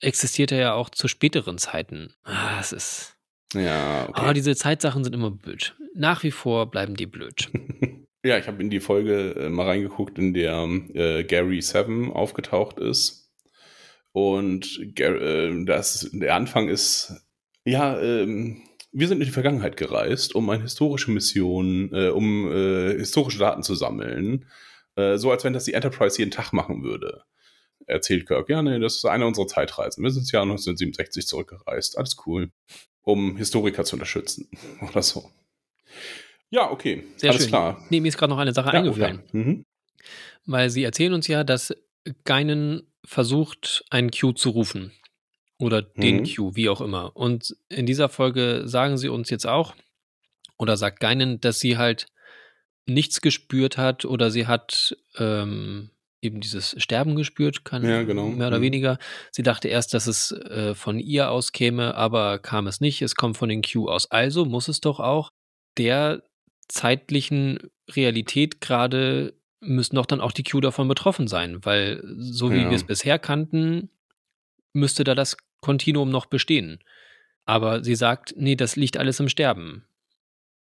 existiert 0.01 0.51
er 0.51 0.59
ja 0.59 0.73
auch 0.73 0.89
zu 0.89 1.07
späteren 1.07 1.57
Zeiten. 1.57 2.13
Ah, 2.23 2.59
es 2.59 2.73
ist. 2.73 3.17
Ja, 3.53 4.09
okay. 4.09 4.21
Aber 4.21 4.33
diese 4.33 4.55
Zeitsachen 4.55 5.03
sind 5.03 5.13
immer 5.13 5.31
blöd. 5.31 5.75
Nach 5.95 6.23
wie 6.23 6.31
vor 6.31 6.69
bleiben 6.69 6.95
die 6.95 7.05
blöd. 7.05 7.49
ja, 8.25 8.37
ich 8.37 8.47
habe 8.47 8.61
in 8.61 8.69
die 8.69 8.79
Folge 8.79 9.35
äh, 9.37 9.49
mal 9.49 9.67
reingeguckt, 9.67 10.17
in 10.17 10.33
der 10.33 10.67
äh, 10.93 11.23
Gary 11.23 11.61
Seven 11.61 12.11
aufgetaucht 12.11 12.79
ist. 12.79 13.22
Und 14.13 14.79
äh, 14.99 15.65
das, 15.65 16.09
der 16.13 16.35
Anfang 16.35 16.69
ist, 16.69 17.13
ja, 17.65 17.99
ähm, 17.99 18.61
wir 18.91 19.07
sind 19.07 19.19
in 19.19 19.25
die 19.25 19.31
Vergangenheit 19.31 19.75
gereist, 19.75 20.35
um 20.35 20.49
eine 20.49 20.61
historische 20.61 21.11
Mission, 21.11 21.89
äh, 21.91 22.09
um 22.09 22.49
äh, 22.51 22.97
historische 22.97 23.39
Daten 23.39 23.63
zu 23.63 23.73
sammeln. 23.75 24.45
Äh, 24.95 25.17
so 25.17 25.31
als 25.31 25.43
wenn 25.43 25.53
das 25.53 25.65
die 25.65 25.73
Enterprise 25.73 26.19
jeden 26.19 26.31
Tag 26.31 26.53
machen 26.53 26.83
würde. 26.83 27.23
Erzählt 27.87 28.27
Kirk, 28.27 28.49
ja, 28.49 28.61
nee, 28.61 28.79
das 28.79 28.97
ist 28.97 29.05
eine 29.05 29.25
unserer 29.25 29.47
Zeitreisen. 29.47 30.03
Wir 30.03 30.11
sind 30.11 30.21
ins 30.21 30.31
Jahr 30.31 30.43
1967 30.43 31.27
zurückgereist. 31.27 31.97
Alles 31.97 32.15
cool. 32.25 32.51
Um 33.01 33.35
Historiker 33.35 33.83
zu 33.83 33.95
unterstützen. 33.95 34.47
Oder 34.89 35.01
so. 35.01 35.29
Ja, 36.51 36.69
okay. 36.69 37.03
Sehr 37.17 37.31
Alles 37.31 37.43
schön. 37.43 37.49
klar. 37.49 37.83
Nee, 37.89 37.99
mir 37.99 38.09
ist 38.09 38.17
gerade 38.17 38.29
noch 38.29 38.37
eine 38.37 38.53
Sache 38.53 38.67
ja, 38.67 38.73
eingefallen. 38.73 39.23
Okay. 39.27 39.37
Mhm. 39.37 39.65
Weil 40.45 40.69
sie 40.69 40.83
erzählen 40.83 41.13
uns 41.13 41.27
ja, 41.27 41.43
dass 41.43 41.73
Geinen 42.25 42.92
versucht, 43.05 43.83
einen 43.89 44.11
Q 44.11 44.33
zu 44.33 44.49
rufen. 44.49 44.91
Oder 45.59 45.81
den 45.81 46.17
mhm. 46.17 46.23
Q, 46.23 46.55
wie 46.55 46.69
auch 46.69 46.81
immer. 46.81 47.15
Und 47.15 47.55
in 47.69 47.85
dieser 47.85 48.09
Folge 48.09 48.63
sagen 48.65 48.97
sie 48.97 49.09
uns 49.09 49.29
jetzt 49.29 49.47
auch, 49.47 49.75
oder 50.57 50.77
sagt 50.77 50.99
Geinen, 50.99 51.39
dass 51.41 51.59
sie 51.59 51.77
halt 51.77 52.07
nichts 52.85 53.21
gespürt 53.21 53.77
hat 53.77 54.05
oder 54.05 54.29
sie 54.29 54.45
hat 54.47 54.97
ähm, 55.17 55.89
eben 56.21 56.39
dieses 56.39 56.75
Sterben 56.81 57.15
gespürt, 57.15 57.65
kann 57.65 57.83
ja, 57.83 58.03
genau. 58.03 58.27
mehr 58.27 58.47
oder 58.47 58.59
mhm. 58.59 58.63
weniger. 58.63 58.97
Sie 59.31 59.43
dachte 59.43 59.67
erst, 59.67 59.93
dass 59.93 60.07
es 60.07 60.31
äh, 60.31 60.73
von 60.73 60.99
ihr 60.99 61.29
aus 61.29 61.51
käme, 61.51 61.95
aber 61.95 62.39
kam 62.39 62.67
es 62.67 62.81
nicht. 62.81 63.01
Es 63.01 63.15
kommt 63.15 63.37
von 63.37 63.49
den 63.49 63.61
Q 63.61 63.89
aus. 63.89 64.09
Also 64.09 64.45
muss 64.45 64.67
es 64.67 64.81
doch 64.81 64.99
auch 64.99 65.29
der 65.77 66.23
zeitlichen 66.67 67.59
Realität 67.89 68.61
gerade 68.61 69.33
müssen 69.63 69.95
doch 69.95 70.05
dann 70.05 70.21
auch 70.21 70.31
die 70.31 70.43
Q 70.43 70.61
davon 70.61 70.87
betroffen 70.87 71.27
sein, 71.27 71.63
weil 71.65 72.03
so 72.17 72.51
wie 72.51 72.61
ja. 72.61 72.69
wir 72.69 72.75
es 72.75 72.83
bisher 72.83 73.19
kannten, 73.19 73.89
müsste 74.73 75.03
da 75.03 75.15
das 75.15 75.37
Kontinuum 75.61 76.09
noch 76.09 76.25
bestehen. 76.25 76.79
Aber 77.45 77.83
sie 77.83 77.95
sagt, 77.95 78.33
nee, 78.37 78.55
das 78.55 78.75
liegt 78.75 78.97
alles 78.97 79.19
im 79.19 79.29
Sterben. 79.29 79.85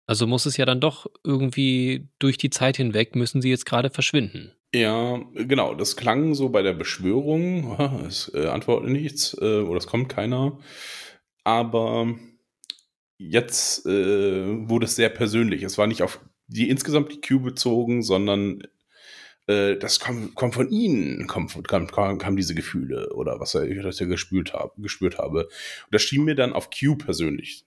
Also 0.06 0.26
muss 0.26 0.46
es 0.46 0.56
ja 0.56 0.64
dann 0.64 0.80
doch 0.80 1.06
irgendwie 1.22 2.08
durch 2.18 2.38
die 2.38 2.50
Zeit 2.50 2.76
hinweg, 2.76 3.14
müssen 3.14 3.42
sie 3.42 3.50
jetzt 3.50 3.66
gerade 3.66 3.90
verschwinden. 3.90 4.52
Ja, 4.74 5.20
genau, 5.34 5.74
das 5.74 5.96
klang 5.96 6.34
so 6.34 6.50
bei 6.50 6.62
der 6.62 6.72
Beschwörung, 6.74 8.04
es 8.06 8.32
äh, 8.34 8.46
antwortet 8.46 8.90
nichts 8.90 9.36
äh, 9.40 9.60
oder 9.60 9.78
es 9.78 9.86
kommt 9.86 10.08
keiner. 10.08 10.58
Aber 11.44 12.14
jetzt 13.18 13.86
äh, 13.86 14.68
wurde 14.68 14.86
es 14.86 14.96
sehr 14.96 15.08
persönlich. 15.08 15.62
Es 15.62 15.78
war 15.78 15.86
nicht 15.86 16.02
auf 16.02 16.20
die 16.46 16.70
insgesamt 16.70 17.12
die 17.12 17.20
Q 17.20 17.40
bezogen, 17.40 18.02
sondern 18.02 18.62
das 19.48 19.98
kommt, 19.98 20.34
kommt 20.34 20.54
von 20.54 20.70
ihnen, 20.70 21.26
kommt, 21.26 21.66
kam, 21.66 21.86
kam, 21.86 22.18
kam 22.18 22.36
diese 22.36 22.54
Gefühle 22.54 23.14
oder 23.14 23.40
was 23.40 23.54
ich 23.54 23.82
das 23.82 23.98
ja 23.98 24.06
gespürt 24.06 24.52
habe, 24.52 24.72
gespürt 24.76 25.16
habe. 25.16 25.44
Und 25.44 25.92
das 25.92 26.02
schien 26.02 26.24
mir 26.24 26.34
dann 26.34 26.52
auf 26.52 26.68
Q 26.70 26.96
persönlich 26.96 27.64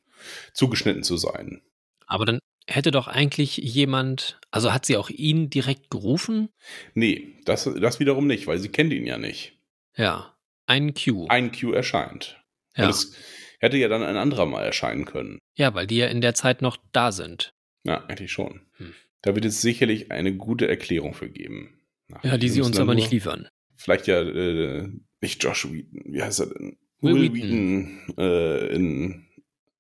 zugeschnitten 0.53 1.03
zu 1.03 1.17
sein. 1.17 1.61
Aber 2.05 2.25
dann 2.25 2.39
hätte 2.67 2.91
doch 2.91 3.07
eigentlich 3.07 3.57
jemand, 3.57 4.39
also 4.51 4.73
hat 4.73 4.86
sie 4.86 4.97
auch 4.97 5.09
ihn 5.09 5.49
direkt 5.49 5.89
gerufen? 5.89 6.49
Nee, 6.93 7.36
das, 7.45 7.69
das 7.79 7.99
wiederum 7.99 8.27
nicht, 8.27 8.47
weil 8.47 8.59
sie 8.59 8.69
kennt 8.69 8.93
ihn 8.93 9.07
ja 9.07 9.17
nicht. 9.17 9.57
Ja, 9.95 10.38
ein 10.67 10.93
Q. 10.93 11.27
Ein 11.29 11.51
Q 11.51 11.71
erscheint. 11.71 12.39
Ja. 12.75 12.86
Und 12.86 12.91
es 12.91 13.15
hätte 13.59 13.77
ja 13.77 13.88
dann 13.88 14.03
ein 14.03 14.17
anderer 14.17 14.45
mal 14.45 14.63
erscheinen 14.63 15.05
können. 15.05 15.39
Ja, 15.55 15.73
weil 15.73 15.88
die 15.88 15.97
ja 15.97 16.07
in 16.07 16.21
der 16.21 16.36
Zeit 16.36 16.61
noch 16.61 16.77
da 16.91 17.11
sind. 17.11 17.51
Ja, 17.84 18.05
eigentlich 18.05 18.32
schon. 18.32 18.61
Hm. 18.77 18.93
Da 19.22 19.36
wird 19.36 19.45
es 19.45 19.61
sicherlich 19.61 20.11
eine 20.11 20.36
gute 20.36 20.67
Erklärung 20.67 21.13
für 21.13 21.30
geben. 21.30 21.80
Ach, 22.11 22.24
ja, 22.24 22.38
die 22.38 22.49
sie 22.49 22.61
uns 22.61 22.80
aber 22.80 22.95
nicht 22.95 23.11
liefern. 23.11 23.47
Vielleicht 23.76 24.07
ja 24.07 24.22
äh, 24.22 24.89
nicht 25.22 25.43
Josh 25.43 25.72
Wheaton, 25.72 26.13
wie 26.13 26.22
heißt 26.22 26.41
er 26.41 26.47
denn? 26.47 26.78
Will, 26.99 27.15
Will 27.15 27.34
Wheaton, 27.34 28.01
Wheaton 28.07 28.17
äh, 28.17 28.67
in 28.76 29.28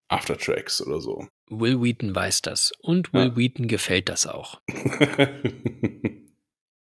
Aftertracks 0.07 0.81
oder 0.81 0.99
so. 0.99 1.27
Will 1.49 1.81
Wheaton 1.81 2.15
weiß 2.15 2.41
das. 2.41 2.71
Und 2.79 3.13
Will 3.13 3.27
ja. 3.27 3.37
Wheaton 3.37 3.67
gefällt 3.67 4.09
das 4.09 4.25
auch. 4.25 4.61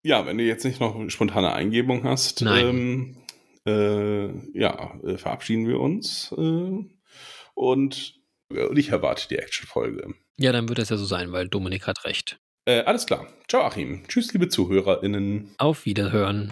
ja, 0.03 0.25
wenn 0.25 0.37
du 0.37 0.43
jetzt 0.43 0.63
nicht 0.63 0.79
noch 0.79 1.09
spontane 1.09 1.53
Eingebung 1.53 2.03
hast, 2.03 2.41
ähm, 2.41 3.17
äh, 3.65 4.27
ja, 4.57 4.99
äh, 5.03 5.17
verabschieden 5.17 5.67
wir 5.67 5.79
uns. 5.79 6.33
Äh, 6.37 6.85
und, 7.53 8.21
und 8.49 8.77
ich 8.77 8.89
erwarte 8.89 9.27
die 9.29 9.37
Action-Folge. 9.37 10.13
Ja, 10.37 10.51
dann 10.51 10.69
wird 10.69 10.79
das 10.79 10.89
ja 10.89 10.97
so 10.97 11.05
sein, 11.05 11.31
weil 11.31 11.47
Dominik 11.47 11.87
hat 11.87 12.05
recht. 12.05 12.39
Äh, 12.65 12.81
alles 12.81 13.05
klar. 13.05 13.27
Ciao, 13.47 13.63
Achim. 13.63 14.03
Tschüss, 14.07 14.33
liebe 14.33 14.47
ZuhörerInnen. 14.49 15.55
Auf 15.57 15.85
Wiederhören. 15.85 16.51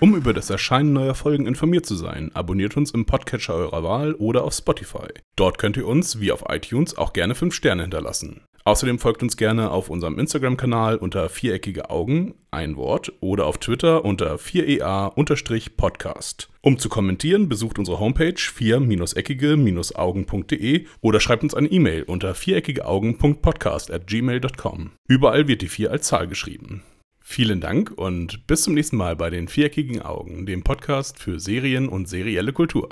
Um 0.00 0.16
über 0.16 0.32
das 0.32 0.50
Erscheinen 0.50 0.92
neuer 0.92 1.14
Folgen 1.14 1.46
informiert 1.46 1.86
zu 1.86 1.94
sein, 1.94 2.30
abonniert 2.34 2.76
uns 2.76 2.90
im 2.90 3.06
Podcatcher 3.06 3.54
eurer 3.54 3.82
Wahl 3.82 4.14
oder 4.14 4.44
auf 4.44 4.54
Spotify. 4.54 5.08
Dort 5.36 5.58
könnt 5.58 5.76
ihr 5.76 5.86
uns, 5.86 6.20
wie 6.20 6.32
auf 6.32 6.44
iTunes, 6.48 6.96
auch 6.98 7.12
gerne 7.12 7.34
5 7.34 7.54
Sterne 7.54 7.82
hinterlassen. 7.82 8.42
Außerdem 8.66 8.98
folgt 8.98 9.22
uns 9.22 9.36
gerne 9.36 9.70
auf 9.70 9.90
unserem 9.90 10.18
Instagram-Kanal 10.18 10.96
unter 10.96 11.28
viereckige 11.28 11.90
Augen, 11.90 12.32
ein 12.50 12.76
Wort, 12.76 13.12
oder 13.20 13.44
auf 13.44 13.58
Twitter 13.58 14.06
unter 14.06 14.36
4ea-podcast. 14.36 16.48
Um 16.62 16.78
zu 16.78 16.88
kommentieren, 16.88 17.50
besucht 17.50 17.78
unsere 17.78 18.00
Homepage 18.00 18.32
4-eckige-augen.de 18.32 20.86
oder 21.02 21.20
schreibt 21.20 21.42
uns 21.42 21.52
eine 21.52 21.68
E-Mail 21.68 22.04
unter 22.04 22.34
viereckigeaugen.podcast 22.34 23.90
at 23.90 24.06
gmail.com. 24.06 24.92
Überall 25.08 25.46
wird 25.46 25.60
die 25.60 25.68
4 25.68 25.90
als 25.90 26.06
Zahl 26.06 26.26
geschrieben. 26.26 26.82
Vielen 27.20 27.60
Dank 27.60 27.92
und 27.94 28.46
bis 28.46 28.62
zum 28.62 28.72
nächsten 28.72 28.96
Mal 28.96 29.14
bei 29.14 29.28
den 29.28 29.48
Viereckigen 29.48 30.00
Augen, 30.00 30.46
dem 30.46 30.62
Podcast 30.62 31.18
für 31.18 31.38
Serien 31.38 31.90
und 31.90 32.08
serielle 32.08 32.54
Kultur. 32.54 32.88